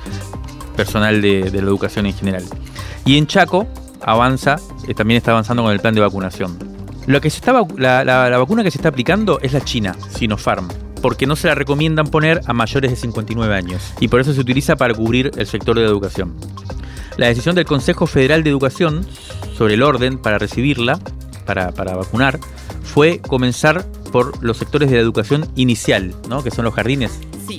personal 0.77 1.21
de, 1.21 1.51
la 1.51 1.59
educación 1.59 2.07
en 2.07 2.15
general. 2.15 2.45
Y 3.05 3.19
en 3.19 3.27
Chaco 3.27 3.67
avanza, 4.01 4.61
eh, 4.87 4.95
también 4.95 5.19
está 5.19 5.33
avanzando 5.33 5.65
con 5.65 5.73
el 5.73 5.81
plan 5.81 5.95
de 5.95 6.01
vacunación. 6.01 6.57
Lo 7.07 7.21
que 7.21 7.29
se 7.31 7.39
está, 7.39 7.53
la, 7.77 8.05
la 8.05 8.39
vacuna 8.39 8.63
que 8.63 8.71
se 8.71 8.79
está 8.79 8.91
aplicando 8.91 9.41
es 9.41 9.53
la 9.53 9.61
China, 9.61 9.97
Sinopharm 10.11 10.69
porque 11.03 11.27
no 11.27 11.37
se 11.37 11.47
la 11.47 11.55
recomiendan 11.55 12.09
poner 12.09 12.41
a 12.47 12.53
mayores 12.53 12.91
de 12.91 12.97
59 12.97 13.55
años 13.55 13.93
y 14.01 14.09
por 14.09 14.21
eso 14.21 14.33
se 14.33 14.41
utiliza 14.41 14.75
para 14.75 14.93
cubrir 14.95 15.31
el 15.37 15.47
sector 15.47 15.77
de 15.77 15.83
la 15.83 15.89
educación. 15.89 16.35
La 17.17 17.29
decisión 17.29 17.55
del 17.55 17.65
Consejo 17.65 18.07
Federal 18.07 18.43
de 18.43 18.51
Educación 18.51 19.07
sobre 19.57 19.75
el 19.75 19.83
orden 19.83 20.19
para 20.19 20.39
recibirla, 20.39 20.99
para, 21.47 21.71
vacunar, 21.71 22.39
fue 22.83 23.21
comenzar 23.21 23.87
por 24.13 24.43
los 24.43 24.59
sectores 24.59 24.91
de 24.91 24.97
la 24.97 25.03
educación 25.03 25.49
inicial, 25.57 26.15
¿no? 26.29 26.43
que 26.43 26.51
son 26.51 26.65
los 26.65 26.75
jardines. 26.75 27.19
Sí. 27.47 27.59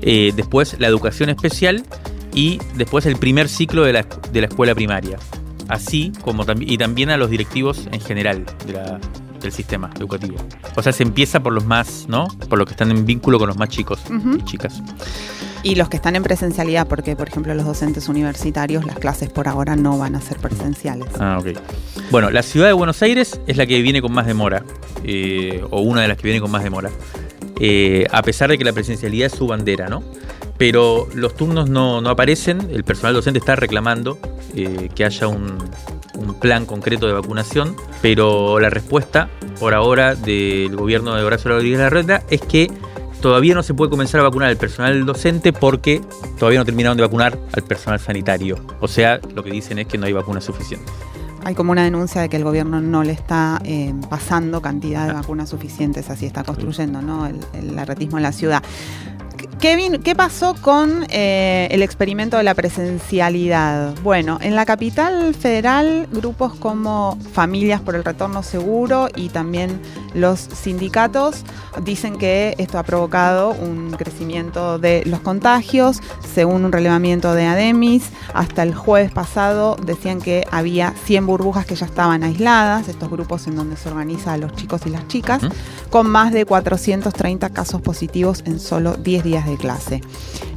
Eh, 0.00 0.32
después 0.34 0.76
la 0.78 0.86
educación 0.86 1.28
especial 1.28 1.84
y 2.32 2.60
después 2.76 3.04
el 3.06 3.16
primer 3.16 3.48
ciclo 3.48 3.84
de 3.84 3.92
la, 3.92 4.06
de 4.32 4.40
la 4.40 4.46
escuela 4.46 4.74
primaria. 4.74 5.18
Así 5.68 6.12
como 6.22 6.46
también, 6.46 6.72
y 6.72 6.78
también 6.78 7.10
a 7.10 7.18
los 7.18 7.28
directivos 7.28 7.88
en 7.92 8.00
general 8.00 8.46
del 9.40 9.52
sistema 9.52 9.90
educativo. 9.96 10.36
O 10.76 10.82
sea, 10.82 10.92
se 10.92 11.02
empieza 11.02 11.40
por 11.40 11.52
los 11.52 11.64
más, 11.64 12.06
¿no? 12.08 12.28
Por 12.48 12.58
los 12.58 12.66
que 12.66 12.72
están 12.72 12.90
en 12.90 13.04
vínculo 13.06 13.38
con 13.38 13.48
los 13.48 13.56
más 13.56 13.68
chicos 13.68 14.00
y 14.36 14.42
chicas. 14.44 14.82
Y 15.62 15.74
los 15.74 15.88
que 15.88 15.96
están 15.96 16.14
en 16.14 16.22
presencialidad, 16.22 16.86
porque 16.86 17.16
por 17.16 17.28
ejemplo 17.28 17.52
los 17.54 17.66
docentes 17.66 18.08
universitarios, 18.08 18.84
las 18.84 18.98
clases 18.98 19.28
por 19.30 19.48
ahora 19.48 19.74
no 19.74 19.98
van 19.98 20.14
a 20.14 20.20
ser 20.20 20.38
presenciales. 20.38 21.08
Ah, 21.18 21.38
ok. 21.40 21.58
Bueno, 22.10 22.30
la 22.30 22.42
ciudad 22.42 22.68
de 22.68 22.72
Buenos 22.72 23.02
Aires 23.02 23.40
es 23.46 23.56
la 23.56 23.66
que 23.66 23.82
viene 23.82 24.00
con 24.00 24.12
más 24.12 24.26
demora, 24.26 24.62
eh, 25.04 25.64
o 25.70 25.80
una 25.80 26.02
de 26.02 26.08
las 26.08 26.16
que 26.16 26.24
viene 26.24 26.40
con 26.40 26.50
más 26.50 26.62
demora, 26.62 26.90
eh, 27.60 28.06
a 28.10 28.22
pesar 28.22 28.50
de 28.50 28.58
que 28.58 28.64
la 28.64 28.72
presencialidad 28.72 29.26
es 29.26 29.32
su 29.32 29.46
bandera, 29.46 29.88
¿no? 29.88 30.02
Pero 30.56 31.08
los 31.14 31.34
turnos 31.34 31.70
no, 31.70 31.98
aparecen, 32.08 32.68
el 32.72 32.84
personal 32.84 33.14
docente 33.14 33.38
está 33.38 33.56
reclamando 33.56 34.18
eh, 34.54 34.88
que 34.94 35.04
haya 35.04 35.28
un, 35.28 35.58
plan 36.40 36.66
concreto 36.66 37.06
de 37.06 37.12
vacunación, 37.12 37.76
pero 38.02 38.58
la 38.58 38.70
respuesta 38.70 39.28
por 39.60 39.74
ahora 39.74 40.14
del 40.16 40.74
gobierno 40.76 41.14
de 41.14 41.22
Horacio 41.22 41.50
Rodríguez 41.50 41.78
Larreta 41.78 42.22
es 42.28 42.40
que 42.40 42.70
todavía 43.20 43.54
no 43.54 43.62
se 43.62 43.74
puede 43.74 43.90
comenzar 43.90 44.20
a 44.20 44.24
vacunar 44.24 44.48
al 44.48 44.56
personal 44.56 45.04
docente 45.06 45.52
porque 45.52 46.00
todavía 46.38 46.58
no 46.58 46.64
terminaron 46.64 46.96
de 46.96 47.04
vacunar 47.04 47.38
al 47.52 47.62
personal 47.62 48.00
sanitario. 48.00 48.56
O 48.80 48.88
sea, 48.88 49.20
lo 49.34 49.44
que 49.44 49.50
dicen 49.50 49.78
es 49.78 49.86
que 49.86 49.98
no 49.98 50.06
hay 50.06 50.12
vacunas 50.12 50.44
suficientes. 50.44 50.92
Hay 51.44 51.54
como 51.54 51.72
una 51.72 51.84
denuncia 51.84 52.20
de 52.20 52.28
que 52.28 52.36
el 52.36 52.44
gobierno 52.44 52.80
no 52.80 53.04
le 53.04 53.12
está 53.12 53.60
eh, 53.64 53.94
pasando 54.08 54.60
cantidad 54.60 55.06
de 55.06 55.12
vacunas 55.12 55.48
suficientes, 55.48 56.10
así 56.10 56.26
está 56.26 56.44
construyendo 56.44 57.00
¿no? 57.00 57.26
el, 57.26 57.38
el 57.54 57.78
arretismo 57.78 58.18
en 58.18 58.22
la 58.22 58.32
ciudad. 58.32 58.62
Kevin, 59.60 60.00
¿qué 60.02 60.14
pasó 60.14 60.54
con 60.60 61.04
eh, 61.10 61.68
el 61.70 61.82
experimento 61.82 62.36
de 62.36 62.44
la 62.44 62.54
presencialidad? 62.54 63.94
Bueno, 64.02 64.38
en 64.40 64.54
la 64.54 64.64
capital 64.64 65.34
federal, 65.34 66.08
grupos 66.12 66.54
como 66.54 67.18
Familias 67.32 67.80
por 67.80 67.94
el 67.96 68.04
Retorno 68.04 68.42
Seguro 68.42 69.08
y 69.16 69.30
también 69.30 69.80
los 70.14 70.38
sindicatos 70.40 71.44
dicen 71.82 72.18
que 72.18 72.54
esto 72.58 72.78
ha 72.78 72.82
provocado 72.82 73.50
un 73.50 73.90
crecimiento 73.92 74.78
de 74.78 75.02
los 75.06 75.20
contagios, 75.20 76.00
según 76.34 76.64
un 76.64 76.72
relevamiento 76.72 77.34
de 77.34 77.46
ADEMIS. 77.46 78.10
Hasta 78.34 78.62
el 78.62 78.74
jueves 78.74 79.10
pasado 79.10 79.76
decían 79.84 80.20
que 80.20 80.46
había 80.50 80.92
100 81.04 81.26
burbujas 81.26 81.66
que 81.66 81.74
ya 81.74 81.86
estaban 81.86 82.22
aisladas, 82.22 82.88
estos 82.88 83.10
grupos 83.10 83.46
en 83.46 83.56
donde 83.56 83.76
se 83.76 83.88
organiza 83.88 84.34
a 84.34 84.36
los 84.36 84.52
chicos 84.54 84.82
y 84.86 84.90
las 84.90 85.06
chicas, 85.08 85.42
con 85.90 86.08
más 86.08 86.32
de 86.32 86.44
430 86.44 87.50
casos 87.50 87.80
positivos 87.80 88.42
en 88.46 88.60
solo 88.60 88.94
10 88.94 89.24
días 89.24 89.27
de 89.28 89.56
clase. 89.56 90.00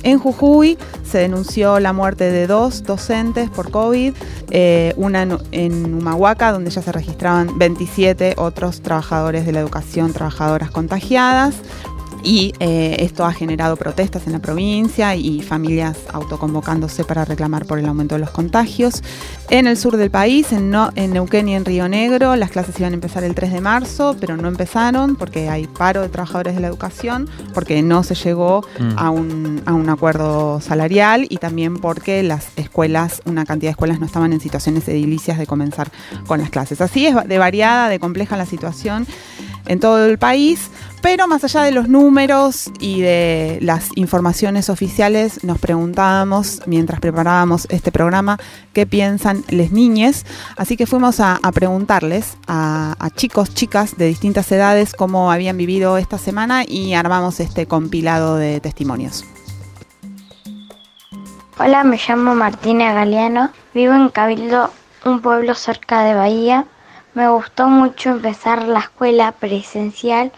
En 0.03 0.17
Jujuy 0.17 0.78
se 1.03 1.19
denunció 1.19 1.80
la 1.80 1.93
muerte 1.93 2.32
de 2.32 2.47
dos 2.47 2.84
docentes 2.84 3.49
por 3.49 3.69
COVID, 3.69 4.13
eh, 4.49 4.93
una 4.95 5.28
en 5.51 5.93
Humahuaca, 5.93 6.51
donde 6.51 6.72
ya 6.72 6.82
se 6.82 6.91
registraban 6.91 7.59
27 7.59 8.36
otros 8.38 8.82
trabajadores 8.82 9.45
de 9.45 9.51
la 9.51 9.59
educación, 9.59 10.13
trabajadoras 10.13 10.72
contagiadas 10.72 11.55
y 12.24 12.53
eh, 12.59 12.97
esto 12.99 13.26
ha 13.26 13.34
generado 13.34 13.76
protestas 13.76 14.28
en 14.28 14.34
la 14.34 14.39
provincia 14.39 15.15
y 15.15 15.41
familias 15.41 15.97
autoconvocándose 16.11 17.03
para 17.03 17.26
reclamar 17.26 17.65
por 17.65 17.80
el 17.80 17.86
aumento 17.86 18.15
de 18.15 18.19
los 18.19 18.32
contagios. 18.32 19.03
En 19.49 19.67
el 19.67 19.78
sur 19.78 19.97
del 19.97 20.11
país, 20.11 20.51
en, 20.51 20.72
Neuquén 20.72 21.49
y 21.49 21.55
en 21.55 21.65
Río 21.65 21.88
Negro, 21.88 22.36
las 22.36 22.51
clases 22.51 22.80
iban 22.80 22.93
a 22.93 22.95
empezar 22.95 23.24
el 23.24 23.36
3 23.36 23.53
de 23.53 23.61
marzo, 23.61 24.15
pero 24.19 24.38
no 24.38 24.47
empezaron 24.47 25.15
porque 25.15 25.49
hay 25.49 25.67
paro 25.67 26.01
de 26.01 26.09
trabajadores 26.09 26.55
de 26.55 26.61
la 26.61 26.67
educación, 26.67 27.30
porque 27.53 27.82
no 27.82 28.03
se 28.03 28.15
llegó 28.15 28.65
mm. 28.80 28.97
a, 28.97 29.09
un, 29.09 29.61
a 29.65 29.74
un 29.74 29.89
acuerdo 29.89 30.61
salarial 30.61 31.26
y 31.30 31.38
también 31.38 31.78
porque 31.78 32.24
las 32.24 32.47
escuelas, 32.55 33.22
una 33.26 33.45
cantidad 33.45 33.69
de 33.69 33.72
escuelas 33.72 33.99
no 33.99 34.05
estaban 34.05 34.34
en 34.34 34.39
situaciones 34.39 34.88
edilicias 34.88 35.38
de 35.38 35.47
comenzar 35.47 35.91
con 36.28 36.39
las 36.39 36.49
clases. 36.49 36.82
Así 36.82 37.07
es 37.07 37.15
de 37.28 37.38
variada, 37.38 37.89
de 37.89 37.99
compleja 37.99 38.38
la 38.38 38.45
situación 38.45 39.05
en 39.67 39.80
todo 39.80 40.05
el 40.05 40.17
país, 40.17 40.69
pero 41.01 41.27
más 41.27 41.43
allá 41.43 41.63
de 41.63 41.71
los 41.71 41.89
números 41.89 42.71
y 42.79 43.01
de 43.01 43.57
las 43.61 43.89
informaciones 43.95 44.69
oficiales, 44.69 45.43
nos 45.43 45.59
preguntábamos 45.59 46.61
mientras 46.67 46.99
preparábamos 46.99 47.67
este 47.69 47.91
programa 47.91 48.37
qué 48.73 48.85
piensan 48.85 49.43
les 49.49 49.71
niñes, 49.71 50.25
así 50.57 50.77
que 50.77 50.85
fuimos 50.85 51.19
a, 51.19 51.39
preguntarles 51.53 52.37
a, 52.47 52.95
a, 52.99 53.09
chicos, 53.09 53.53
chicas 53.53 53.97
de 53.97 54.05
distintas 54.05 54.51
edades 54.51 54.93
cómo 54.93 55.31
habían 55.31 55.57
vivido 55.57 55.97
esta 55.97 56.17
semana 56.17 56.63
y 56.67 56.93
armamos 56.93 57.39
este 57.39 57.65
compilado 57.65 58.35
de 58.35 58.59
testimonios. 58.59 59.25
Hola, 61.57 61.83
me 61.83 61.99
llamo 62.07 62.35
Martina 62.35 62.93
Galeano, 62.93 63.51
vivo 63.73 63.93
en 63.93 64.09
Cabildo, 64.09 64.71
un 65.05 65.21
pueblo 65.21 65.55
cerca 65.55 66.03
de 66.03 66.13
Bahía. 66.13 66.65
Me 67.13 67.27
gustó 67.27 67.67
mucho 67.67 68.11
empezar 68.11 68.67
la 68.67 68.79
escuela 68.79 69.31
presencial 69.33 70.31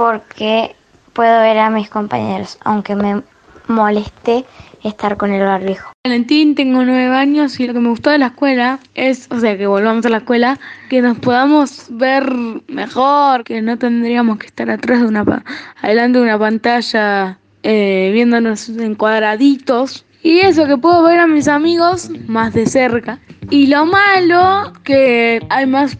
porque 0.00 0.74
puedo 1.12 1.40
ver 1.42 1.58
a 1.58 1.68
mis 1.68 1.90
compañeros, 1.90 2.56
aunque 2.64 2.94
me 2.94 3.20
molesté 3.68 4.46
estar 4.82 5.18
con 5.18 5.30
el 5.30 5.44
barbijo. 5.44 5.92
Valentín, 6.06 6.54
tengo 6.54 6.82
nueve 6.86 7.14
años 7.14 7.60
y 7.60 7.66
lo 7.66 7.74
que 7.74 7.80
me 7.80 7.90
gustó 7.90 8.08
de 8.08 8.16
la 8.16 8.28
escuela 8.28 8.78
es, 8.94 9.28
o 9.30 9.38
sea, 9.38 9.58
que 9.58 9.66
volvamos 9.66 10.06
a 10.06 10.08
la 10.08 10.16
escuela, 10.16 10.58
que 10.88 11.02
nos 11.02 11.18
podamos 11.18 11.88
ver 11.90 12.32
mejor, 12.68 13.44
que 13.44 13.60
no 13.60 13.76
tendríamos 13.76 14.38
que 14.38 14.46
estar 14.46 14.70
atrás 14.70 15.00
de 15.00 15.06
una, 15.06 15.44
adelante 15.82 16.18
de 16.18 16.24
una 16.24 16.38
pantalla 16.38 17.38
eh, 17.62 18.08
viéndonos 18.14 18.70
en 18.70 18.94
cuadraditos. 18.94 20.06
Y 20.22 20.40
eso, 20.40 20.66
que 20.66 20.76
puedo 20.76 21.02
ver 21.02 21.18
a 21.18 21.26
mis 21.26 21.48
amigos 21.48 22.10
más 22.26 22.52
de 22.52 22.66
cerca. 22.66 23.18
Y 23.48 23.68
lo 23.68 23.86
malo, 23.86 24.72
que 24.84 25.40
hay 25.48 25.66
más 25.66 25.96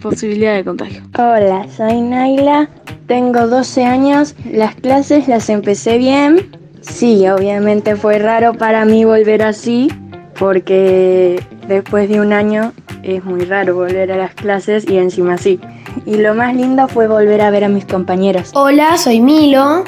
posibilidad 0.00 0.54
de 0.54 0.64
contagio. 0.64 1.02
Hola, 1.18 1.66
soy 1.76 2.00
Naila, 2.00 2.68
tengo 3.06 3.46
12 3.46 3.84
años, 3.84 4.34
las 4.50 4.74
clases 4.74 5.28
las 5.28 5.50
empecé 5.50 5.98
bien. 5.98 6.50
Sí, 6.80 7.28
obviamente 7.28 7.94
fue 7.94 8.18
raro 8.18 8.54
para 8.54 8.86
mí 8.86 9.04
volver 9.04 9.42
así, 9.42 9.92
porque 10.38 11.42
después 11.68 12.08
de 12.08 12.20
un 12.20 12.32
año 12.32 12.72
es 13.02 13.22
muy 13.24 13.44
raro 13.44 13.74
volver 13.74 14.10
a 14.10 14.16
las 14.16 14.34
clases 14.34 14.88
y 14.88 14.96
encima 14.96 15.36
sí. 15.36 15.60
Y 16.06 16.16
lo 16.16 16.34
más 16.34 16.54
lindo 16.54 16.88
fue 16.88 17.06
volver 17.06 17.42
a 17.42 17.50
ver 17.50 17.64
a 17.64 17.68
mis 17.68 17.84
compañeros. 17.84 18.50
Hola, 18.54 18.96
soy 18.96 19.20
Milo, 19.20 19.84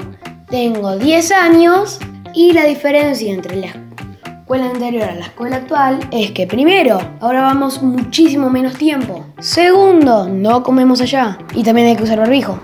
tengo 0.50 0.96
10 0.96 1.32
años 1.32 1.98
y 2.34 2.52
la 2.52 2.64
diferencia 2.64 3.32
entre 3.32 3.56
la 3.56 3.66
escuela 3.66 4.66
anterior 4.66 5.04
a 5.04 5.14
la 5.14 5.26
escuela 5.26 5.56
actual 5.56 6.00
es 6.10 6.32
que 6.32 6.46
primero, 6.46 7.00
ahora 7.20 7.42
vamos 7.42 7.82
muchísimo 7.82 8.50
menos 8.50 8.74
tiempo. 8.74 9.24
Segundo, 9.38 10.28
no 10.28 10.62
comemos 10.62 11.00
allá 11.00 11.38
y 11.54 11.62
también 11.62 11.88
hay 11.88 11.96
que 11.96 12.02
usar 12.02 12.18
barbijo. 12.18 12.58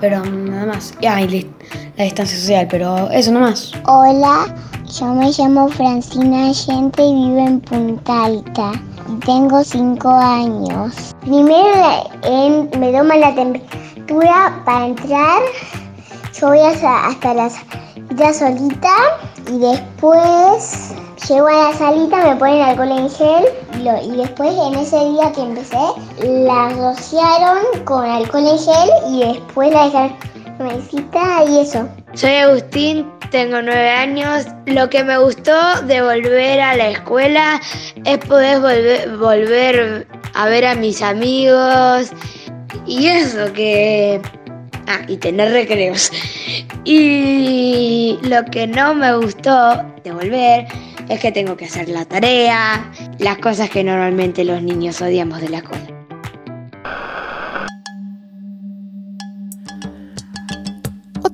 Pero 0.00 0.24
nada 0.24 0.66
más. 0.66 0.94
Ah, 1.06 1.22
y 1.22 1.46
la 1.96 2.04
distancia 2.04 2.36
social, 2.36 2.66
pero 2.68 3.08
eso 3.10 3.30
nomás. 3.30 3.72
Hola, 3.86 4.52
yo 4.98 5.06
me 5.14 5.30
llamo 5.30 5.68
Francina 5.68 6.48
Allente 6.48 7.02
y 7.04 7.14
vivo 7.14 7.46
en 7.46 7.60
Punta 7.60 8.24
Alta. 8.24 8.72
Tengo 9.24 9.62
5 9.62 10.08
años. 10.08 11.14
Primero 11.20 12.68
me 12.78 12.92
toma 12.92 13.16
la 13.16 13.34
temperatura 13.34 14.60
para 14.64 14.86
entrar 14.86 15.42
yo 16.32 16.48
voy 16.48 16.60
hasta, 16.60 17.34
la 17.34 17.50
salita 17.50 18.32
solita 18.32 18.94
y 19.50 19.58
después 19.58 20.94
llego 21.28 21.46
a 21.46 21.70
la 21.70 21.72
salita, 21.74 22.28
me 22.28 22.36
ponen 22.36 22.62
alcohol 22.62 22.90
en 22.90 23.10
gel 23.10 23.44
y, 23.78 24.16
después 24.16 24.54
en 24.66 24.78
ese 24.78 24.98
día 25.10 25.32
que 25.32 25.42
empecé 25.42 25.78
la 26.20 26.70
rociaron 26.70 27.84
con 27.84 28.04
alcohol 28.04 28.46
en 28.46 28.58
gel 28.58 28.90
y 29.08 29.32
después 29.32 29.72
la 29.72 29.84
dejaron 29.84 30.16
mesita 30.58 31.44
y 31.48 31.60
eso. 31.60 31.88
Soy 32.14 32.30
Agustín, 32.36 33.10
tengo 33.30 33.60
nueve 33.62 33.90
años. 33.90 34.46
Lo 34.66 34.88
que 34.88 35.02
me 35.02 35.18
gustó 35.18 35.82
de 35.82 36.02
volver 36.02 36.60
a 36.60 36.76
la 36.76 36.90
escuela 36.90 37.60
es 38.04 38.18
poder 38.18 38.60
volver 39.18 40.06
a 40.34 40.46
ver 40.46 40.66
a 40.66 40.74
mis 40.74 41.02
amigos 41.02 42.12
y 42.86 43.06
eso 43.08 43.52
que 43.52 44.20
Ah, 44.86 45.00
y 45.06 45.16
tener 45.16 45.52
recreos. 45.52 46.10
Y 46.84 48.18
lo 48.22 48.44
que 48.46 48.66
no 48.66 48.94
me 48.94 49.14
gustó 49.16 49.82
de 50.02 50.12
volver 50.12 50.66
es 51.08 51.20
que 51.20 51.32
tengo 51.32 51.56
que 51.56 51.66
hacer 51.66 51.88
la 51.88 52.04
tarea, 52.04 52.90
las 53.18 53.38
cosas 53.38 53.70
que 53.70 53.84
normalmente 53.84 54.44
los 54.44 54.62
niños 54.62 55.00
odiamos 55.00 55.40
de 55.40 55.48
la 55.48 55.58
escuela. 55.58 55.91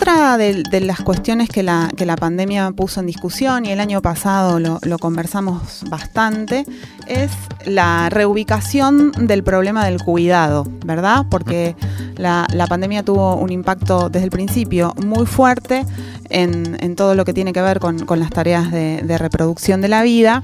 Otra 0.09 0.39
de, 0.39 0.81
las 0.81 1.01
cuestiones 1.03 1.51
que 1.51 1.63
la, 1.63 1.91
que 1.95 2.07
la, 2.07 2.17
pandemia 2.17 2.71
puso 2.71 3.01
en 3.01 3.07
discusión, 3.07 3.67
y 3.67 3.73
el 3.73 3.79
año 3.79 4.01
pasado 4.01 4.59
lo, 4.59 4.79
lo, 4.81 4.97
conversamos 4.97 5.85
bastante, 5.91 6.65
es 7.07 7.31
la 7.67 8.09
reubicación 8.09 9.13
del 9.13 9.45
problema 9.45 9.85
del 9.85 10.01
cuidado, 10.03 10.67
¿verdad? 10.83 11.27
Porque 11.31 11.77
la, 12.17 12.47
pandemia 12.71 13.03
tuvo 13.03 13.35
un 13.35 13.53
impacto 13.53 14.09
desde 14.09 14.25
el 14.25 14.31
principio 14.31 14.95
muy 15.05 15.27
fuerte 15.27 15.85
en, 16.31 16.97
todo 16.97 17.15
lo 17.15 17.27
que 17.27 17.35
tiene 17.35 17.53
que 17.53 17.61
ver 17.61 17.79
con, 17.79 18.07
las 18.19 18.31
tareas 18.31 18.71
de, 18.71 19.19
reproducción 19.19 19.83
de 19.83 19.89
la 19.89 20.03
vida 20.03 20.43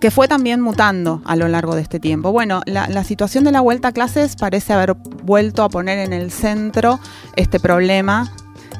que 0.00 0.10
fue 0.10 0.28
también 0.28 0.60
mutando 0.60 1.22
a 1.24 1.36
lo 1.36 1.48
largo 1.48 1.74
de 1.74 1.82
este 1.82 2.00
tiempo. 2.00 2.32
Bueno, 2.32 2.62
la, 2.66 3.04
situación 3.04 3.44
de 3.44 3.52
la 3.52 3.60
vuelta 3.60 3.88
a 3.88 3.92
clases 3.92 4.36
parece 4.36 4.72
haber 4.72 4.94
vuelto 4.94 5.62
a 5.62 5.68
poner 5.68 5.98
en 5.98 6.12
el 6.12 6.30
centro 6.30 7.00
este 7.36 7.58
problema 7.58 8.30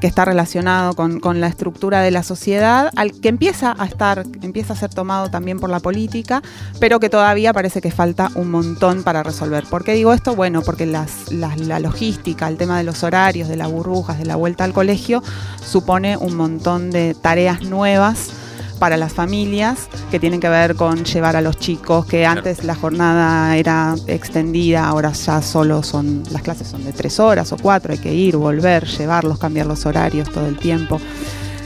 que 0.00 0.06
está 0.06 0.24
relacionado 0.24 0.94
con, 0.94 1.40
la 1.40 1.48
estructura 1.48 2.02
de 2.02 2.12
la 2.12 2.22
sociedad, 2.22 2.92
al 2.94 3.18
que 3.20 3.28
empieza 3.28 3.74
a 3.76 3.84
estar, 3.84 4.24
empieza 4.42 4.74
a 4.74 4.76
ser 4.76 4.90
tomado 4.90 5.28
también 5.28 5.58
por 5.58 5.70
la 5.70 5.80
política, 5.80 6.40
pero 6.78 7.00
que 7.00 7.08
todavía 7.08 7.52
parece 7.52 7.80
que 7.80 7.90
falta 7.90 8.30
un 8.36 8.50
montón 8.50 9.02
para 9.02 9.24
resolver. 9.24 9.64
¿Por 9.64 9.82
qué 9.82 9.94
digo 9.94 10.12
esto? 10.12 10.36
Bueno, 10.36 10.62
porque 10.62 10.86
la 10.86 11.80
logística, 11.80 12.46
el 12.46 12.56
tema 12.56 12.78
de 12.78 12.84
los 12.84 13.02
horarios, 13.02 13.48
de 13.48 13.56
las 13.56 13.72
burbujas, 13.72 14.18
de 14.18 14.26
la 14.26 14.36
vuelta 14.36 14.62
al 14.62 14.72
colegio, 14.72 15.20
supone 15.64 16.16
un 16.16 16.36
montón 16.36 16.90
de 16.90 17.14
tareas 17.14 17.62
nuevas 17.62 18.30
para 18.78 18.96
las 18.96 19.12
familias 19.12 19.88
que 20.10 20.18
tienen 20.18 20.40
que 20.40 20.48
ver 20.48 20.74
con 20.74 21.04
llevar 21.04 21.36
a 21.36 21.40
los 21.40 21.56
chicos, 21.58 22.06
que 22.06 22.26
antes 22.26 22.64
la 22.64 22.74
jornada 22.74 23.56
era 23.56 23.94
extendida, 24.06 24.86
ahora 24.86 25.12
ya 25.12 25.42
solo 25.42 25.82
son, 25.82 26.22
las 26.30 26.42
clases 26.42 26.68
son 26.68 26.84
de 26.84 26.92
tres 26.92 27.20
horas 27.20 27.52
o 27.52 27.56
cuatro, 27.56 27.92
hay 27.92 27.98
que 27.98 28.14
ir, 28.14 28.36
volver, 28.36 28.86
llevarlos, 28.86 29.38
cambiar 29.38 29.66
los 29.66 29.86
horarios 29.86 30.30
todo 30.30 30.46
el 30.46 30.58
tiempo. 30.58 31.00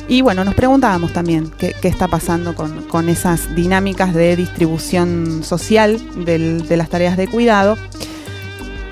Y 0.09 0.21
bueno, 0.21 0.45
nos 0.45 0.55
preguntábamos 0.55 1.13
también 1.13 1.51
qué, 1.59 1.75
está 1.83 2.09
pasando 2.09 2.55
con, 2.55 3.09
esas 3.09 3.55
dinámicas 3.55 4.13
de 4.13 4.37
distribución 4.37 5.43
social 5.45 6.01
de 6.25 6.77
las 6.77 6.89
tareas 6.89 7.17
de 7.17 7.29
cuidado. 7.29 7.77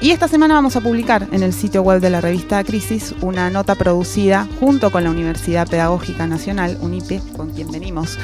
Y 0.02 0.12
esta 0.12 0.28
semana 0.28 0.54
vamos 0.54 0.76
a 0.76 0.80
publicar 0.80 1.28
en 1.30 1.42
el 1.42 1.52
sitio 1.52 1.82
web 1.82 2.00
de 2.00 2.08
la 2.08 2.22
revista 2.22 2.64
Crisis 2.64 3.14
una 3.20 3.50
nota 3.50 3.74
producida 3.74 4.48
junto 4.58 4.90
con 4.90 5.04
la 5.04 5.10
Universidad 5.10 5.68
Pedagógica 5.68 6.26
Nacional, 6.26 6.78
UNIPE, 6.80 7.20
con 7.36 7.50
quien 7.50 7.70
venimos 7.70 8.18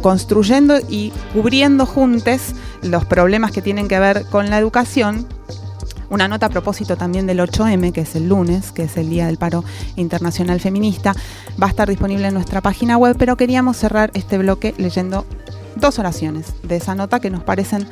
construyendo 0.00 0.78
y 0.88 1.12
cubriendo 1.34 1.84
juntos 1.84 2.54
los 2.80 3.04
problemas 3.04 3.50
que 3.50 3.60
tienen 3.60 3.88
que 3.88 3.98
ver 3.98 4.24
con 4.30 4.48
la 4.48 4.56
educación. 4.56 5.26
Una 6.08 6.28
nota 6.28 6.46
a 6.46 6.48
propósito 6.50 6.96
también 6.96 7.26
del 7.26 7.40
8M, 7.40 7.92
que 7.92 8.00
es 8.00 8.16
el 8.16 8.28
lunes, 8.28 8.72
que 8.72 8.84
es 8.84 8.96
el 8.96 9.10
Día 9.10 9.26
del 9.26 9.36
Paro 9.36 9.64
Internacional 9.96 10.60
Feminista, 10.60 11.14
va 11.62 11.66
a 11.66 11.70
estar 11.70 11.90
disponible 11.90 12.28
en 12.28 12.34
nuestra 12.34 12.62
página 12.62 12.96
web, 12.96 13.16
pero 13.18 13.36
queríamos 13.36 13.76
cerrar 13.76 14.10
este 14.14 14.38
bloque 14.38 14.74
leyendo 14.78 15.26
dos 15.76 15.98
oraciones 15.98 16.54
de 16.62 16.76
esa 16.76 16.94
nota 16.94 17.20
que 17.20 17.28
nos 17.28 17.42
parecen 17.42 17.86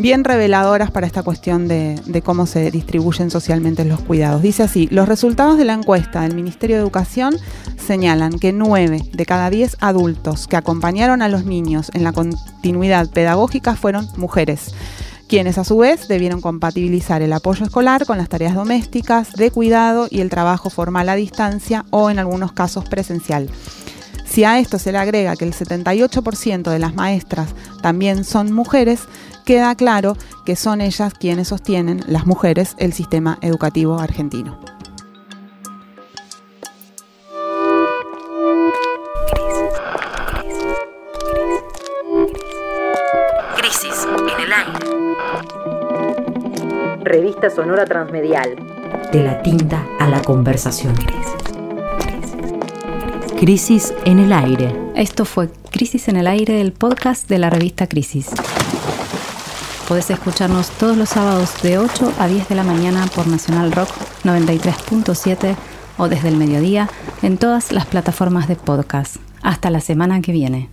bien 0.00 0.24
reveladoras 0.24 0.90
para 0.90 1.06
esta 1.06 1.22
cuestión 1.22 1.68
de, 1.68 2.22
cómo 2.24 2.46
se 2.46 2.70
distribuyen 2.70 3.30
socialmente 3.30 3.84
los 3.84 4.00
cuidados. 4.00 4.42
Dice 4.42 4.62
así, 4.62 4.88
los 4.90 5.08
resultados 5.08 5.58
de 5.58 5.64
la 5.64 5.74
encuesta 5.74 6.22
del 6.22 6.34
Ministerio 6.34 6.76
de 6.76 6.82
Educación 6.82 7.36
señalan 7.76 8.38
que 8.38 8.52
9 8.52 9.02
de 9.12 9.26
cada 9.26 9.50
10 9.50 9.76
adultos 9.80 10.46
que 10.46 10.56
acompañaron 10.56 11.22
a 11.22 11.28
los 11.28 11.44
niños 11.44 11.90
en 11.94 12.04
la 12.04 12.12
continuidad 12.12 13.10
pedagógica 13.10 13.76
fueron 13.76 14.08
mujeres 14.16 14.74
quienes 15.28 15.58
a 15.58 15.64
su 15.64 15.78
vez 15.78 16.08
debieron 16.08 16.40
compatibilizar 16.40 17.22
el 17.22 17.32
apoyo 17.32 17.64
escolar 17.64 18.04
con 18.04 18.18
las 18.18 18.28
tareas 18.28 18.56
domésticas, 18.56 19.32
de 19.34 19.52
cuidado 19.52 20.08
y 20.10 20.22
el 20.22 20.28
trabajo 20.28 20.70
formal 20.70 21.08
a 21.08 21.14
distancia 21.14 21.84
o 21.90 22.10
en 22.10 22.18
algunos 22.18 22.50
casos 22.50 22.84
presencial. 22.88 23.48
Si 24.30 24.44
a 24.44 24.60
esto 24.60 24.78
se 24.78 24.92
le 24.92 24.98
agrega 24.98 25.34
que 25.34 25.44
el 25.44 25.52
78% 25.52 26.70
de 26.70 26.78
las 26.78 26.94
maestras 26.94 27.48
también 27.82 28.24
son 28.24 28.52
mujeres, 28.52 29.02
queda 29.44 29.74
claro 29.74 30.16
que 30.44 30.56
son 30.56 30.80
ellas 30.80 31.14
quienes 31.14 31.48
sostienen, 31.48 32.04
las 32.06 32.26
mujeres, 32.26 32.74
el 32.78 32.92
sistema 32.92 33.38
educativo 33.40 33.98
argentino. 33.98 34.60
Crisis 43.56 44.06
en 44.06 44.40
el 44.40 44.52
aire. 44.52 45.00
Revista 47.04 47.50
Sonora 47.50 47.84
Transmedial. 47.86 48.56
De 49.12 49.22
la 49.22 49.42
tinta 49.42 49.86
a 49.98 50.08
la 50.08 50.22
conversación. 50.22 50.94
Crisis 53.38 53.94
en 54.04 54.18
el 54.18 54.32
aire. 54.32 54.74
Esto 54.94 55.24
fue 55.24 55.48
Crisis 55.70 56.08
en 56.08 56.16
el 56.16 56.26
aire, 56.26 56.60
el 56.60 56.72
podcast 56.72 57.26
de 57.28 57.38
la 57.38 57.48
revista 57.48 57.86
Crisis. 57.86 58.30
Podés 59.90 60.08
escucharnos 60.10 60.70
todos 60.70 60.96
los 60.96 61.08
sábados 61.08 61.60
de 61.64 61.78
8 61.78 62.12
a 62.20 62.28
10 62.28 62.48
de 62.48 62.54
la 62.54 62.62
mañana 62.62 63.08
por 63.12 63.26
Nacional 63.26 63.72
Rock 63.72 63.88
93.7 64.22 65.56
o 65.98 66.08
desde 66.08 66.28
el 66.28 66.36
mediodía 66.36 66.88
en 67.22 67.38
todas 67.38 67.72
las 67.72 67.86
plataformas 67.86 68.46
de 68.46 68.54
podcast. 68.54 69.16
Hasta 69.42 69.68
la 69.68 69.80
semana 69.80 70.20
que 70.20 70.30
viene. 70.30 70.68